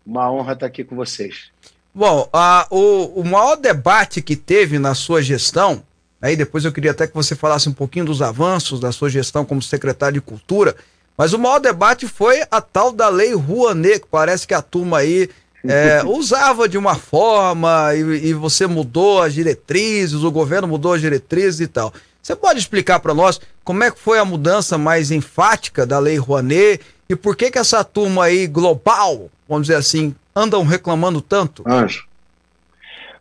uma 0.06 0.30
honra 0.30 0.52
estar 0.52 0.66
aqui 0.66 0.84
com 0.84 0.94
vocês. 0.94 1.50
Bom, 1.94 2.28
a, 2.30 2.66
o, 2.70 3.20
o 3.20 3.24
maior 3.24 3.56
debate 3.56 4.20
que 4.20 4.36
teve 4.36 4.78
na 4.78 4.94
sua 4.94 5.22
gestão, 5.22 5.82
aí 6.20 6.36
depois 6.36 6.66
eu 6.66 6.72
queria 6.72 6.90
até 6.90 7.06
que 7.06 7.14
você 7.14 7.34
falasse 7.34 7.68
um 7.68 7.72
pouquinho 7.72 8.04
dos 8.04 8.20
avanços 8.20 8.78
da 8.78 8.92
sua 8.92 9.08
gestão 9.08 9.44
como 9.46 9.62
secretário 9.62 10.20
de 10.20 10.20
Cultura, 10.20 10.76
mas 11.16 11.32
o 11.32 11.38
maior 11.38 11.58
debate 11.58 12.06
foi 12.06 12.42
a 12.50 12.60
tal 12.60 12.92
da 12.92 13.08
Lei 13.08 13.34
Rouanet, 13.34 14.00
que 14.00 14.08
parece 14.10 14.46
que 14.46 14.52
a 14.52 14.60
turma 14.60 14.98
aí 14.98 15.30
é, 15.64 16.02
usava 16.06 16.68
de 16.68 16.76
uma 16.76 16.94
forma 16.94 17.94
e, 17.94 18.28
e, 18.28 18.34
você 18.34 18.66
mudou 18.66 19.22
as 19.22 19.32
diretrizes, 19.32 20.22
o 20.22 20.30
governo 20.30 20.68
mudou 20.68 20.92
as 20.92 21.00
diretrizes 21.00 21.60
e 21.60 21.66
tal. 21.66 21.92
Você 22.26 22.34
pode 22.34 22.58
explicar 22.58 22.98
para 22.98 23.14
nós 23.14 23.40
como 23.62 23.84
é 23.84 23.90
que 23.92 24.00
foi 24.00 24.18
a 24.18 24.24
mudança 24.24 24.76
mais 24.76 25.12
enfática 25.12 25.86
da 25.86 26.00
Lei 26.00 26.16
Rouanet 26.16 26.84
e 27.08 27.14
por 27.14 27.36
que 27.36 27.52
que 27.52 27.58
essa 27.58 27.84
turma 27.84 28.24
aí 28.24 28.48
global, 28.48 29.30
vamos 29.48 29.68
dizer 29.68 29.78
assim, 29.78 30.12
andam 30.34 30.64
reclamando 30.64 31.20
tanto? 31.20 31.62
Anjo. 31.64 32.08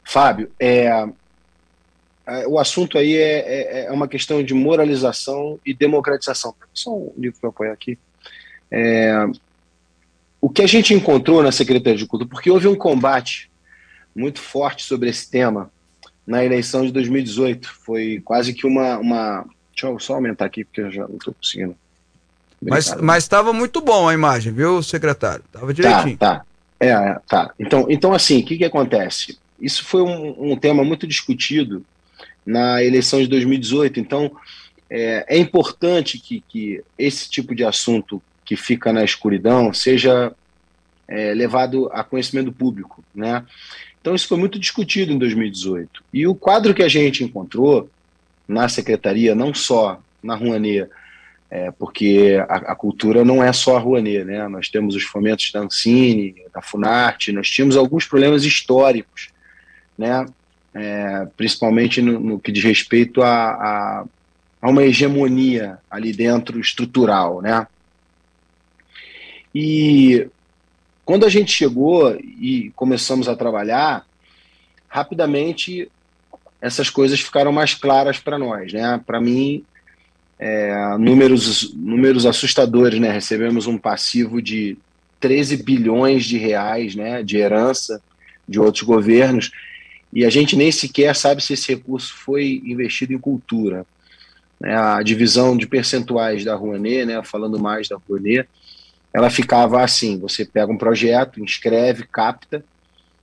Fábio, 0.04 0.52
é, 0.60 1.08
é 2.26 2.48
o 2.48 2.58
assunto 2.58 2.98
aí 2.98 3.16
é, 3.16 3.84
é, 3.84 3.86
é, 3.86 3.92
uma 3.92 4.08
questão 4.08 4.44
de 4.44 4.56
moralização 4.56 5.60
e 5.64 5.72
democratização. 5.72 6.56
Só 6.74 6.90
um 6.92 7.14
livro 7.16 7.38
eu 7.44 7.50
apoio 7.50 7.72
aqui. 7.72 8.00
É, 8.72 9.14
o 10.42 10.50
que 10.50 10.64
a 10.64 10.68
gente 10.68 10.96
encontrou 10.96 11.44
na 11.44 11.52
Secretaria 11.52 12.00
de 12.00 12.08
Cultura, 12.08 12.28
porque 12.28 12.50
houve 12.50 12.68
um 12.68 12.76
combate 12.76 13.52
muito 14.16 14.42
forte 14.42 14.82
sobre 14.82 15.12
esse 15.12 15.30
tema 15.30 15.70
na 16.26 16.44
eleição 16.44 16.86
de 16.86 16.92
2018. 16.92 17.68
Foi 17.86 18.22
quase 18.24 18.54
que 18.54 18.66
uma. 18.66 18.98
uma... 18.98 19.46
Deixa 19.72 19.88
eu 19.88 20.00
só 20.00 20.16
aumentar 20.16 20.46
aqui, 20.46 20.64
porque 20.64 20.82
eu 20.82 20.92
já 20.92 21.08
não 21.08 21.18
estou 21.18 21.34
conseguindo. 21.34 21.76
Mas 23.02 23.24
estava 23.24 23.52
muito 23.52 23.82
bom 23.82 24.08
a 24.08 24.14
imagem, 24.14 24.54
viu, 24.54 24.82
secretário? 24.82 25.44
Estava 25.46 25.74
direitinho. 25.74 26.18
Tá, 26.18 26.38
tá. 26.38 26.46
É, 26.80 27.20
tá. 27.28 27.54
Então, 27.60 27.86
então 27.90 28.14
assim, 28.14 28.40
o 28.40 28.46
que, 28.46 28.58
que 28.58 28.66
acontece? 28.66 29.38
Isso 29.60 29.84
foi 29.84 30.02
um, 30.02 30.52
um 30.52 30.58
tema 30.58 30.84
muito 30.84 31.06
discutido 31.06 31.86
na 32.46 32.84
eleição 32.84 33.20
de 33.20 33.28
2018. 33.28 34.00
Então, 34.00 34.32
é, 34.90 35.26
é 35.28 35.38
importante 35.38 36.20
que, 36.20 36.44
que 36.48 36.84
esse 36.98 37.30
tipo 37.30 37.56
de 37.56 37.64
assunto 37.64 38.22
que 38.44 38.56
fica 38.56 38.94
na 38.94 39.04
escuridão 39.04 39.74
seja 39.74 40.32
é, 41.08 41.34
levado 41.34 41.90
a 41.92 42.04
conhecimento 42.04 42.52
público, 42.52 43.04
né? 43.14 43.44
Então 44.06 44.14
isso 44.14 44.28
foi 44.28 44.38
muito 44.38 44.60
discutido 44.60 45.12
em 45.12 45.18
2018. 45.18 46.04
E 46.14 46.28
o 46.28 46.36
quadro 46.36 46.76
que 46.76 46.84
a 46.84 46.88
gente 46.88 47.24
encontrou 47.24 47.90
na 48.48 48.70
secretaria, 48.70 49.34
não 49.34 49.52
só 49.52 50.00
na 50.22 50.36
Rouanet, 50.36 50.88
é, 51.50 51.72
porque 51.72 52.38
a, 52.48 52.74
a, 52.74 52.76
cultura 52.76 53.26
não 53.26 53.44
é 53.44 53.52
só 53.52 53.76
a 53.78 53.80
Rouanet, 53.80 54.24
né? 54.24 54.48
Nós 54.48 54.70
temos 54.70 54.96
os 54.96 55.02
fomentos 55.02 55.52
da 55.52 55.62
Ancine, 55.62 56.36
da 56.54 56.62
Funarte, 56.62 57.32
nós 57.32 57.50
tínhamos 57.50 57.76
alguns 57.76 58.06
problemas 58.06 58.44
históricos, 58.44 59.30
né? 59.98 60.24
É, 60.72 61.28
principalmente 61.36 62.00
no, 62.00 62.20
no, 62.20 62.40
que 62.40 62.52
diz 62.52 62.64
respeito 62.64 63.24
a, 63.24 63.34
a, 63.34 64.06
a, 64.62 64.70
uma 64.70 64.84
hegemonia 64.84 65.80
ali 65.90 66.14
dentro 66.14 66.60
estrutural, 66.60 67.42
né? 67.42 67.66
E 69.56 70.28
quando 71.06 71.26
a 71.26 71.30
gente 71.30 71.52
chegou 71.52 72.16
e 72.20 72.72
começamos 72.76 73.30
a 73.30 73.36
trabalhar, 73.36 74.06
rapidamente 74.88 75.90
essas 76.60 76.90
coisas 76.90 77.20
ficaram 77.20 77.52
mais 77.52 77.76
claras 77.76 78.18
para 78.20 78.40
nós, 78.40 78.74
né? 78.74 79.00
Para 79.06 79.22
mim, 79.22 79.64
é, 80.40 80.98
números, 80.98 81.74
números 81.76 82.26
assustadores, 82.26 83.00
né? 83.00 83.12
Recebemos 83.12 83.68
um 83.68 83.78
passivo 83.78 84.42
de 84.42 84.78
13 85.20 85.58
bilhões 85.58 86.26
de 86.26 86.38
reais, 86.38 86.96
né? 86.96 87.22
De 87.22 87.38
herança 87.38 88.02
de 88.48 88.60
outros 88.60 88.84
governos 88.84 89.52
e 90.16 90.24
a 90.24 90.30
gente 90.30 90.56
nem 90.56 90.72
sequer 90.72 91.14
sabe 91.14 91.44
se 91.44 91.52
esse 91.52 91.68
recurso 91.74 92.14
foi 92.14 92.62
investido 92.66 93.12
em 93.12 93.18
cultura. 93.18 93.86
Né? 94.58 94.74
A 94.74 95.04
divisão 95.04 95.58
de 95.58 95.68
percentuais 95.68 96.46
da 96.46 96.56
Rouanet, 96.56 97.06
né? 97.06 97.22
Falando 97.22 97.60
mais 97.60 97.90
da 97.90 97.98
Rouanet, 97.98 98.48
ela 99.16 99.30
ficava 99.30 99.82
assim: 99.82 100.20
você 100.20 100.44
pega 100.44 100.70
um 100.70 100.78
projeto, 100.78 101.42
inscreve, 101.42 102.06
capta, 102.06 102.66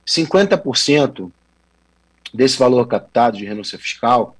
50% 0.07 1.31
desse 2.33 2.57
valor 2.57 2.87
captado 2.87 3.37
de 3.37 3.45
renúncia 3.45 3.77
fiscal, 3.77 4.35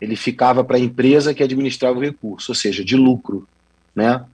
ele 0.00 0.16
ficava 0.16 0.64
para 0.64 0.78
a 0.78 0.80
empresa 0.80 1.34
que 1.34 1.42
administrava 1.42 1.98
o 1.98 2.00
recurso, 2.00 2.52
ou 2.52 2.54
seja, 2.54 2.82
de 2.82 2.96
lucro, 2.96 3.46
né? 3.94 4.24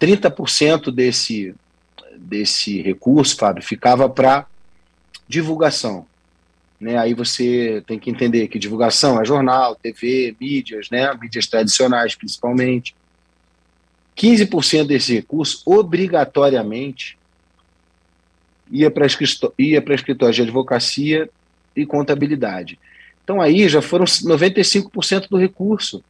30% 0.00 0.90
desse 0.90 1.54
desse 2.16 2.82
recurso, 2.82 3.36
Fábio, 3.36 3.62
ficava 3.62 4.08
para 4.08 4.46
divulgação. 5.28 6.04
Né? 6.80 6.98
Aí 6.98 7.14
você 7.14 7.82
tem 7.86 7.98
que 7.98 8.10
entender 8.10 8.48
que 8.48 8.58
divulgação 8.58 9.20
é 9.20 9.24
jornal, 9.24 9.76
TV, 9.76 10.36
mídias, 10.38 10.90
né? 10.90 11.14
mídias 11.14 11.46
tradicionais 11.46 12.14
principalmente. 12.16 12.94
15% 14.20 14.86
desse 14.86 15.14
recurso, 15.14 15.62
obrigatoriamente, 15.64 17.16
ia 18.70 18.90
para 18.90 19.06
para 19.82 19.94
escritório 19.94 20.34
de 20.34 20.42
advocacia 20.42 21.30
e 21.74 21.86
contabilidade. 21.86 22.78
Então 23.24 23.40
aí 23.40 23.66
já 23.68 23.80
foram 23.80 24.04
95% 24.04 25.28
do 25.28 25.38
recurso. 25.38 26.04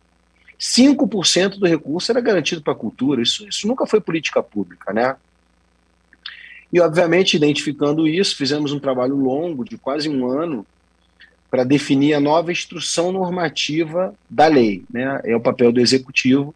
5% 0.58 1.58
do 1.58 1.66
recurso 1.66 2.10
era 2.10 2.20
garantido 2.20 2.60
para 2.60 2.72
a 2.72 2.76
cultura. 2.76 3.22
Isso, 3.22 3.48
isso 3.48 3.66
nunca 3.68 3.86
foi 3.86 4.00
política 4.00 4.42
pública, 4.42 4.92
né? 4.92 5.14
E, 6.72 6.80
obviamente, 6.80 7.34
identificando 7.34 8.06
isso, 8.06 8.36
fizemos 8.36 8.72
um 8.72 8.78
trabalho 8.78 9.16
longo, 9.16 9.64
de 9.64 9.76
quase 9.76 10.08
um 10.08 10.28
ano, 10.28 10.64
para 11.50 11.64
definir 11.64 12.14
a 12.14 12.20
nova 12.20 12.52
instrução 12.52 13.10
normativa 13.10 14.14
da 14.28 14.46
lei. 14.46 14.84
Né? 14.88 15.20
É 15.24 15.34
o 15.34 15.40
papel 15.40 15.72
do 15.72 15.80
executivo 15.80 16.54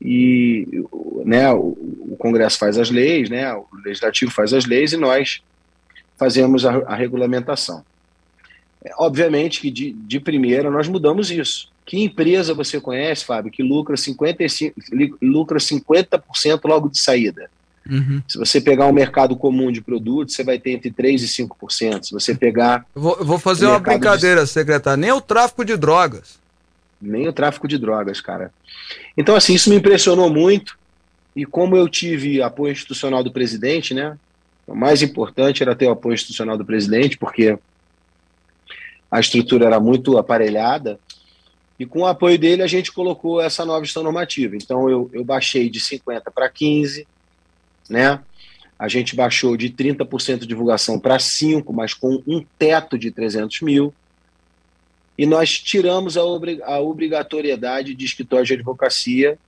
e 0.00 0.84
né, 1.24 1.50
o, 1.52 1.76
o, 2.10 2.16
Congresso 2.18 2.58
faz 2.58 2.78
as 2.78 2.90
leis, 2.90 3.30
né, 3.30 3.52
o 3.54 3.66
Legislativo 3.84 4.30
faz 4.30 4.52
as 4.52 4.64
leis 4.66 4.92
e 4.92 4.96
nós 4.96 5.40
fazemos 6.16 6.64
a, 6.64 6.76
a 6.86 6.94
regulamentação. 6.94 7.84
É, 8.84 8.92
obviamente 8.98 9.60
que 9.60 9.70
de, 9.70 9.92
de 9.92 10.20
primeira 10.20 10.70
nós 10.70 10.88
mudamos 10.88 11.30
isso. 11.30 11.68
Que 11.84 12.02
empresa 12.02 12.52
você 12.52 12.80
conhece, 12.80 13.24
Fábio, 13.24 13.50
que 13.50 13.62
lucra 13.62 13.96
55, 13.96 14.74
lucra 15.22 15.58
50% 15.58 16.60
logo 16.64 16.88
de 16.88 17.00
saída? 17.00 17.48
Uhum. 17.88 18.20
Se 18.26 18.36
você 18.36 18.60
pegar 18.60 18.86
um 18.86 18.92
mercado 18.92 19.36
comum 19.36 19.70
de 19.70 19.80
produtos, 19.80 20.34
você 20.34 20.42
vai 20.42 20.58
ter 20.58 20.72
entre 20.72 20.90
3% 20.90 21.22
e 21.22 21.46
5%. 21.46 22.04
Se 22.04 22.12
você 22.12 22.34
pegar. 22.34 22.84
Eu 22.94 23.00
vou, 23.00 23.16
eu 23.20 23.24
vou 23.24 23.38
fazer 23.38 23.66
uma 23.66 23.78
brincadeira, 23.78 24.42
de... 24.42 24.50
secretário. 24.50 25.00
Nem 25.00 25.12
o 25.12 25.20
tráfico 25.20 25.64
de 25.64 25.76
drogas 25.76 26.40
nem 27.00 27.28
o 27.28 27.32
tráfico 27.32 27.68
de 27.68 27.78
drogas, 27.78 28.20
cara. 28.20 28.52
Então, 29.16 29.36
assim, 29.36 29.54
isso 29.54 29.70
me 29.70 29.76
impressionou 29.76 30.30
muito. 30.30 30.78
E 31.34 31.44
como 31.44 31.76
eu 31.76 31.88
tive 31.88 32.42
apoio 32.42 32.72
institucional 32.72 33.22
do 33.22 33.32
presidente, 33.32 33.92
né? 33.92 34.18
O 34.66 34.74
mais 34.74 35.02
importante 35.02 35.62
era 35.62 35.76
ter 35.76 35.86
o 35.86 35.92
apoio 35.92 36.14
institucional 36.14 36.56
do 36.56 36.64
presidente, 36.64 37.18
porque 37.18 37.58
a 39.10 39.20
estrutura 39.20 39.66
era 39.66 39.78
muito 39.78 40.18
aparelhada. 40.18 40.98
E 41.78 41.84
com 41.84 42.00
o 42.00 42.06
apoio 42.06 42.38
dele, 42.38 42.62
a 42.62 42.66
gente 42.66 42.90
colocou 42.90 43.40
essa 43.40 43.64
nova 43.64 43.84
gestão 43.84 44.02
normativa. 44.02 44.56
Então, 44.56 44.88
eu, 44.88 45.10
eu 45.12 45.22
baixei 45.22 45.68
de 45.68 45.78
50 45.78 46.30
para 46.30 46.48
15, 46.48 47.06
né? 47.88 48.20
A 48.78 48.88
gente 48.88 49.14
baixou 49.14 49.56
de 49.56 49.70
30% 49.70 50.40
de 50.40 50.46
divulgação 50.46 50.98
para 50.98 51.18
5, 51.18 51.72
mas 51.72 51.94
com 51.94 52.22
um 52.26 52.44
teto 52.58 52.98
de 52.98 53.10
300 53.10 53.60
mil 53.60 53.94
e 55.18 55.24
nós 55.24 55.58
tiramos 55.58 56.16
a, 56.16 56.24
obrig 56.24 56.60
a 56.62 56.78
obrigatoriedade 56.78 57.94
de 57.94 58.04
escritório 58.04 58.44
de 58.44 58.54
advocacia 58.54 59.38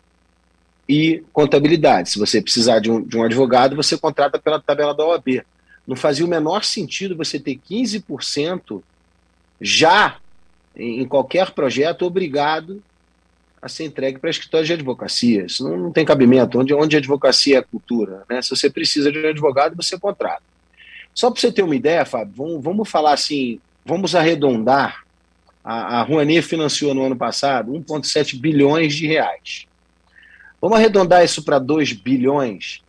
e 0.88 1.22
contabilidade. 1.32 2.10
Se 2.10 2.18
você 2.18 2.40
precisar 2.40 2.78
de 2.78 2.90
um, 2.90 3.02
de 3.02 3.16
um 3.16 3.22
advogado, 3.22 3.76
você 3.76 3.96
contrata 3.98 4.38
pela 4.38 4.60
tabela 4.60 4.94
da 4.94 5.04
OAB. 5.04 5.42
Não 5.86 5.96
fazia 5.96 6.24
o 6.24 6.28
menor 6.28 6.64
sentido 6.64 7.16
você 7.16 7.38
ter 7.38 7.58
15% 7.58 8.82
já 9.60 10.16
em, 10.74 11.00
em 11.00 11.06
qualquer 11.06 11.50
projeto 11.50 12.06
obrigado 12.06 12.82
a 13.60 13.68
ser 13.68 13.84
entregue 13.84 14.18
para 14.18 14.30
escritório 14.30 14.66
de 14.66 14.72
advocacia. 14.72 15.46
Isso 15.46 15.68
não, 15.68 15.76
não, 15.76 15.92
tem 15.92 16.04
cabimento. 16.04 16.58
Onde, 16.58 16.72
onde 16.72 16.96
a 16.96 16.98
advocacia 16.98 17.58
é 17.58 17.62
cultura? 17.62 18.22
Né? 18.30 18.40
Se 18.40 18.50
você 18.50 18.70
precisa 18.70 19.10
de 19.10 19.18
um 19.18 19.28
advogado, 19.28 19.76
você 19.76 19.98
contrata. 19.98 20.42
Só 21.12 21.30
para 21.30 21.40
você 21.40 21.50
ter 21.50 21.62
uma 21.62 21.74
ideia, 21.74 22.04
Fábio, 22.04 22.32
vamos, 22.36 22.62
vamos 22.62 22.88
falar 22.88 23.12
assim, 23.12 23.58
vamos 23.84 24.14
arredondar. 24.14 25.04
A, 25.70 25.98
a 25.98 26.02
Rouanet 26.02 26.40
financiou 26.40 26.94
no 26.94 27.04
ano 27.04 27.14
passado 27.14 27.72
1,7 27.72 28.40
bilhões 28.40 28.94
de 28.94 29.06
reais. 29.06 29.66
Vamos 30.62 30.78
arredondar 30.78 31.22
isso 31.22 31.42
para 31.42 31.58
2 31.58 31.92
bilhões? 31.92 32.80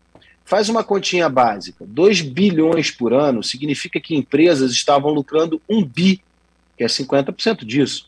Faz 0.45 0.69
uma 0.69 0.81
continha 0.81 1.27
básica. 1.27 1.85
2 1.85 2.21
bilhões 2.21 2.89
por 2.89 3.11
ano 3.11 3.43
significa 3.43 3.99
que 3.99 4.15
empresas 4.15 4.71
estavam 4.71 5.11
lucrando 5.11 5.61
1 5.67 5.83
bi, 5.83 6.21
que 6.77 6.85
é 6.85 6.87
50% 6.87 7.65
disso. 7.65 8.07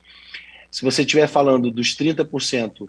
Se 0.72 0.86
você 0.86 1.02
estiver 1.02 1.28
falando 1.28 1.70
dos 1.70 1.94
30% 1.94 2.88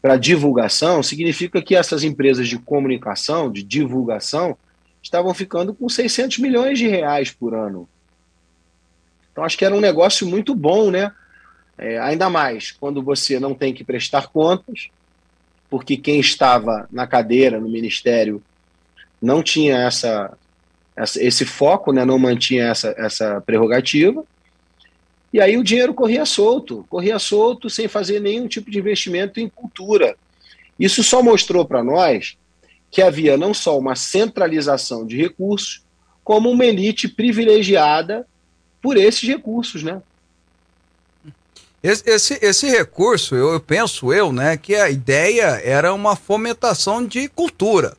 para 0.00 0.16
divulgação, 0.16 1.02
significa 1.02 1.60
que 1.60 1.76
essas 1.76 2.04
empresas 2.04 2.48
de 2.48 2.58
comunicação, 2.58 3.52
de 3.52 3.62
divulgação, 3.62 4.56
estavam 5.02 5.34
ficando 5.34 5.74
com 5.74 5.90
600 5.90 6.38
milhões 6.38 6.78
de 6.78 6.88
reais 6.88 7.30
por 7.30 7.54
ano. 7.54 7.86
Então, 9.32 9.44
acho 9.44 9.56
que 9.56 9.64
era 9.64 9.74
um 9.74 9.80
negócio 9.80 10.26
muito 10.26 10.54
bom, 10.54 10.90
né? 10.90 11.10
É, 11.78 11.98
ainda 11.98 12.28
mais 12.28 12.70
quando 12.70 13.02
você 13.02 13.40
não 13.40 13.54
tem 13.54 13.72
que 13.72 13.82
prestar 13.82 14.28
contas, 14.28 14.88
porque 15.70 15.96
quem 15.96 16.20
estava 16.20 16.86
na 16.92 17.06
cadeira, 17.06 17.58
no 17.58 17.68
ministério, 17.68 18.42
não 19.20 19.42
tinha 19.42 19.78
essa, 19.78 20.36
essa 20.94 21.22
esse 21.22 21.46
foco, 21.46 21.92
né? 21.92 22.04
não 22.04 22.18
mantinha 22.18 22.64
essa, 22.64 22.94
essa 22.98 23.40
prerrogativa. 23.40 24.22
E 25.32 25.40
aí 25.40 25.56
o 25.56 25.64
dinheiro 25.64 25.94
corria 25.94 26.26
solto, 26.26 26.84
corria 26.90 27.18
solto 27.18 27.70
sem 27.70 27.88
fazer 27.88 28.20
nenhum 28.20 28.46
tipo 28.46 28.70
de 28.70 28.78
investimento 28.78 29.40
em 29.40 29.48
cultura. 29.48 30.14
Isso 30.78 31.02
só 31.02 31.22
mostrou 31.22 31.64
para 31.64 31.82
nós 31.82 32.36
que 32.90 33.00
havia 33.00 33.38
não 33.38 33.54
só 33.54 33.78
uma 33.78 33.96
centralização 33.96 35.06
de 35.06 35.16
recursos, 35.16 35.82
como 36.22 36.50
uma 36.50 36.66
elite 36.66 37.08
privilegiada 37.08 38.26
por 38.82 38.96
esses 38.96 39.26
recursos, 39.26 39.82
né? 39.82 40.02
Esse, 41.82 42.08
esse, 42.08 42.38
esse 42.42 42.68
recurso, 42.68 43.34
eu, 43.34 43.54
eu, 43.54 43.60
penso 43.60 44.12
eu, 44.12 44.32
né, 44.32 44.56
que 44.56 44.74
a 44.74 44.88
ideia 44.88 45.60
era 45.64 45.92
uma 45.92 46.14
fomentação 46.14 47.04
de 47.04 47.28
cultura. 47.28 47.96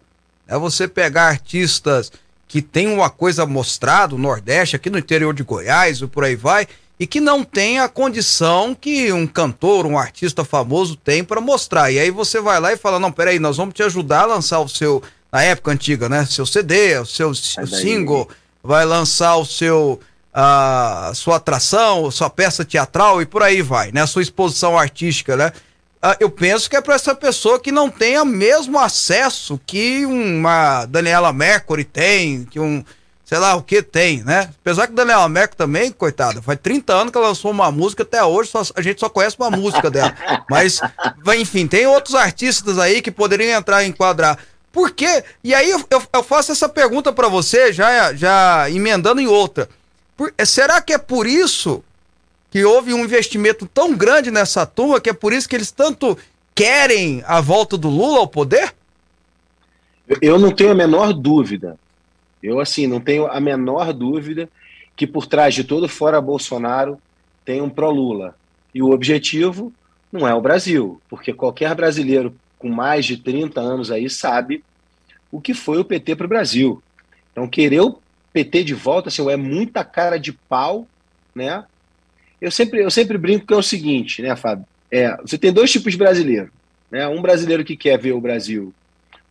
É 0.48 0.58
você 0.58 0.88
pegar 0.88 1.28
artistas 1.28 2.12
que 2.48 2.62
têm 2.62 2.88
uma 2.88 3.10
coisa 3.10 3.46
mostrada, 3.46 4.16
no 4.16 4.22
Nordeste, 4.22 4.76
aqui 4.76 4.90
no 4.90 4.98
interior 4.98 5.34
de 5.34 5.44
Goiás, 5.44 6.00
e 6.00 6.08
por 6.08 6.24
aí 6.24 6.36
vai, 6.36 6.68
e 7.00 7.08
que 7.08 7.20
não 7.20 7.44
tem 7.44 7.80
a 7.80 7.90
condição 7.90 8.76
que 8.80 9.12
um 9.12 9.26
cantor, 9.26 9.86
um 9.86 9.98
artista 9.98 10.46
famoso 10.46 10.96
tem 10.96 11.24
para 11.24 11.42
mostrar. 11.42 11.92
E 11.92 12.00
aí 12.00 12.12
você 12.12 12.40
vai 12.40 12.60
lá 12.60 12.72
e 12.72 12.78
fala: 12.78 13.00
não, 13.00 13.12
peraí, 13.12 13.40
nós 13.40 13.58
vamos 13.58 13.74
te 13.74 13.84
ajudar 13.84 14.22
a 14.22 14.28
lançar 14.28 14.60
o 14.60 14.70
seu, 14.70 15.02
na 15.32 15.44
época 15.44 15.72
antiga, 15.72 16.08
né? 16.08 16.26
Seu 16.26 16.46
CD, 16.46 16.98
o 17.00 17.06
seu 17.06 17.34
single, 17.34 18.30
vai 18.62 18.86
lançar 18.86 19.36
o 19.36 19.46
seu. 19.46 20.00
A 20.34 21.12
sua 21.14 21.36
atração, 21.36 22.10
sua 22.10 22.30
peça 22.30 22.66
teatral 22.66 23.22
e 23.22 23.26
por 23.26 23.44
aí 23.44 23.62
vai, 23.62 23.92
né? 23.92 24.02
A 24.02 24.08
sua 24.08 24.22
exposição 24.24 24.78
artística, 24.78 25.38
né? 25.38 25.52
eu 26.20 26.30
penso 26.30 26.70
que 26.70 26.76
é 26.76 26.82
para 26.82 26.96
essa 26.96 27.16
pessoa 27.16 27.58
que 27.58 27.72
não 27.72 27.90
tenha 27.90 28.26
mesmo 28.26 28.78
acesso 28.78 29.60
que 29.66 30.06
uma 30.06 30.86
Daniela 30.86 31.32
Mercury 31.32 31.86
tem, 31.86 32.44
que 32.44 32.60
um 32.60 32.84
sei 33.34 33.40
lá 33.40 33.56
o 33.56 33.64
que 33.64 33.82
tem, 33.82 34.22
né? 34.24 34.50
Apesar 34.62 34.86
que 34.86 34.94
Daniela 34.94 35.28
Mercury 35.30 35.58
também, 35.58 35.92
coitada, 35.92 36.42
faz 36.42 36.60
30 36.62 36.94
anos 36.94 37.12
que 37.12 37.18
ela 37.18 37.30
lançou 37.30 37.50
uma 37.50 37.72
música, 37.72 38.04
até 38.04 38.24
hoje 38.24 38.52
só, 38.52 38.62
a 38.76 38.82
gente 38.82 39.00
só 39.00 39.10
conhece 39.10 39.38
uma 39.40 39.50
música 39.50 39.90
dela. 39.90 40.14
Mas, 40.50 40.80
enfim, 41.40 41.66
tem 41.66 41.88
outros 41.88 42.16
artistas 42.16 42.78
aí 42.78 43.02
que 43.02 43.10
poderiam 43.10 43.58
entrar 43.58 43.84
e 43.84 43.88
enquadrar. 43.88 44.38
Por 44.72 44.92
quê? 44.92 45.24
E 45.44 45.54
aí 45.54 45.72
eu, 45.72 45.84
eu, 45.90 46.04
eu 46.14 46.24
faço 46.24 46.52
essa 46.52 46.68
pergunta 46.68 47.14
para 47.14 47.28
você, 47.28 47.72
já, 47.72 48.14
já 48.14 48.70
emendando 48.70 49.22
em 49.22 49.28
outra. 49.28 49.70
Por, 50.16 50.34
será 50.46 50.82
que 50.82 50.94
é 50.94 50.98
por 50.98 51.28
isso 51.28 51.84
que 52.52 52.64
houve 52.64 52.94
um 52.94 53.04
investimento 53.04 53.66
tão 53.66 53.96
grande 53.96 54.30
nessa 54.30 54.66
turma, 54.66 55.02
que 55.02 55.10
é 55.10 55.14
por 55.14 55.34
isso 55.34 55.50
que 55.50 55.56
eles 55.56 55.72
tanto 55.72 56.18
querem 56.54 57.24
a 57.26 57.42
volta 57.42 57.78
do 57.78 57.90
Lula 57.90 58.20
ao 58.20 58.28
poder? 58.28 58.74
Eu 60.22 60.38
não 60.38 60.52
tenho 60.52 60.72
a 60.72 60.76
menor 60.76 61.14
dúvida. 61.14 61.78
Eu, 62.42 62.60
assim, 62.60 62.86
não 62.86 63.00
tenho 63.00 63.26
a 63.26 63.40
menor 63.40 63.94
dúvida 63.94 64.50
que 64.96 65.08
por 65.08 65.26
trás 65.26 65.56
de 65.56 65.64
todo 65.64 65.88
fora 65.88 66.22
Bolsonaro 66.22 67.00
tem 67.44 67.62
um 67.62 67.70
pró-Lula. 67.70 68.36
E 68.74 68.82
o 68.82 68.92
objetivo 68.92 69.74
não 70.12 70.28
é 70.28 70.34
o 70.36 70.42
Brasil, 70.42 71.02
porque 71.10 71.34
qualquer 71.34 71.74
brasileiro 71.74 72.36
com 72.60 72.70
mais 72.70 73.06
de 73.06 73.18
30 73.18 73.60
anos 73.60 73.92
aí 73.92 74.10
sabe 74.10 74.64
o 75.32 75.42
que 75.42 75.54
foi 75.54 75.80
o 75.80 75.86
PT 75.86 76.16
para 76.16 76.26
o 76.26 76.30
Brasil. 76.30 76.84
Então, 77.32 77.48
querer 77.48 77.82
o 77.82 77.98
PT 78.34 78.64
de 78.64 78.74
volta 78.74 79.10
assim, 79.10 79.30
é 79.30 79.38
muita 79.38 79.84
cara 79.84 80.18
de 80.18 80.34
pau, 80.34 80.88
né? 81.34 81.64
Eu 82.42 82.52
sempre, 82.52 82.82
eu 82.82 82.92
sempre 82.92 83.18
brinco 83.18 83.48
que 83.48 83.54
é 83.54 83.58
o 83.58 83.64
seguinte, 83.64 84.22
né, 84.22 84.36
Fábio? 84.36 84.66
É, 84.92 85.16
você 85.18 85.38
tem 85.38 85.54
dois 85.54 85.72
tipos 85.72 85.94
de 85.94 85.98
brasileiro. 85.98 86.52
Né? 86.92 87.08
Um 87.08 87.22
brasileiro 87.22 87.64
que 87.64 87.78
quer 87.78 87.98
ver 87.98 88.12
o 88.12 88.22
Brasil 88.22 88.74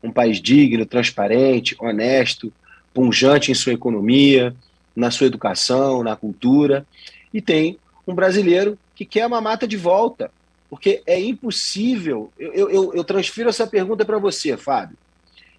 um 0.02 0.10
país 0.10 0.40
digno, 0.40 0.84
transparente, 0.84 1.76
honesto, 1.78 2.52
punjante 2.92 3.50
em 3.50 3.54
sua 3.54 3.72
economia, 3.72 4.54
na 4.94 5.10
sua 5.10 5.26
educação, 5.26 6.02
na 6.02 6.16
cultura, 6.16 6.84
e 7.32 7.40
tem 7.40 7.78
um 8.06 8.14
brasileiro 8.14 8.76
que 8.94 9.04
quer 9.04 9.26
uma 9.26 9.40
mata 9.40 9.66
de 9.66 9.76
volta, 9.76 10.30
porque 10.68 11.02
é 11.06 11.20
impossível. 11.20 12.32
Eu, 12.38 12.68
eu, 12.68 12.94
eu 12.94 13.04
transfiro 13.04 13.48
essa 13.48 13.66
pergunta 13.66 14.04
para 14.04 14.18
você, 14.18 14.56
Fábio. 14.56 14.96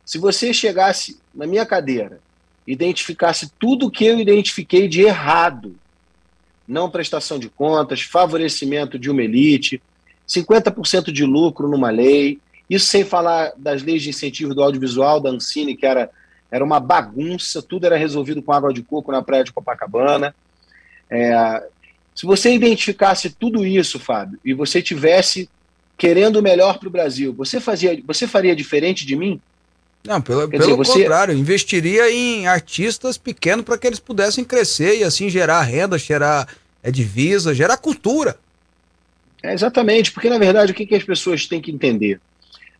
Se 0.05 0.17
você 0.17 0.53
chegasse 0.53 1.17
na 1.33 1.47
minha 1.47 1.65
cadeira, 1.65 2.19
identificasse 2.65 3.51
tudo 3.59 3.87
o 3.87 3.91
que 3.91 4.05
eu 4.05 4.19
identifiquei 4.19 4.87
de 4.87 5.01
errado, 5.01 5.75
não 6.67 6.89
prestação 6.89 7.37
de 7.37 7.49
contas, 7.49 8.01
favorecimento 8.01 8.97
de 8.97 9.09
uma 9.09 9.21
elite, 9.21 9.81
50% 10.27 11.11
de 11.11 11.25
lucro 11.25 11.67
numa 11.67 11.89
lei, 11.89 12.39
isso 12.69 12.87
sem 12.87 13.03
falar 13.03 13.51
das 13.57 13.83
leis 13.83 14.01
de 14.01 14.09
incentivo 14.09 14.55
do 14.55 14.63
audiovisual 14.63 15.19
da 15.19 15.29
Ancine, 15.29 15.75
que 15.75 15.85
era 15.85 16.09
era 16.53 16.63
uma 16.63 16.79
bagunça, 16.79 17.63
tudo 17.63 17.87
era 17.87 17.97
resolvido 17.97 18.39
com 18.43 18.53
água 18.53 18.71
de 18.71 18.83
coco 18.83 19.11
na 19.11 19.23
praia 19.23 19.43
de 19.43 19.51
Copacabana. 19.51 20.35
É, 21.09 21.67
se 22.13 22.27
você 22.27 22.53
identificasse 22.53 23.31
tudo 23.31 23.65
isso, 23.65 23.97
Fábio, 23.97 24.39
e 24.45 24.53
você 24.53 24.79
tivesse 24.79 25.49
querendo 25.97 26.35
o 26.35 26.43
melhor 26.43 26.77
para 26.77 26.87
o 26.87 26.91
Brasil, 26.91 27.33
você 27.33 27.59
fazia, 27.59 27.99
você 28.05 28.27
faria 28.27 28.55
diferente 28.55 29.03
de 29.03 29.15
mim? 29.15 29.41
Não, 30.05 30.21
pelo, 30.21 30.47
pelo 30.49 30.63
dizer, 30.63 30.75
você... 30.75 30.99
contrário, 30.99 31.33
investiria 31.33 32.11
em 32.11 32.45
artistas 32.45 33.17
pequenos 33.17 33.63
para 33.63 33.77
que 33.77 33.87
eles 33.87 33.99
pudessem 33.99 34.43
crescer 34.43 34.99
e 34.99 35.03
assim 35.03 35.29
gerar 35.29 35.61
renda, 35.61 35.97
gerar 35.97 36.47
é, 36.81 36.91
divisa, 36.91 37.53
gerar 37.53 37.77
cultura. 37.77 38.37
É, 39.41 39.53
exatamente, 39.53 40.11
porque 40.11 40.29
na 40.29 40.37
verdade 40.37 40.71
o 40.71 40.75
que, 40.75 40.85
que 40.85 40.95
as 40.95 41.03
pessoas 41.03 41.45
têm 41.47 41.61
que 41.61 41.71
entender? 41.71 42.19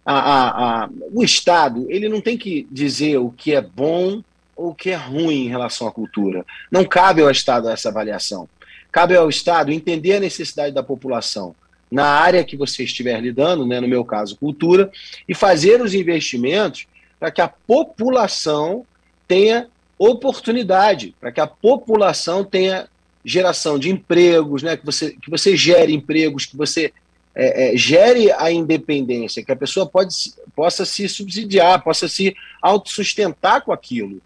a, 0.06 0.14
a, 0.14 0.84
a, 0.84 0.90
o 1.14 1.24
Estado 1.24 1.86
ele 1.90 2.10
não 2.10 2.20
tem 2.20 2.38
que 2.38 2.68
dizer 2.70 3.18
o 3.18 3.32
que 3.32 3.54
é 3.54 3.62
bom 3.62 4.22
ou 4.56 4.70
o 4.70 4.76
que 4.76 4.90
é 4.90 4.96
ruim 4.96 5.46
em 5.46 5.50
relação 5.50 5.88
à 5.88 5.92
cultura. 5.92 6.46
Não 6.70 6.86
cabe 6.86 7.22
ao 7.22 7.32
Estado 7.32 7.70
essa 7.70 7.90
avaliação. 7.90 8.48
Cabe 8.92 9.16
ao 9.16 9.30
Estado 9.30 9.72
entender 9.72 10.14
a 10.14 10.20
necessidade 10.20 10.74
da 10.74 10.84
população 10.84 11.56
na 11.90 12.06
área 12.06 12.44
que 12.44 12.58
você 12.58 12.84
estiver 12.84 13.20
lidando, 13.20 13.66
né, 13.66 13.80
no 13.80 13.88
meu 13.88 14.04
caso, 14.04 14.36
cultura, 14.36 14.92
e 15.28 15.36
fazer 15.36 15.82
os 15.82 15.94
investimentos 15.94 16.88
para 17.24 17.32
que 17.32 17.40
a 17.40 17.48
população 17.48 18.86
tenha 19.26 19.70
oportunidade, 19.98 21.16
para 21.22 21.32
que 21.32 21.40
a 21.40 21.48
população 21.48 22.44
tenha 22.44 22.90
geração 23.24 23.80
de 23.80 23.90
empregos, 23.90 24.62
né, 24.62 24.76
que, 24.76 24.86
você, 24.86 25.12
que 25.12 25.30
você 25.30 25.56
gere 25.56 25.94
empregos, 25.94 26.46
que 26.46 26.58
você 26.58 26.92
é, 27.34 27.72
é, 27.74 27.78
gere 27.78 28.30
a 28.34 28.52
independência, 28.52 29.42
que 29.42 29.54
a 29.54 29.56
pessoa 29.56 29.86
pode, 29.86 30.14
possa 30.54 30.84
se 30.84 31.08
subsidiar, 31.08 31.82
possa 31.82 32.10
se 32.10 32.36
autossustentar 32.62 33.62
com 33.62 33.72
aquilo. 33.72 34.22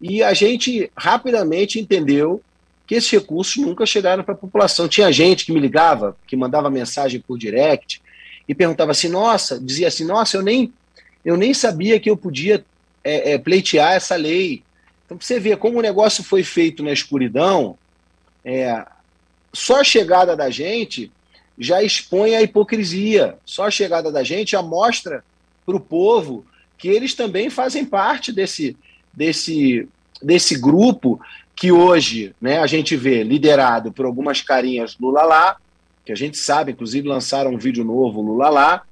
E 0.00 0.22
a 0.22 0.32
gente 0.32 0.92
rapidamente 0.96 1.80
entendeu 1.80 2.40
que 2.86 2.94
esses 2.94 3.10
recursos 3.10 3.56
nunca 3.56 3.84
chegaram 3.84 4.22
para 4.22 4.34
a 4.34 4.38
população. 4.38 4.86
Tinha 4.86 5.10
gente 5.10 5.44
que 5.44 5.50
me 5.50 5.58
ligava, 5.58 6.16
que 6.24 6.36
mandava 6.36 6.70
mensagem 6.70 7.20
por 7.20 7.36
direct 7.36 8.00
e 8.48 8.54
perguntava 8.54 8.92
assim: 8.92 9.08
nossa, 9.08 9.58
dizia 9.58 9.88
assim, 9.88 10.04
nossa, 10.04 10.36
eu 10.36 10.42
nem, 10.42 10.72
eu 11.28 11.36
nem 11.36 11.52
sabia 11.52 12.00
que 12.00 12.08
eu 12.08 12.16
podia 12.16 12.64
é, 13.04 13.32
é, 13.32 13.38
pleitear 13.38 13.92
essa 13.92 14.16
lei. 14.16 14.62
Então, 15.04 15.20
você 15.20 15.38
vê 15.38 15.54
como 15.58 15.78
o 15.78 15.82
negócio 15.82 16.24
foi 16.24 16.42
feito 16.42 16.82
na 16.82 16.90
escuridão, 16.90 17.76
é, 18.42 18.82
só 19.52 19.82
a 19.82 19.84
chegada 19.84 20.34
da 20.34 20.48
gente 20.48 21.12
já 21.58 21.82
expõe 21.82 22.34
a 22.34 22.40
hipocrisia. 22.40 23.36
Só 23.44 23.66
a 23.66 23.70
chegada 23.70 24.10
da 24.10 24.24
gente 24.24 24.52
já 24.52 24.62
mostra 24.62 25.22
para 25.66 25.76
o 25.76 25.80
povo 25.80 26.46
que 26.78 26.88
eles 26.88 27.12
também 27.12 27.50
fazem 27.50 27.84
parte 27.84 28.32
desse, 28.32 28.74
desse, 29.12 29.86
desse 30.22 30.58
grupo 30.58 31.20
que 31.54 31.70
hoje 31.70 32.34
né, 32.40 32.58
a 32.58 32.66
gente 32.66 32.96
vê 32.96 33.22
liderado 33.22 33.92
por 33.92 34.06
algumas 34.06 34.40
carinhas 34.40 34.96
Lula 34.98 35.24
lá, 35.24 35.56
que 36.06 36.12
a 36.12 36.16
gente 36.16 36.38
sabe, 36.38 36.72
inclusive 36.72 37.06
lançaram 37.06 37.52
um 37.52 37.58
vídeo 37.58 37.84
novo 37.84 38.22
Lula 38.22 38.48
lá, 38.48 38.82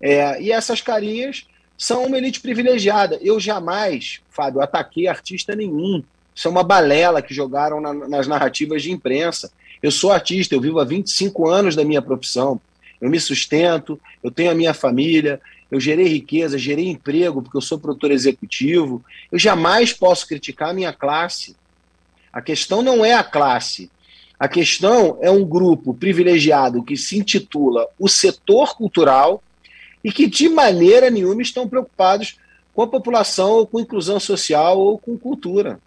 é, 0.00 0.40
e 0.40 0.50
essas 0.50 0.80
carinhas 0.80 1.46
são 1.78 2.04
uma 2.04 2.18
elite 2.18 2.40
privilegiada. 2.40 3.20
Eu 3.22 3.38
jamais, 3.38 4.20
Fábio, 4.28 4.60
ataquei 4.60 5.06
artista 5.06 5.54
nenhum. 5.54 6.02
Isso 6.34 6.48
é 6.48 6.50
uma 6.50 6.64
balela 6.64 7.22
que 7.22 7.32
jogaram 7.32 7.80
na, 7.80 7.94
nas 7.94 8.26
narrativas 8.26 8.82
de 8.82 8.90
imprensa. 8.90 9.50
Eu 9.80 9.92
sou 9.92 10.10
artista, 10.10 10.56
eu 10.56 10.60
vivo 10.60 10.80
há 10.80 10.84
25 10.84 11.48
anos 11.48 11.76
da 11.76 11.84
minha 11.84 12.02
profissão. 12.02 12.60
Eu 13.00 13.08
me 13.08 13.20
sustento, 13.20 13.98
eu 14.24 14.30
tenho 14.30 14.50
a 14.50 14.54
minha 14.54 14.74
família, 14.74 15.40
eu 15.70 15.78
gerei 15.78 16.08
riqueza, 16.08 16.58
gerei 16.58 16.88
emprego, 16.88 17.40
porque 17.40 17.56
eu 17.56 17.60
sou 17.60 17.78
produtor 17.78 18.10
executivo. 18.10 19.04
Eu 19.30 19.38
jamais 19.38 19.92
posso 19.92 20.26
criticar 20.26 20.70
a 20.70 20.74
minha 20.74 20.92
classe. 20.92 21.54
A 22.32 22.42
questão 22.42 22.82
não 22.82 23.04
é 23.04 23.14
a 23.14 23.22
classe. 23.22 23.88
A 24.38 24.48
questão 24.48 25.18
é 25.20 25.30
um 25.30 25.44
grupo 25.44 25.94
privilegiado 25.94 26.82
que 26.82 26.96
se 26.96 27.18
intitula 27.18 27.86
o 27.98 28.08
setor 28.08 28.76
cultural 28.76 29.42
e 30.02 30.12
que 30.12 30.26
de 30.26 30.48
maneira 30.48 31.10
nenhuma 31.10 31.42
estão 31.42 31.68
preocupados 31.68 32.38
com 32.74 32.82
a 32.82 32.86
população 32.86 33.50
ou 33.50 33.66
com 33.66 33.80
inclusão 33.80 34.20
social 34.20 34.78
ou 34.78 34.98
com 34.98 35.18
cultura. 35.18 35.78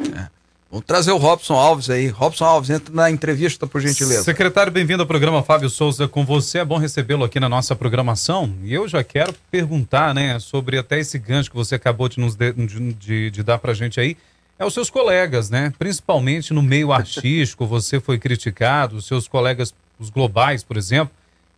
É. 0.00 0.36
Vamos 0.70 0.84
trazer 0.84 1.12
o 1.12 1.16
Robson 1.16 1.54
Alves 1.54 1.88
aí. 1.88 2.08
Robson 2.08 2.44
Alves, 2.44 2.70
entra 2.70 2.92
na 2.92 3.10
entrevista, 3.10 3.66
por 3.66 3.80
gentileza. 3.80 4.24
Secretário, 4.24 4.72
bem-vindo 4.72 5.02
ao 5.02 5.06
programa 5.06 5.42
Fábio 5.42 5.70
Souza 5.70 6.08
com 6.08 6.24
você. 6.24 6.58
É 6.58 6.64
bom 6.64 6.76
recebê-lo 6.76 7.24
aqui 7.24 7.38
na 7.38 7.48
nossa 7.48 7.76
programação. 7.76 8.52
E 8.64 8.74
eu 8.74 8.88
já 8.88 9.02
quero 9.04 9.32
perguntar, 9.50 10.12
né, 10.12 10.38
sobre 10.40 10.76
até 10.76 10.98
esse 10.98 11.18
gancho 11.18 11.50
que 11.50 11.56
você 11.56 11.76
acabou 11.76 12.08
de, 12.08 12.18
nos 12.18 12.34
de, 12.34 12.52
de, 12.52 12.92
de, 12.92 13.30
de 13.30 13.42
dar 13.42 13.58
pra 13.58 13.74
gente 13.74 14.00
aí. 14.00 14.16
É 14.58 14.64
os 14.64 14.74
seus 14.74 14.90
colegas, 14.90 15.50
né? 15.50 15.72
Principalmente 15.78 16.52
no 16.52 16.62
meio 16.62 16.92
artístico, 16.92 17.64
você 17.66 18.00
foi 18.00 18.18
criticado, 18.18 18.96
os 18.96 19.06
seus 19.06 19.28
colegas, 19.28 19.72
os 20.00 20.10
globais, 20.10 20.64
por 20.64 20.76
exemplo, 20.76 21.14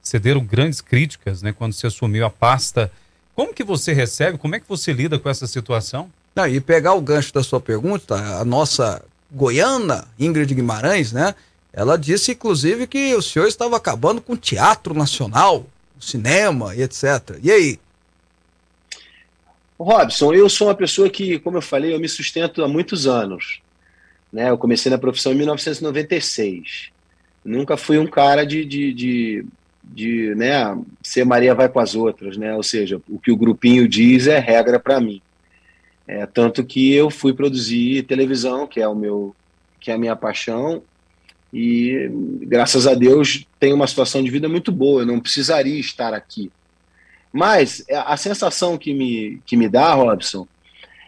cederam 0.09 0.45
grandes 0.45 0.81
críticas, 0.81 1.43
né, 1.43 1.53
quando 1.53 1.73
você 1.73 1.87
assumiu 1.87 2.25
a 2.25 2.31
pasta. 2.31 2.91
Como 3.35 3.55
que 3.55 3.63
você 3.63 3.93
recebe? 3.93 4.39
Como 4.39 4.55
é 4.55 4.61
que 4.61 4.69
você 4.69 4.93
lida 4.93 5.19
com 5.19 5.29
essa 5.29 5.47
situação? 5.47 6.11
Não, 6.35 6.47
e 6.47 6.61
pegar 6.61 6.95
o 6.95 7.01
gancho 7.01 7.33
da 7.33 7.43
sua 7.43 7.61
pergunta, 7.61 8.15
a 8.15 8.45
nossa 8.45 9.05
goiana, 9.31 10.07
Ingrid 10.19 10.55
Guimarães, 10.55 11.13
né? 11.13 11.35
Ela 11.73 11.97
disse, 11.97 12.33
inclusive, 12.33 12.87
que 12.87 13.15
o 13.15 13.23
senhor 13.23 13.47
estava 13.47 13.77
acabando 13.77 14.21
com 14.21 14.33
o 14.33 14.37
teatro 14.37 14.95
nacional, 14.95 15.67
o 15.99 16.03
cinema 16.03 16.75
e 16.75 16.83
etc. 16.83 17.39
E 17.43 17.51
aí? 17.51 17.79
Robson, 19.79 20.33
eu 20.33 20.49
sou 20.49 20.69
uma 20.69 20.75
pessoa 20.75 21.09
que, 21.09 21.39
como 21.39 21.59
eu 21.59 21.63
falei, 21.63 21.95
eu 21.95 22.01
me 22.01 22.09
sustento 22.09 22.65
há 22.65 22.69
muitos 22.69 23.07
anos. 23.07 23.61
Né? 24.33 24.51
Eu 24.51 24.59
comecei 24.59 24.91
na 24.91 24.99
profissão 24.99 25.33
em 25.33 25.37
1996. 25.37 26.91
Nunca 27.45 27.77
fui 27.77 27.99
um 27.99 28.07
cara 28.07 28.45
de, 28.45 28.65
de, 28.65 28.93
de, 28.93 29.47
de 29.89 30.35
né, 30.35 30.77
ser 31.03 31.25
Maria 31.25 31.55
vai 31.55 31.69
com 31.69 31.81
as 31.81 31.95
outras, 31.95 32.37
né? 32.37 32.55
Ou 32.55 32.63
seja, 32.63 33.01
o 33.09 33.19
que 33.19 33.33
o 33.33 33.37
grupinho 33.37 33.89
diz 33.89 34.27
é 34.27 34.39
regra 34.39 34.79
para 34.79 35.01
mim. 35.01 35.21
É, 36.07 36.27
tanto 36.27 36.65
que 36.65 36.93
eu 36.95 37.11
fui 37.11 37.33
produzir 37.33 38.05
televisão, 38.05 38.67
que 38.67 38.81
é 38.81 38.89
o 38.89 38.95
meu, 38.95 39.35
que 39.81 39.91
é 39.91 39.95
a 39.95 39.99
minha 39.99 40.17
paixão, 40.17 40.83
e 41.53 42.11
graças 42.43 42.87
a 42.87 42.95
Deus 42.95 43.47
tenho 43.59 43.75
uma 43.75 43.87
situação 43.87 44.23
de 44.23 44.31
vida 44.31 44.49
muito 44.49 44.71
boa. 44.71 45.03
Eu 45.03 45.07
não 45.07 45.21
precisaria 45.21 45.79
estar 45.79 46.13
aqui. 46.13 46.51
Mas 47.33 47.85
é, 47.89 47.97
a 47.97 48.17
sensação 48.17 48.79
que 48.79 48.93
me, 48.95 49.41
que 49.45 49.57
me 49.57 49.69
dá, 49.69 49.95
Robson, 49.95 50.47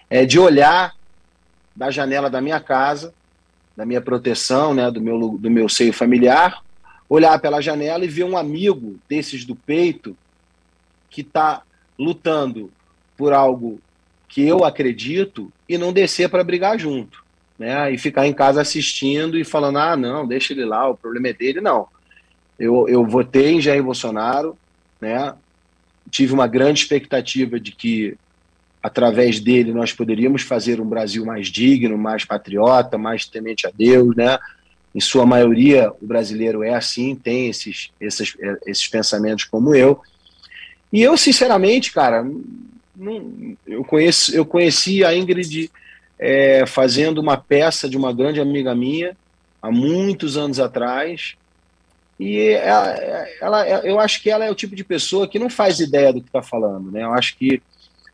é 0.09 0.25
de 0.25 0.39
olhar 0.39 0.95
da 1.75 1.91
janela 1.91 2.29
da 2.29 2.41
minha 2.41 2.61
casa, 2.61 3.15
da 3.77 3.87
minha 3.87 4.01
proteção, 4.01 4.75
né, 4.75 4.91
do 4.91 5.01
meu, 5.01 5.39
do 5.39 5.51
meu 5.51 5.69
seio 5.69 5.93
familiar, 5.93 6.63
olhar 7.11 7.37
pela 7.41 7.61
janela 7.61 8.05
e 8.05 8.09
ver 8.09 8.23
um 8.23 8.39
amigo 8.39 8.97
desses 9.09 9.45
do 9.45 9.57
peito 9.57 10.17
que 11.11 11.23
está 11.23 11.63
lutando 11.99 12.71
por 13.17 13.33
algo 13.33 13.81
que 14.29 14.47
eu 14.47 14.65
acredito 14.65 15.53
e 15.69 15.77
não 15.77 15.93
descer 15.93 16.29
para 16.29 16.45
brigar 16.45 16.79
junto, 16.79 17.25
né? 17.59 17.93
E 17.93 17.99
ficar 17.99 18.29
em 18.29 18.33
casa 18.33 18.61
assistindo 18.61 19.37
e 19.37 19.45
falando, 19.45 19.79
ah, 19.79 19.97
não, 19.97 20.25
deixa 20.25 20.53
ele 20.53 20.65
lá, 20.65 20.89
o 20.89 20.97
problema 20.97 21.29
é 21.29 21.33
dele. 21.33 21.61
Não. 21.61 21.89
Eu, 22.57 22.89
eu 22.89 23.05
votei 23.05 23.55
em 23.55 23.61
Jair 23.61 23.83
Bolsonaro, 23.83 24.57
né? 25.01 25.35
Tive 26.09 26.33
uma 26.33 26.47
grande 26.47 26.81
expectativa 26.81 27.59
de 27.59 27.73
que, 27.73 28.17
através 28.81 29.41
dele, 29.41 29.73
nós 29.73 29.93
poderíamos 29.93 30.43
fazer 30.43 30.81
um 30.81 30.87
Brasil 30.87 31.25
mais 31.25 31.49
digno, 31.49 31.99
mais 31.99 32.25
patriota, 32.25 32.97
mais 32.97 33.27
temente 33.27 33.67
a 33.67 33.71
Deus, 33.75 34.15
né? 34.15 34.39
Em 34.95 35.01
sua 35.01 35.25
maioria, 35.25 35.93
o 36.01 36.07
brasileiro 36.07 36.63
é 36.63 36.75
assim, 36.75 37.15
tem 37.15 37.49
esses, 37.49 37.91
esses, 38.01 38.37
esses 38.67 38.89
pensamentos 38.89 39.45
como 39.45 39.75
eu. 39.75 40.01
E 40.93 41.01
eu, 41.03 41.17
sinceramente, 41.17 41.93
cara, 41.93 42.27
não, 42.97 43.57
eu, 43.67 43.85
conheço, 43.85 44.35
eu 44.35 44.45
conheci 44.45 45.05
a 45.05 45.15
Ingrid 45.15 45.71
é, 46.19 46.67
fazendo 46.67 47.19
uma 47.19 47.37
peça 47.37 47.89
de 47.89 47.97
uma 47.97 48.13
grande 48.13 48.41
amiga 48.41 48.75
minha, 48.75 49.17
há 49.63 49.71
muitos 49.71 50.37
anos 50.37 50.59
atrás, 50.59 51.37
e 52.21 52.39
ela, 52.49 52.95
ela, 53.41 53.69
eu 53.87 53.99
acho 53.99 54.23
que 54.23 54.29
ela 54.29 54.45
é 54.45 54.51
o 54.51 54.55
tipo 54.55 54.77
de 54.77 54.85
pessoa 54.85 55.27
que 55.27 55.39
não 55.39 55.49
faz 55.49 55.81
ideia 55.81 56.13
do 56.13 56.21
que 56.21 56.29
está 56.29 56.43
falando, 56.43 56.93
né? 56.93 57.03
Eu 57.03 57.15
acho 57.15 57.35
que 57.39 57.63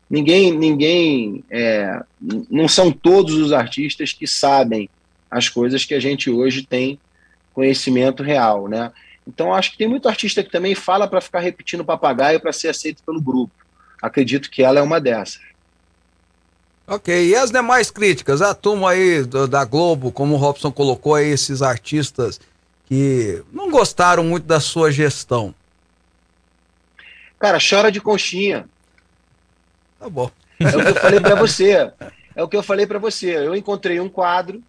ninguém, 0.09 0.53
ninguém, 0.53 1.43
é, 1.49 2.01
não 2.49 2.69
são 2.69 2.89
todos 2.89 3.35
os 3.35 3.51
artistas 3.51 4.13
que 4.13 4.25
sabem 4.25 4.89
as 5.29 5.49
coisas 5.49 5.85
que 5.85 5.93
a 5.93 5.99
gente 5.99 6.29
hoje 6.29 6.63
tem 6.63 6.99
conhecimento 7.53 8.23
real, 8.23 8.67
né? 8.67 8.91
Então 9.27 9.53
acho 9.53 9.71
que 9.71 9.77
tem 9.77 9.87
muito 9.87 10.07
artista 10.07 10.43
que 10.43 10.51
também 10.51 10.75
fala 10.75 11.07
para 11.07 11.21
ficar 11.21 11.39
repetindo 11.39 11.83
papagaio 11.83 12.39
para 12.39 12.53
ser 12.53 12.69
aceito 12.69 13.03
pelo 13.03 13.21
grupo 13.21 13.51
acredito 14.01 14.49
que 14.49 14.63
ela 14.63 14.79
é 14.79 14.81
uma 14.81 14.99
dessas. 14.99 15.41
Ok, 16.85 17.29
e 17.29 17.35
as 17.35 17.51
demais 17.51 17.91
críticas? 17.91 18.41
A 18.41 18.53
turma 18.53 18.91
aí 18.91 19.23
do, 19.23 19.47
da 19.47 19.65
Globo, 19.65 20.11
como 20.11 20.35
o 20.35 20.37
Robson 20.37 20.71
colocou 20.71 21.15
aí, 21.15 21.27
esses 21.27 21.61
artistas 21.61 22.39
que 22.85 23.43
não 23.51 23.69
gostaram 23.69 24.23
muito 24.23 24.45
da 24.45 24.61
sua 24.61 24.89
gestão. 24.89 25.53
Cara, 27.37 27.57
chora 27.59 27.91
de 27.91 27.99
conchinha. 27.99 28.67
Tá 29.99 30.09
bom. 30.09 30.31
É 30.59 30.77
o 30.77 30.83
que 30.83 30.89
eu 30.89 30.95
falei 30.95 31.19
para 31.19 31.35
você. 31.35 31.91
É 32.35 32.43
o 32.43 32.47
que 32.47 32.55
eu 32.55 32.63
falei 32.63 32.87
para 32.87 32.99
você. 32.99 33.35
Eu 33.35 33.55
encontrei 33.55 33.99
um 33.99 34.07
quadro 34.07 34.63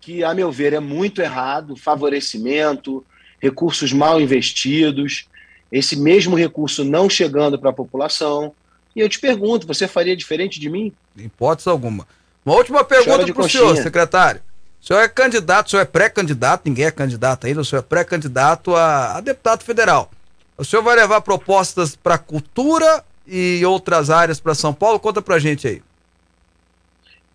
que, 0.00 0.24
a 0.24 0.34
meu 0.34 0.50
ver, 0.50 0.72
é 0.72 0.80
muito 0.80 1.20
errado, 1.20 1.76
favorecimento, 1.76 3.04
recursos 3.40 3.92
mal 3.92 4.20
investidos, 4.20 5.28
esse 5.70 5.96
mesmo 5.96 6.36
recurso 6.36 6.84
não 6.84 7.08
chegando 7.08 7.58
para 7.58 7.70
a 7.70 7.74
população, 7.74 8.52
e 8.94 9.00
eu 9.00 9.08
te 9.08 9.20
pergunto, 9.20 9.66
você 9.66 9.86
faria 9.86 10.16
diferente 10.16 10.58
de 10.58 10.68
mim? 10.68 10.92
Em 11.16 11.24
hipótese 11.24 11.68
alguma. 11.68 12.06
Uma 12.44 12.56
última 12.56 12.82
pergunta 12.82 13.32
para 13.32 13.42
o 13.42 13.48
senhor, 13.48 13.76
secretário. 13.76 14.40
O 14.82 14.86
senhor 14.86 15.00
é 15.00 15.08
candidato, 15.08 15.66
o 15.66 15.70
senhor 15.70 15.82
é 15.82 15.86
pré-candidato, 15.86 16.62
ninguém 16.64 16.86
é 16.86 16.90
candidato 16.90 17.46
ainda, 17.46 17.60
o 17.60 17.64
senhor 17.64 17.80
é 17.80 17.84
pré-candidato 17.84 18.74
a, 18.74 19.18
a, 19.18 19.20
deputado 19.20 19.62
federal. 19.62 20.10
O 20.56 20.64
senhor 20.64 20.82
vai 20.82 20.96
levar 20.96 21.20
propostas 21.20 21.94
para 21.94 22.18
cultura 22.18 23.04
e 23.26 23.62
outras 23.64 24.10
áreas 24.10 24.40
para 24.40 24.54
São 24.54 24.72
Paulo? 24.72 24.98
Conta 24.98 25.20
para 25.20 25.38
gente 25.38 25.68
aí. 25.68 25.82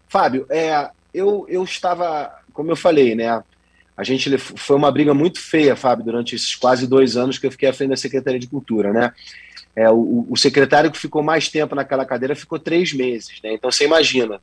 Fábio, 0.09 0.45
é, 0.49 0.89
eu, 1.13 1.45
eu 1.47 1.63
estava, 1.63 2.34
como 2.56 2.72
eu 2.72 2.76
falei, 2.76 3.14
né? 3.14 3.43
A 3.95 4.03
gente 4.03 4.36
foi 4.38 4.76
uma 4.76 4.91
briga 4.91 5.14
muito 5.14 5.39
feia, 5.39 5.76
Fábio, 5.76 6.06
durante 6.06 6.36
esses 6.36 6.56
quase 6.56 6.88
dois 6.88 7.16
anos 7.16 7.38
que 7.38 7.45
eu 7.45 7.51
fiquei 7.51 7.70
à 7.70 7.74
frente 7.74 7.91
da 7.91 7.97
Secretaria 7.97 8.39
de 8.39 8.47
Cultura, 8.47 8.91
né? 8.91 9.14
É, 9.76 9.89
o, 9.89 10.26
o, 10.30 10.38
secretário 10.38 10.89
que 10.89 10.97
ficou 10.97 11.22
mais 11.22 11.49
tempo 11.49 11.76
naquela 11.76 12.06
cadeira 12.06 12.34
ficou 12.34 12.58
três 12.58 12.93
meses, 12.93 13.39
né? 13.43 13.53
Então 13.53 13.70
você 13.70 13.84
imagina, 13.84 14.39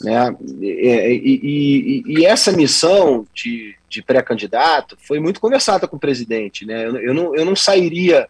né? 0.00 0.34
E, 0.60 1.22
e, 1.24 1.40
e, 1.42 2.18
e 2.18 2.26
essa 2.26 2.50
missão 2.50 3.24
de, 3.32 3.76
de 3.88 4.02
pré-candidato 4.02 4.96
foi 5.00 5.20
muito 5.20 5.40
conversada 5.40 5.86
com 5.86 5.96
o 5.96 6.00
presidente, 6.00 6.66
né? 6.66 6.86
Eu, 6.86 6.96
eu, 6.96 7.14
não, 7.14 7.36
eu 7.36 7.44
não 7.44 7.54
sairia 7.54 8.26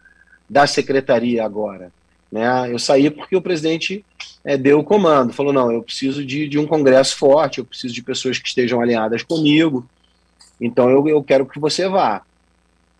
da 0.49 0.67
secretaria 0.67 1.45
agora, 1.45 1.91
né? 2.35 2.73
Eu 2.73 2.81
saí 2.81 3.09
porque 3.11 3.37
o 3.37 3.41
presidente 3.41 4.05
é, 4.45 4.57
deu 4.57 4.81
o 4.81 4.85
comando, 4.85 5.33
falou 5.33 5.53
não, 5.53 5.71
eu 5.71 5.83
preciso 5.85 6.27
de, 6.27 6.49
de 6.49 6.59
um 6.59 6.67
congresso 6.67 7.17
forte, 7.17 7.59
eu 7.59 7.65
preciso 7.65 7.95
de 7.95 8.03
pessoas 8.03 8.41
que 8.41 8.49
estejam 8.49 8.81
alinhadas 8.81 9.23
comigo, 9.23 9.89
então 10.61 10.91
eu, 10.91 11.07
eu 11.07 11.23
quero 11.23 11.47
que 11.47 11.61
você 11.61 11.89
vá. 11.89 12.23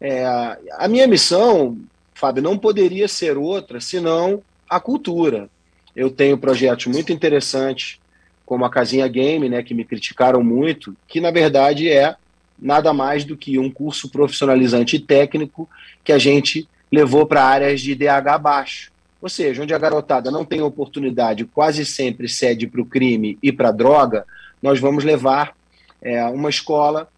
É, 0.01 0.25
a 0.73 0.87
minha 0.87 1.09
missão 1.09 1.77
Fábio, 2.15 2.43
não 2.43 2.57
poderia 2.57 3.09
ser 3.09 3.37
outra 3.37 3.81
senão 3.81 4.41
a 4.71 4.79
cultura. 4.79 5.51
Eu 5.97 6.11
tenho 6.11 6.39
projetos 6.39 6.87
muito 6.87 7.13
interessantes, 7.13 7.99
como 8.47 8.65
a 8.65 8.71
Casinha 8.71 9.09
Game, 9.09 9.49
né, 9.49 9.63
que 9.63 9.75
me 9.75 9.85
criticaram 9.85 10.43
muito, 10.43 10.97
que 11.09 11.21
na 11.21 11.33
verdade 11.33 11.89
é 11.91 12.15
nada 12.57 12.93
mais 12.93 13.25
do 13.25 13.37
que 13.37 13.59
um 13.59 13.71
curso 13.71 14.09
profissionalizante 14.09 14.99
técnico 14.99 15.69
que 16.05 16.13
a 16.13 16.19
gente 16.19 16.69
levou 16.91 17.27
para 17.27 17.45
áreas 17.45 17.81
de 17.81 17.95
DH 17.97 18.39
baixo. 18.41 18.94
Ou 19.25 19.31
seja, 19.31 19.63
onde 19.63 19.73
a 19.73 19.79
garotada 19.79 20.31
não 20.31 20.45
tem 20.45 20.61
oportunidade, 20.61 21.47
quase 21.47 21.87
sempre 21.87 22.29
cede 22.29 22.67
para 22.67 22.83
o 22.83 22.85
crime 22.85 23.39
e 23.43 23.51
para 23.51 23.71
a 23.71 23.73
droga, 23.73 24.27
nós 24.63 24.79
vamos 24.79 25.03
levar 25.03 25.57
é, 26.03 26.23
uma 26.27 26.51
escola 26.51 27.09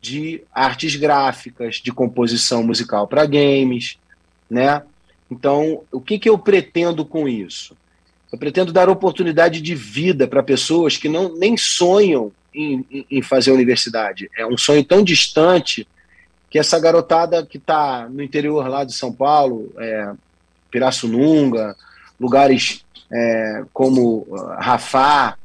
de 0.00 0.42
artes 0.52 0.96
gráficas, 0.96 1.76
de 1.76 1.92
composição 1.92 2.64
musical 2.64 3.06
para 3.06 3.24
games, 3.26 3.96
né? 4.50 4.82
Então, 5.30 5.84
o 5.92 6.00
que, 6.00 6.18
que 6.18 6.28
eu 6.28 6.36
pretendo 6.36 7.04
com 7.04 7.28
isso? 7.28 7.76
Eu 8.32 8.38
pretendo 8.38 8.72
dar 8.72 8.88
oportunidade 8.88 9.60
de 9.60 9.74
vida 9.76 10.26
para 10.26 10.42
pessoas 10.42 10.96
que 10.96 11.08
não 11.08 11.32
nem 11.36 11.56
sonham 11.56 12.32
em, 12.52 12.84
em, 13.08 13.22
fazer 13.22 13.52
universidade. 13.52 14.28
É 14.36 14.44
um 14.44 14.58
sonho 14.58 14.82
tão 14.82 15.00
distante 15.00 15.86
que 16.50 16.58
essa 16.58 16.80
garotada 16.80 17.46
que 17.46 17.58
está 17.58 18.08
no 18.08 18.20
interior 18.20 18.66
lá 18.66 18.82
de 18.82 18.92
São 18.92 19.12
Paulo, 19.12 19.72
é, 19.78 20.12
Pirassununga, 20.76 21.74
lugares 22.20 22.84
é, 23.10 23.64
como 23.72 24.26
Rafá, 24.58 25.38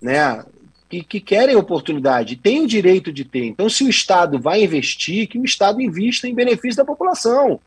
né, 0.00 0.44
que, 0.90 1.04
que, 1.04 1.20
querem 1.20 1.54
oportunidade, 1.54 2.34
têm 2.34 2.62
o 2.62 2.66
direito 2.66 3.12
de 3.12 3.24
ter. 3.24 3.44
Então, 3.44 3.68
se 3.68 3.84
o 3.84 3.88
Estado 3.88 4.40
vai 4.40 4.64
investir, 4.64 5.28
que 5.28 5.38
o 5.38 5.44
Estado 5.44 5.80
invista 5.80 6.26
em 6.26 6.34
benefício 6.34 6.78
da 6.78 6.84
população. 6.84 7.60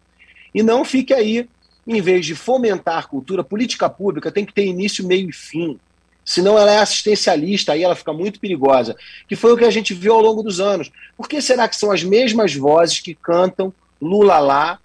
E 0.54 0.62
não 0.62 0.84
fique 0.84 1.14
aí, 1.14 1.48
em 1.88 2.02
vez 2.02 2.26
de 2.26 2.36
fomentar 2.36 3.08
cultura, 3.08 3.44
política 3.44 3.90
pública 3.90 4.30
tem 4.30 4.46
que 4.46 4.54
ter 4.54 4.66
início, 4.66 5.08
meio 5.08 5.30
e 5.30 5.34
fim. 5.34 5.80
Senão 6.26 6.60
ela 6.60 6.72
é 6.72 6.80
assistencialista, 6.80 7.72
aí 7.72 7.84
ela 7.84 7.96
fica 7.96 8.12
muito 8.12 8.42
perigosa. 8.42 8.96
Que 9.28 9.38
foi 9.38 9.54
o 9.54 9.58
que 9.58 9.64
a 9.64 9.72
gente 9.72 9.94
viu 9.94 10.14
ao 10.14 10.22
longo 10.22 10.44
dos 10.44 10.60
anos. 10.60 10.92
Por 11.16 11.30
que 11.30 11.42
será 11.42 11.68
que 11.70 11.78
são 11.78 11.92
as 11.92 12.04
mesmas 12.04 12.54
vozes 12.54 13.00
que 13.00 13.16
cantam 13.16 13.74
Lula 14.02 14.40
lá, 14.40 14.80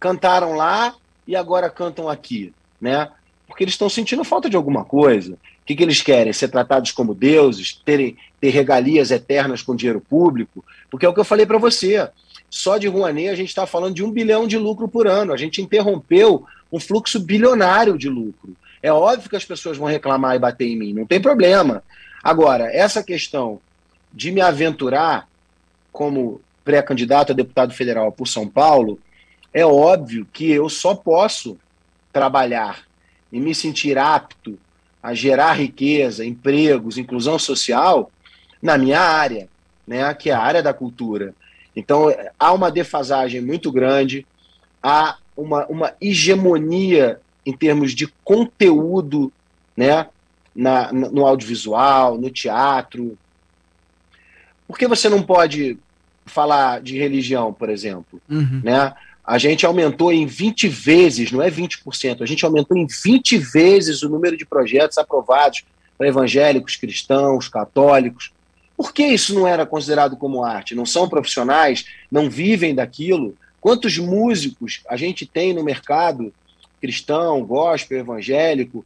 cantaram 0.00 0.54
lá 0.54 0.94
e 1.26 1.34
agora 1.34 1.70
cantam 1.70 2.08
aqui? 2.08 2.52
Né? 2.80 3.08
Porque 3.46 3.64
eles 3.64 3.74
estão 3.74 3.88
sentindo 3.88 4.24
falta 4.24 4.50
de 4.50 4.56
alguma 4.56 4.84
coisa. 4.84 5.34
O 5.34 5.66
que, 5.66 5.74
que 5.74 5.82
eles 5.82 6.00
querem? 6.00 6.32
Ser 6.32 6.48
tratados 6.48 6.92
como 6.92 7.14
deuses? 7.14 7.80
Terem, 7.84 8.16
ter 8.40 8.50
regalias 8.50 9.10
eternas 9.10 9.62
com 9.62 9.74
dinheiro 9.74 10.00
público? 10.00 10.64
Porque 10.90 11.04
é 11.04 11.08
o 11.08 11.14
que 11.14 11.20
eu 11.20 11.24
falei 11.24 11.46
para 11.46 11.58
você. 11.58 12.08
Só 12.48 12.78
de 12.78 12.86
Rouanet 12.86 13.28
a 13.28 13.34
gente 13.34 13.48
está 13.48 13.66
falando 13.66 13.94
de 13.94 14.04
um 14.04 14.10
bilhão 14.10 14.46
de 14.46 14.56
lucro 14.56 14.88
por 14.88 15.06
ano. 15.06 15.32
A 15.32 15.36
gente 15.36 15.60
interrompeu 15.60 16.44
um 16.72 16.78
fluxo 16.78 17.18
bilionário 17.18 17.98
de 17.98 18.08
lucro. 18.08 18.56
É 18.82 18.92
óbvio 18.92 19.28
que 19.28 19.36
as 19.36 19.44
pessoas 19.44 19.76
vão 19.76 19.88
reclamar 19.88 20.36
e 20.36 20.38
bater 20.38 20.68
em 20.68 20.76
mim, 20.76 20.92
não 20.92 21.06
tem 21.06 21.20
problema. 21.20 21.82
Agora, 22.22 22.70
essa 22.72 23.02
questão 23.02 23.60
de 24.12 24.30
me 24.30 24.40
aventurar 24.40 25.28
como 25.92 26.40
pré-candidato 26.64 27.32
a 27.32 27.34
deputado 27.34 27.72
federal 27.72 28.12
por 28.12 28.26
São 28.26 28.48
Paulo, 28.48 28.98
é 29.52 29.64
óbvio 29.64 30.26
que 30.32 30.50
eu 30.50 30.68
só 30.68 30.94
posso 30.94 31.58
trabalhar 32.12 32.84
e 33.32 33.40
me 33.40 33.54
sentir 33.54 33.98
apto 33.98 34.58
a 35.02 35.14
gerar 35.14 35.52
riqueza, 35.52 36.24
empregos, 36.24 36.98
inclusão 36.98 37.38
social 37.38 38.10
na 38.60 38.76
minha 38.76 39.00
área, 39.00 39.48
né, 39.86 40.12
que 40.14 40.30
é 40.30 40.32
a 40.32 40.40
área 40.40 40.62
da 40.62 40.74
cultura. 40.74 41.34
Então, 41.74 42.06
há 42.38 42.52
uma 42.52 42.70
defasagem 42.70 43.40
muito 43.40 43.70
grande, 43.70 44.26
há 44.82 45.18
uma, 45.36 45.66
uma 45.66 45.94
hegemonia 46.00 47.20
em 47.44 47.52
termos 47.52 47.92
de 47.92 48.08
conteúdo, 48.24 49.32
né, 49.76 50.08
na, 50.54 50.92
no 50.92 51.26
audiovisual, 51.26 52.18
no 52.18 52.30
teatro. 52.30 53.16
Por 54.66 54.78
que 54.78 54.88
você 54.88 55.08
não 55.08 55.22
pode 55.22 55.78
falar 56.24 56.80
de 56.80 56.98
religião, 56.98 57.52
por 57.52 57.68
exemplo? 57.68 58.20
Uhum. 58.28 58.62
Né? 58.64 58.92
A 59.26 59.38
gente 59.38 59.66
aumentou 59.66 60.12
em 60.12 60.24
20 60.24 60.68
vezes, 60.68 61.32
não 61.32 61.42
é 61.42 61.50
20%, 61.50 62.22
a 62.22 62.26
gente 62.26 62.44
aumentou 62.44 62.76
em 62.76 62.86
20 62.86 63.38
vezes 63.38 64.02
o 64.02 64.08
número 64.08 64.36
de 64.36 64.46
projetos 64.46 64.98
aprovados 64.98 65.64
para 65.98 66.06
evangélicos, 66.06 66.76
cristãos, 66.76 67.48
católicos. 67.48 68.30
Por 68.76 68.92
que 68.92 69.04
isso 69.04 69.34
não 69.34 69.48
era 69.48 69.66
considerado 69.66 70.16
como 70.16 70.44
arte? 70.44 70.74
Não 70.74 70.86
são 70.86 71.08
profissionais, 71.08 71.86
não 72.10 72.30
vivem 72.30 72.74
daquilo? 72.74 73.34
Quantos 73.60 73.98
músicos 73.98 74.82
a 74.88 74.96
gente 74.96 75.26
tem 75.26 75.52
no 75.52 75.64
mercado 75.64 76.32
cristão, 76.80 77.44
gospel, 77.44 77.98
evangélico, 77.98 78.84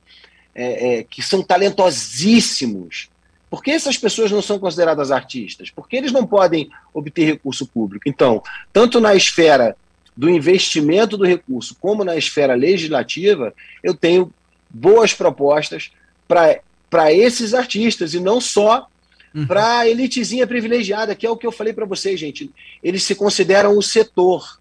é, 0.55 0.99
é, 0.99 1.03
que 1.03 1.23
são 1.23 1.43
talentosíssimos. 1.43 3.09
Por 3.51 3.63
que 3.63 3.73
essas 3.73 3.99
pessoas 3.99 4.31
não 4.31 4.41
são 4.41 4.59
consideradas 4.59 5.11
artistas? 5.11 5.71
Porque 5.71 5.97
eles 5.97 6.13
não 6.13 6.27
podem 6.27 6.71
obter 6.95 7.25
recurso 7.25 7.67
público. 7.67 8.09
Então, 8.09 8.43
tanto 8.73 9.01
na 9.01 9.15
esfera 9.15 9.77
do 10.21 10.29
investimento 10.29 11.17
do 11.17 11.25
recurso, 11.25 11.75
como 11.81 12.05
na 12.05 12.15
esfera 12.15 12.55
legislativa, 12.55 13.55
eu 13.83 13.95
tenho 13.95 14.31
boas 14.69 15.15
propostas 15.15 15.91
para 16.29 17.11
esses 17.11 17.55
artistas 17.55 18.13
e 18.13 18.21
não 18.21 18.39
só 18.39 18.87
uhum. 19.35 19.47
para 19.47 19.79
a 19.79 19.89
elitezinha 19.89 20.47
privilegiada, 20.47 21.15
que 21.15 21.27
é 21.27 21.31
o 21.31 21.39
que 21.39 21.47
eu 21.47 21.51
falei 21.51 21.73
para 21.73 21.87
vocês, 21.87 22.21
gente. 22.21 22.51
Eles 22.83 23.03
se 23.03 23.15
consideram 23.15 23.79
o 23.79 23.83
setor. 23.83 24.61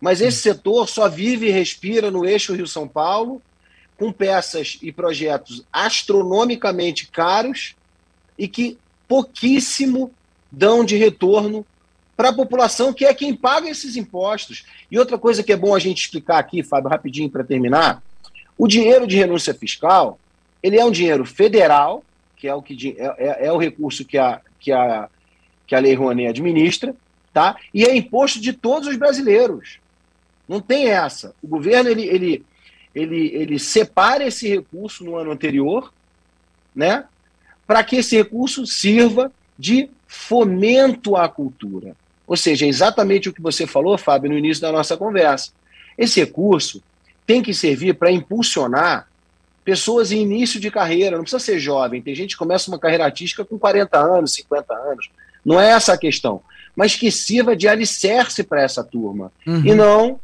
Mas 0.00 0.22
esse 0.22 0.38
setor 0.38 0.88
só 0.88 1.06
vive 1.06 1.48
e 1.48 1.52
respira 1.52 2.10
no 2.10 2.24
eixo 2.24 2.54
Rio-São 2.54 2.88
Paulo, 2.88 3.42
com 3.98 4.10
peças 4.10 4.78
e 4.80 4.90
projetos 4.90 5.66
astronomicamente 5.70 7.08
caros 7.08 7.74
e 8.38 8.48
que 8.48 8.78
pouquíssimo 9.06 10.10
dão 10.50 10.82
de 10.82 10.96
retorno 10.96 11.66
para 12.16 12.28
a 12.28 12.32
população, 12.32 12.92
que 12.92 13.04
é 13.04 13.12
quem 13.12 13.34
paga 13.34 13.68
esses 13.68 13.96
impostos. 13.96 14.64
E 14.90 14.98
outra 14.98 15.18
coisa 15.18 15.42
que 15.42 15.52
é 15.52 15.56
bom 15.56 15.74
a 15.74 15.78
gente 15.78 16.02
explicar 16.02 16.38
aqui, 16.38 16.62
Fábio, 16.62 16.90
rapidinho 16.90 17.30
para 17.30 17.44
terminar: 17.44 18.02
o 18.56 18.66
dinheiro 18.66 19.06
de 19.06 19.16
renúncia 19.16 19.54
fiscal 19.54 20.18
ele 20.64 20.78
é 20.78 20.84
um 20.84 20.90
dinheiro 20.90 21.26
federal, 21.26 22.02
que 22.38 22.48
é 22.48 22.54
o, 22.54 22.62
que, 22.62 22.96
é, 22.98 23.04
é, 23.18 23.46
é 23.48 23.52
o 23.52 23.58
recurso 23.58 24.02
que 24.02 24.16
a, 24.16 24.40
que, 24.58 24.72
a, 24.72 25.10
que 25.66 25.74
a 25.74 25.78
Lei 25.78 25.94
Rouanet 25.94 26.30
administra, 26.30 26.96
tá? 27.34 27.56
e 27.74 27.84
é 27.84 27.94
imposto 27.94 28.40
de 28.40 28.54
todos 28.54 28.88
os 28.88 28.96
brasileiros. 28.96 29.78
Não 30.48 30.62
tem 30.62 30.88
essa. 30.88 31.34
O 31.42 31.46
governo 31.46 31.90
ele, 31.90 32.04
ele, 32.04 32.44
ele, 32.94 33.26
ele 33.34 33.58
separa 33.58 34.24
esse 34.24 34.48
recurso 34.48 35.04
no 35.04 35.16
ano 35.16 35.32
anterior, 35.32 35.92
né, 36.74 37.04
para 37.66 37.84
que 37.84 37.96
esse 37.96 38.16
recurso 38.16 38.66
sirva 38.66 39.30
de 39.58 39.90
fomento 40.06 41.14
à 41.14 41.28
cultura. 41.28 41.94
Ou 42.26 42.36
seja, 42.36 42.64
é 42.64 42.68
exatamente 42.68 43.28
o 43.28 43.32
que 43.32 43.42
você 43.42 43.66
falou, 43.66 43.98
Fábio, 43.98 44.30
no 44.30 44.38
início 44.38 44.62
da 44.62 44.72
nossa 44.72 44.96
conversa. 44.96 45.52
Esse 45.96 46.20
recurso 46.20 46.82
tem 47.26 47.42
que 47.42 47.54
servir 47.54 47.94
para 47.94 48.10
impulsionar 48.10 49.08
pessoas 49.64 50.12
em 50.12 50.20
início 50.20 50.60
de 50.60 50.70
carreira, 50.70 51.16
não 51.16 51.24
precisa 51.24 51.42
ser 51.42 51.58
jovem, 51.58 52.02
tem 52.02 52.14
gente 52.14 52.32
que 52.32 52.38
começa 52.38 52.70
uma 52.70 52.78
carreira 52.78 53.04
artística 53.04 53.44
com 53.44 53.58
40 53.58 53.98
anos, 53.98 54.34
50 54.34 54.74
anos. 54.74 55.10
Não 55.44 55.60
é 55.60 55.70
essa 55.70 55.94
a 55.94 55.98
questão. 55.98 56.42
Mas 56.76 56.96
que 56.96 57.10
sirva 57.10 57.56
de 57.56 57.68
alicerce 57.68 58.42
para 58.42 58.62
essa 58.62 58.82
turma. 58.82 59.32
Uhum. 59.46 59.64
E 59.64 59.74
não 59.74 60.20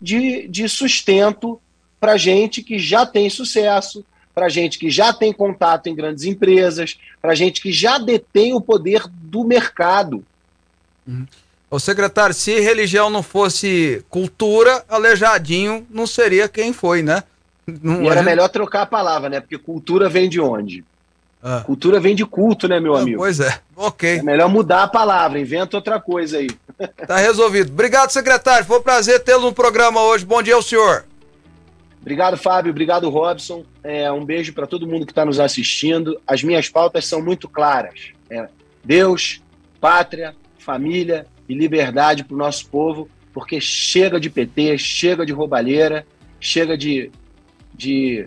de, 0.00 0.48
de 0.48 0.68
sustento 0.68 1.60
para 2.00 2.16
gente 2.16 2.62
que 2.62 2.78
já 2.78 3.06
tem 3.06 3.30
sucesso, 3.30 4.04
para 4.34 4.48
gente 4.48 4.78
que 4.78 4.90
já 4.90 5.12
tem 5.12 5.32
contato 5.32 5.86
em 5.86 5.94
grandes 5.94 6.24
empresas, 6.24 6.98
para 7.20 7.34
gente 7.34 7.60
que 7.60 7.70
já 7.70 7.98
detém 7.98 8.52
o 8.52 8.60
poder 8.60 9.04
do 9.08 9.44
mercado. 9.44 10.24
Uhum. 11.06 11.26
Ô 11.70 11.78
secretário, 11.78 12.34
se 12.34 12.60
religião 12.60 13.08
não 13.08 13.22
fosse 13.22 14.04
cultura, 14.10 14.84
Aleijadinho 14.88 15.86
não 15.90 16.06
seria 16.06 16.46
quem 16.46 16.72
foi, 16.72 17.02
né? 17.02 17.22
Não, 17.66 18.02
e 18.02 18.06
era 18.06 18.16
gente... 18.16 18.24
melhor 18.26 18.48
trocar 18.48 18.82
a 18.82 18.86
palavra, 18.86 19.30
né? 19.30 19.40
Porque 19.40 19.56
cultura 19.56 20.08
vem 20.08 20.28
de 20.28 20.40
onde? 20.40 20.84
Ah. 21.42 21.62
Cultura 21.64 21.98
vem 21.98 22.14
de 22.14 22.24
culto, 22.24 22.68
né, 22.68 22.78
meu 22.78 22.94
ah, 22.94 23.00
amigo? 23.00 23.18
Pois 23.18 23.40
é, 23.40 23.58
ok. 23.74 24.18
É 24.18 24.22
melhor 24.22 24.48
mudar 24.48 24.84
a 24.84 24.88
palavra, 24.88 25.40
inventa 25.40 25.76
outra 25.76 26.00
coisa 26.00 26.38
aí. 26.38 26.48
Tá 27.06 27.16
resolvido. 27.16 27.70
Obrigado, 27.70 28.10
secretário. 28.10 28.66
Foi 28.66 28.78
um 28.78 28.82
prazer 28.82 29.22
tê-lo 29.22 29.42
no 29.42 29.52
programa 29.52 30.02
hoje. 30.02 30.24
Bom 30.24 30.42
dia 30.42 30.54
ao 30.54 30.62
senhor. 30.62 31.04
Obrigado, 32.00 32.36
Fábio. 32.36 32.70
Obrigado, 32.70 33.08
Robson. 33.08 33.64
É, 33.84 34.10
um 34.10 34.24
beijo 34.24 34.52
para 34.52 34.66
todo 34.66 34.86
mundo 34.86 35.06
que 35.06 35.12
está 35.12 35.24
nos 35.24 35.38
assistindo. 35.38 36.20
As 36.26 36.42
minhas 36.42 36.68
pautas 36.68 37.06
são 37.06 37.22
muito 37.22 37.48
claras: 37.48 38.10
é 38.28 38.48
Deus, 38.82 39.40
pátria, 39.80 40.34
família 40.62 41.26
e 41.48 41.54
liberdade 41.54 42.24
para 42.24 42.34
o 42.34 42.38
nosso 42.38 42.66
povo, 42.68 43.08
porque 43.32 43.60
chega 43.60 44.20
de 44.20 44.30
PT, 44.30 44.78
chega 44.78 45.26
de 45.26 45.32
roubalheira, 45.32 46.06
chega 46.40 46.76
de, 46.76 47.10
de 47.74 48.26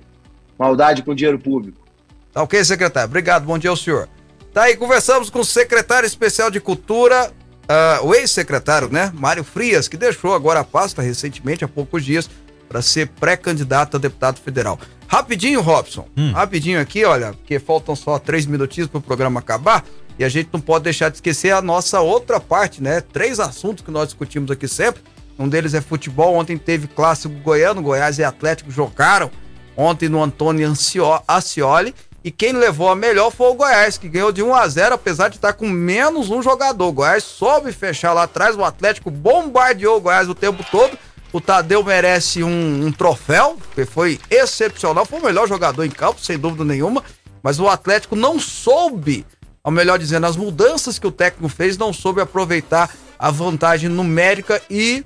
maldade 0.58 1.04
com 1.04 1.16
dinheiro 1.16 1.40
público. 1.40 1.86
Tá 2.32 2.44
ok, 2.44 2.64
secretário. 2.64 3.08
Obrigado. 3.08 3.46
Bom 3.46 3.58
dia 3.58 3.70
ao 3.70 3.76
senhor. 3.76 4.10
Tá 4.54 4.64
aí, 4.64 4.78
conversamos 4.78 5.30
com 5.30 5.40
o 5.40 5.46
secretário 5.46 6.08
especial 6.08 6.50
de 6.50 6.62
Cultura, 6.62 7.32
uh, 7.64 8.06
o 8.06 8.16
ex-secretário, 8.16 8.90
né, 8.90 9.12
Mário 9.14 9.44
Frias, 9.44 9.88
que 9.88 9.98
deixou 9.98 10.34
agora 10.34 10.62
a 10.62 10.64
pasta 10.64 11.02
recentemente, 11.02 11.66
há 11.66 11.68
poucos 11.68 12.06
dias, 12.06 12.30
para 12.70 12.82
ser 12.82 13.08
pré-candidato 13.08 13.98
a 13.98 14.00
deputado 14.00 14.40
federal. 14.40 14.80
Rapidinho, 15.08 15.62
Robson, 15.62 16.08
hum. 16.18 16.32
rapidinho 16.32 16.80
aqui, 16.80 17.04
olha, 17.04 17.34
porque 17.34 17.60
faltam 17.60 17.96
só 17.96 18.18
três 18.18 18.46
minutinhos 18.46 18.90
para 18.90 18.98
o 18.98 19.02
programa 19.02 19.40
acabar. 19.40 19.84
E 20.18 20.24
a 20.24 20.30
gente 20.30 20.50
não 20.52 20.62
pode 20.62 20.84
deixar 20.86 21.10
de 21.10 21.18
esquecer 21.18 21.52
a 21.52 21.62
nossa 21.62 22.00
outra 22.00 22.40
parte, 22.40 22.82
né? 22.82 23.02
Três 23.02 23.40
assuntos 23.40 23.84
que 23.84 23.92
nós 23.92 24.08
discutimos 24.08 24.50
aqui 24.50 24.68
sempre. 24.68 25.04
Um 25.38 25.50
deles 25.50 25.74
é 25.74 25.82
futebol. 25.82 26.36
Ontem 26.36 26.58
teve 26.58 26.88
clássico 26.88 27.34
goiano, 27.36 27.82
Goiás 27.82 28.18
e 28.18 28.24
Atlético 28.24 28.72
jogaram 28.72 29.30
ontem 29.76 30.08
no 30.08 30.24
Antônio 30.24 30.68
Ancioli. 31.28 31.94
E 32.24 32.32
quem 32.32 32.54
levou 32.54 32.90
a 32.90 32.96
melhor 32.96 33.30
foi 33.30 33.50
o 33.50 33.54
Goiás, 33.54 34.00
que 34.00 34.10
ganhou 34.10 34.32
de 34.32 34.42
1 34.42 34.56
a 34.56 34.68
0 34.68 34.96
apesar 34.96 35.30
de 35.30 35.36
estar 35.36 35.54
com 35.54 35.70
menos 35.70 36.32
um 36.32 36.42
jogador. 36.42 36.88
O 36.88 36.94
Goiás 36.94 37.24
soube 37.24 37.72
fechar 37.72 38.14
lá 38.14 38.24
atrás, 38.24 38.56
o 38.56 38.64
Atlético 38.64 39.12
bombardeou 39.12 39.98
o 39.98 40.02
Goiás 40.02 40.28
o 40.28 40.34
tempo 40.34 40.66
todo, 40.72 40.98
O 41.32 41.42
Tadeu 41.42 41.84
merece 41.84 42.42
um, 42.46 42.86
um 42.86 42.92
troféu, 42.94 43.58
porque 43.60 43.86
foi 43.86 44.20
excepcional, 44.30 45.06
foi 45.06 45.20
o 45.20 45.24
melhor 45.24 45.48
jogador 45.50 45.84
em 45.84 45.90
campo, 45.90 46.22
sem 46.22 46.40
dúvida 46.40 46.64
nenhuma. 46.64 47.04
Mas 47.44 47.60
o 47.60 47.68
Atlético 47.68 48.16
não 48.16 48.40
soube, 48.40 49.26
ou 49.66 49.72
melhor 49.72 49.98
dizendo, 49.98 50.28
as 50.28 50.38
mudanças 50.38 51.00
que 51.00 51.08
o 51.08 51.12
técnico 51.12 51.50
fez, 51.50 51.76
não 51.76 51.92
soube 51.92 52.22
aproveitar 52.22 52.88
a 53.18 53.32
vantagem 53.32 53.90
numérica 53.90 54.62
e 54.70 55.04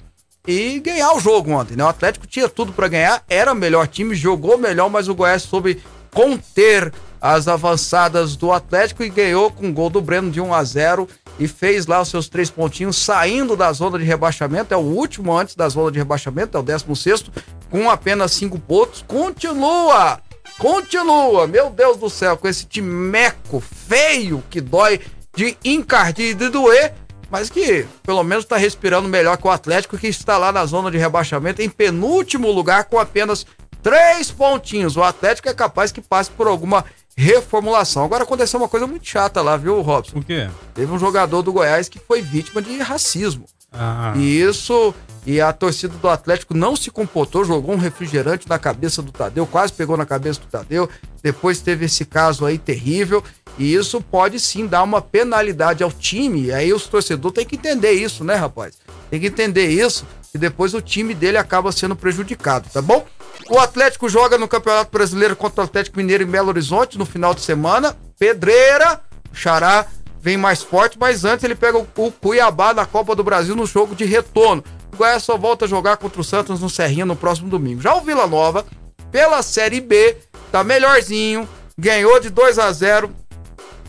e 0.47 0.79
ganhar 0.79 1.13
o 1.13 1.19
jogo 1.19 1.51
ontem, 1.51 1.75
né? 1.75 1.83
O 1.83 1.87
Atlético 1.87 2.25
tinha 2.25 2.49
tudo 2.49 2.73
para 2.73 2.87
ganhar, 2.87 3.23
era 3.29 3.51
o 3.51 3.55
melhor 3.55 3.87
time, 3.87 4.15
jogou 4.15 4.57
melhor, 4.57 4.89
mas 4.89 5.07
o 5.07 5.13
Goiás 5.13 5.43
soube 5.43 5.81
conter 6.11 6.91
as 7.21 7.47
avançadas 7.47 8.35
do 8.35 8.51
Atlético 8.51 9.03
e 9.03 9.09
ganhou 9.09 9.51
com 9.51 9.69
o 9.69 9.73
gol 9.73 9.89
do 9.89 10.01
Breno 10.01 10.31
de 10.31 10.41
1 10.41 10.53
a 10.53 10.63
0 10.63 11.07
e 11.37 11.47
fez 11.47 11.85
lá 11.85 12.01
os 12.01 12.09
seus 12.09 12.27
três 12.27 12.49
pontinhos 12.49 12.97
saindo 12.97 13.55
da 13.55 13.71
zona 13.71 13.99
de 13.99 14.05
rebaixamento, 14.05 14.73
é 14.73 14.77
o 14.77 14.81
último 14.81 15.37
antes 15.37 15.55
da 15.55 15.69
zona 15.69 15.91
de 15.91 15.99
rebaixamento, 15.99 16.57
é 16.57 16.59
o 16.59 16.63
16 16.63 17.25
com 17.69 17.89
apenas 17.89 18.31
cinco 18.31 18.57
pontos. 18.57 19.03
Continua! 19.07 20.19
Continua! 20.59 21.47
Meu 21.47 21.71
Deus 21.71 21.97
do 21.97 22.09
céu, 22.09 22.37
com 22.37 22.47
esse 22.47 22.65
timeco 22.65 23.59
feio 23.59 24.43
que 24.49 24.61
dói 24.61 24.99
de 25.35 25.57
encardir 25.63 26.31
e 26.31 26.33
de 26.35 26.49
doer 26.49 26.93
mas 27.29 27.49
que 27.49 27.85
pelo 28.03 28.23
menos 28.23 28.43
está 28.43 28.57
respirando 28.57 29.07
melhor 29.07 29.37
que 29.37 29.47
o 29.47 29.51
Atlético, 29.51 29.97
que 29.97 30.07
está 30.07 30.37
lá 30.37 30.51
na 30.51 30.65
zona 30.65 30.89
de 30.89 30.97
rebaixamento, 30.97 31.61
em 31.61 31.69
penúltimo 31.69 32.51
lugar, 32.51 32.85
com 32.85 32.97
apenas 32.97 33.45
três 33.83 34.31
pontinhos. 34.31 34.97
O 34.97 35.03
Atlético 35.03 35.47
é 35.47 35.53
capaz 35.53 35.91
que 35.91 36.01
passe 36.01 36.31
por 36.31 36.47
alguma 36.47 36.83
reformulação. 37.15 38.03
Agora 38.03 38.23
aconteceu 38.23 38.59
uma 38.59 38.69
coisa 38.69 38.87
muito 38.87 39.05
chata 39.05 39.41
lá, 39.41 39.57
viu, 39.57 39.81
Robson? 39.81 40.19
O 40.19 40.23
quê? 40.23 40.49
Teve 40.73 40.91
um 40.91 40.97
jogador 40.97 41.41
do 41.41 41.53
Goiás 41.53 41.87
que 41.87 41.99
foi 41.99 42.21
vítima 42.21 42.61
de 42.61 42.77
racismo. 42.79 43.45
Ah. 43.71 44.13
E 44.15 44.41
isso, 44.41 44.93
e 45.25 45.39
a 45.39 45.53
torcida 45.53 45.93
do 45.95 46.09
Atlético 46.09 46.53
não 46.53 46.75
se 46.75 46.89
comportou, 46.89 47.45
jogou 47.45 47.75
um 47.75 47.77
refrigerante 47.77 48.47
na 48.47 48.57
cabeça 48.57 49.01
do 49.01 49.11
Tadeu, 49.11 49.45
quase 49.45 49.73
pegou 49.73 49.95
na 49.95 50.05
cabeça 50.05 50.39
do 50.39 50.47
Tadeu. 50.47 50.89
Depois 51.21 51.61
teve 51.61 51.85
esse 51.85 52.05
caso 52.05 52.45
aí 52.45 52.57
terrível. 52.57 53.23
E 53.57 53.73
isso 53.73 53.99
pode 54.01 54.39
sim 54.39 54.65
dar 54.65 54.83
uma 54.83 55.01
penalidade 55.01 55.83
ao 55.83 55.91
time. 55.91 56.45
E 56.45 56.53
aí 56.53 56.71
os 56.71 56.87
torcedores 56.87 57.35
têm 57.35 57.45
que 57.45 57.57
entender 57.57 57.91
isso, 57.91 58.23
né, 58.23 58.35
rapaz? 58.35 58.75
Tem 59.11 59.19
que 59.19 59.27
entender 59.27 59.67
isso. 59.67 60.05
E 60.33 60.37
depois 60.37 60.73
o 60.73 60.81
time 60.81 61.13
dele 61.13 61.37
acaba 61.37 61.71
sendo 61.71 61.95
prejudicado, 61.95 62.69
tá 62.71 62.81
bom? 62.81 63.05
O 63.49 63.59
Atlético 63.59 64.07
joga 64.07 64.37
no 64.37 64.47
Campeonato 64.47 64.91
Brasileiro 64.91 65.35
contra 65.35 65.61
o 65.61 65.63
Atlético 65.65 65.97
Mineiro 65.97 66.23
em 66.23 66.27
Belo 66.27 66.49
Horizonte 66.49 66.97
no 66.97 67.05
final 67.05 67.33
de 67.33 67.41
semana. 67.41 67.97
Pedreira, 68.17 69.01
Xará 69.33 69.85
vem 70.21 70.37
mais 70.37 70.61
forte, 70.61 70.97
mas 70.99 71.23
antes 71.25 71.43
ele 71.43 71.55
pega 71.55 71.77
o 71.77 72.11
Cuiabá 72.11 72.73
na 72.73 72.85
Copa 72.85 73.15
do 73.15 73.23
Brasil 73.23 73.55
no 73.55 73.65
jogo 73.65 73.95
de 73.95 74.05
retorno. 74.05 74.63
O 74.93 74.97
Goiás 74.97 75.23
só 75.23 75.37
volta 75.37 75.65
a 75.65 75.67
jogar 75.67 75.97
contra 75.97 76.19
o 76.19 76.23
Santos 76.23 76.59
no 76.59 76.69
Serrinha 76.69 77.05
no 77.05 77.15
próximo 77.15 77.49
domingo. 77.49 77.81
Já 77.81 77.95
o 77.95 78.01
Vila 78.01 78.27
Nova, 78.27 78.65
pela 79.11 79.41
Série 79.41 79.79
B, 79.79 80.17
tá 80.51 80.63
melhorzinho, 80.63 81.47
ganhou 81.77 82.19
de 82.19 82.29
2 82.29 82.59
a 82.59 82.71
0 82.71 83.15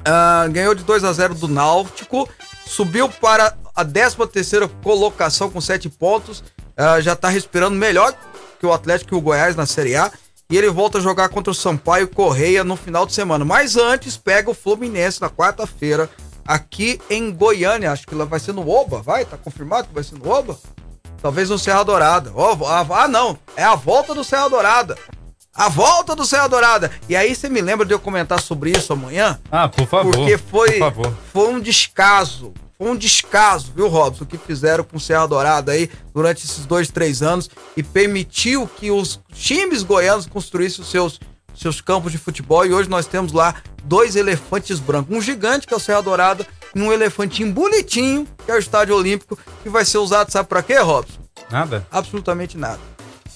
Uh, 0.01 0.51
ganhou 0.51 0.75
de 0.75 0.83
2 0.83 1.05
a 1.05 1.13
0 1.13 1.35
do 1.35 1.47
Náutico, 1.47 2.27
subiu 2.67 3.07
para 3.07 3.55
a 3.77 3.85
13 3.85 4.17
terceira 4.33 4.67
colocação 4.83 5.51
com 5.51 5.61
7 5.61 5.91
pontos, 5.91 6.41
uh, 6.41 7.01
já 7.03 7.15
tá 7.15 7.29
respirando 7.29 7.77
melhor 7.77 8.15
que 8.59 8.65
o 8.65 8.73
Atlético 8.73 9.15
e 9.15 9.19
o 9.19 9.21
Goiás 9.21 9.55
na 9.55 9.67
Série 9.67 9.97
A, 9.97 10.11
e 10.51 10.59
ele 10.59 10.69
volta 10.69 10.99
a 10.99 11.01
jogar 11.01 11.29
contra 11.29 11.53
o 11.53 11.55
Sampaio 11.55 12.09
Correia 12.09 12.65
no 12.65 12.77
final 12.77 13.07
de 13.07 13.15
semana. 13.15 13.45
Mas 13.45 13.77
antes 13.77 14.17
pega 14.17 14.51
o 14.51 14.55
Fluminense 14.55 15.21
na 15.21 15.31
quarta-feira, 15.31 16.11
aqui 16.45 17.01
em 17.09 17.33
Goiânia, 17.33 17.93
acho 17.93 18.07
que 18.07 18.15
lá 18.15 18.25
vai 18.25 18.41
ser 18.41 18.53
no 18.53 18.69
Oba, 18.69 19.01
vai? 19.01 19.25
Tá 19.25 19.37
confirmado 19.37 19.87
que 19.87 19.95
vai 19.95 20.03
ser 20.03 20.19
no 20.19 20.29
Oba? 20.29 20.59
Talvez 21.23 21.51
no 21.51 21.59
Serra 21.59 21.85
Dourada. 21.85 22.33
Oh, 22.35 22.67
ah, 22.67 23.07
não, 23.07 23.39
é 23.57 23.63
a 23.63 23.77
volta 23.77 24.15
do 24.15 24.25
Serra 24.25 24.49
Dourada. 24.49 24.99
A 25.55 25.69
volta 25.69 26.17
do 26.17 26.25
Serra 26.25 26.49
Dourada. 26.49 26.91
E 27.09 27.15
aí 27.15 27.35
você 27.35 27.49
me 27.49 27.61
lembra 27.61 27.85
de 27.85 27.93
eu 27.93 28.01
comentar 28.01 28.41
sobre 28.41 28.71
isso 28.71 28.93
amanhã? 28.93 29.39
Ah, 29.51 29.69
por 29.69 29.87
favor. 29.87 30.15
Porque 30.15 30.39
foi, 30.39 30.73
por 30.73 30.79
favor. 30.79 31.15
foi 31.33 31.49
um 31.49 31.61
descaso. 31.61 32.53
Um 32.81 32.97
descaso, 32.97 33.71
viu, 33.77 33.89
Robson, 33.89 34.25
o 34.25 34.27
que 34.27 34.39
fizeram 34.39 34.83
com 34.83 34.97
o 34.97 35.01
Serra 35.01 35.27
Dourada 35.27 35.73
aí 35.73 35.91
durante 36.15 36.47
esses 36.47 36.65
dois, 36.65 36.89
três 36.89 37.21
anos 37.21 37.51
e 37.77 37.83
permitiu 37.83 38.67
que 38.67 38.91
os 38.91 39.21
times 39.35 39.83
goianos 39.83 40.25
construíssem 40.27 40.83
os 40.83 40.91
seus, 40.91 41.21
seus 41.55 41.83
campos 41.83 42.11
de 42.11 42.17
futebol. 42.17 42.65
E 42.65 42.73
hoje 42.73 42.89
nós 42.89 43.07
temos 43.07 43.33
lá 43.33 43.55
dois 43.85 44.17
elefantes 44.17 44.81
brancos. 44.81 45.15
Um 45.15 45.21
gigante, 45.21 45.67
que 45.67 45.75
é 45.75 45.77
o 45.77 45.81
Serra 45.81 46.01
Dourada, 46.01 46.47
e 46.75 46.81
um 46.81 46.91
elefantinho 46.91 47.53
bonitinho, 47.53 48.27
que 48.45 48.51
é 48.51 48.55
o 48.55 48.59
Estádio 48.59 48.97
Olímpico, 48.97 49.39
que 49.63 49.69
vai 49.69 49.85
ser 49.85 49.99
usado, 49.99 50.31
sabe 50.31 50.49
para 50.49 50.63
quê, 50.63 50.79
Robson? 50.79 51.21
Nada. 51.51 51.87
Absolutamente 51.91 52.57
nada. 52.57 52.81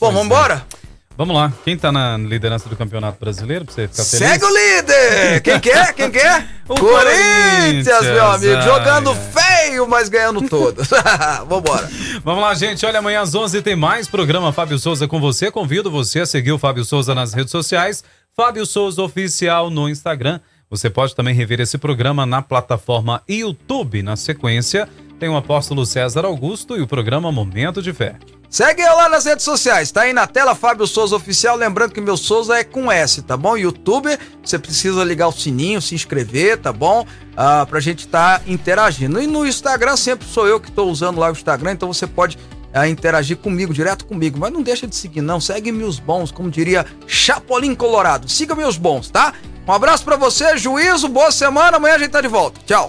Bom, 0.00 0.10
pois 0.10 0.14
vambora? 0.14 0.66
É. 0.72 0.83
Vamos 1.16 1.36
lá, 1.36 1.52
quem 1.64 1.76
tá 1.76 1.92
na 1.92 2.16
liderança 2.16 2.68
do 2.68 2.74
Campeonato 2.74 3.20
Brasileiro, 3.20 3.64
pra 3.64 3.72
você 3.72 3.86
ficar 3.86 4.04
feliz? 4.04 4.28
Segue 4.28 4.44
o 4.44 4.48
líder! 4.48 5.40
Quem 5.42 5.60
quer? 5.60 5.76
É? 5.76 5.92
Quem 5.92 6.10
quer? 6.10 6.40
É? 6.40 6.46
o 6.68 6.74
Corinthians, 6.74 7.86
Corinthians, 7.86 8.02
meu 8.02 8.26
amigo, 8.26 8.62
jogando 8.62 9.14
feio, 9.14 9.88
mas 9.88 10.08
ganhando 10.08 10.48
todas. 10.48 10.88
Vambora. 11.48 11.88
Vamos 12.24 12.42
lá, 12.42 12.52
gente, 12.54 12.84
olha, 12.84 12.98
amanhã 12.98 13.20
às 13.20 13.32
11 13.32 13.62
tem 13.62 13.76
mais 13.76 14.08
programa 14.08 14.52
Fábio 14.52 14.76
Souza 14.76 15.06
com 15.06 15.20
você. 15.20 15.52
Convido 15.52 15.88
você 15.88 16.20
a 16.20 16.26
seguir 16.26 16.50
o 16.50 16.58
Fábio 16.58 16.84
Souza 16.84 17.14
nas 17.14 17.32
redes 17.32 17.52
sociais, 17.52 18.02
Fábio 18.34 18.66
Souza 18.66 19.00
Oficial 19.00 19.70
no 19.70 19.88
Instagram. 19.88 20.40
Você 20.68 20.90
pode 20.90 21.14
também 21.14 21.32
rever 21.32 21.60
esse 21.60 21.78
programa 21.78 22.26
na 22.26 22.42
plataforma 22.42 23.22
YouTube. 23.28 24.02
Na 24.02 24.16
sequência, 24.16 24.88
tem 25.20 25.28
o 25.28 25.36
apóstolo 25.36 25.86
César 25.86 26.24
Augusto 26.24 26.76
e 26.76 26.80
o 26.80 26.88
programa 26.88 27.30
Momento 27.30 27.80
de 27.80 27.92
Fé. 27.92 28.16
Segue 28.54 28.82
eu 28.82 28.94
lá 28.94 29.08
nas 29.08 29.24
redes 29.24 29.44
sociais, 29.44 29.90
tá 29.90 30.02
aí 30.02 30.12
na 30.12 30.28
tela 30.28 30.54
Fábio 30.54 30.86
Souza 30.86 31.16
Oficial. 31.16 31.56
Lembrando 31.56 31.90
que 31.90 32.00
meu 32.00 32.16
Souza 32.16 32.56
é 32.56 32.62
com 32.62 32.92
S, 32.92 33.20
tá 33.20 33.36
bom? 33.36 33.56
YouTube, 33.56 34.16
você 34.44 34.56
precisa 34.60 35.02
ligar 35.02 35.26
o 35.26 35.32
sininho, 35.32 35.82
se 35.82 35.92
inscrever, 35.92 36.58
tá 36.58 36.72
bom? 36.72 37.04
Ah, 37.36 37.66
pra 37.68 37.80
gente 37.80 38.06
estar 38.06 38.38
tá 38.38 38.44
interagindo. 38.46 39.20
E 39.20 39.26
no 39.26 39.44
Instagram, 39.44 39.96
sempre 39.96 40.28
sou 40.28 40.46
eu 40.46 40.60
que 40.60 40.70
tô 40.70 40.84
usando 40.84 41.18
lá 41.18 41.30
o 41.30 41.32
Instagram, 41.32 41.72
então 41.72 41.92
você 41.92 42.06
pode 42.06 42.38
ah, 42.72 42.86
interagir 42.86 43.38
comigo, 43.38 43.74
direto 43.74 44.04
comigo. 44.04 44.38
Mas 44.38 44.52
não 44.52 44.62
deixa 44.62 44.86
de 44.86 44.94
seguir, 44.94 45.20
não. 45.20 45.40
Segue 45.40 45.72
meus 45.72 45.98
bons, 45.98 46.30
como 46.30 46.48
diria 46.48 46.86
Chapolin 47.08 47.74
Colorado. 47.74 48.28
Siga 48.28 48.54
meus 48.54 48.76
bons, 48.76 49.10
tá? 49.10 49.34
Um 49.66 49.72
abraço 49.72 50.04
para 50.04 50.14
você, 50.14 50.56
juízo, 50.56 51.08
boa 51.08 51.32
semana. 51.32 51.78
Amanhã 51.78 51.96
a 51.96 51.98
gente 51.98 52.10
tá 52.12 52.20
de 52.20 52.28
volta. 52.28 52.60
Tchau. 52.64 52.88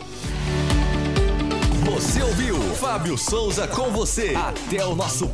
Você 1.95 2.21
ouviu 2.21 2.59
Fábio 2.75 3.17
Souza 3.17 3.67
com 3.67 3.89
você. 3.89 4.33
Até 4.35 4.85
o 4.85 4.95
nosso 4.95 5.27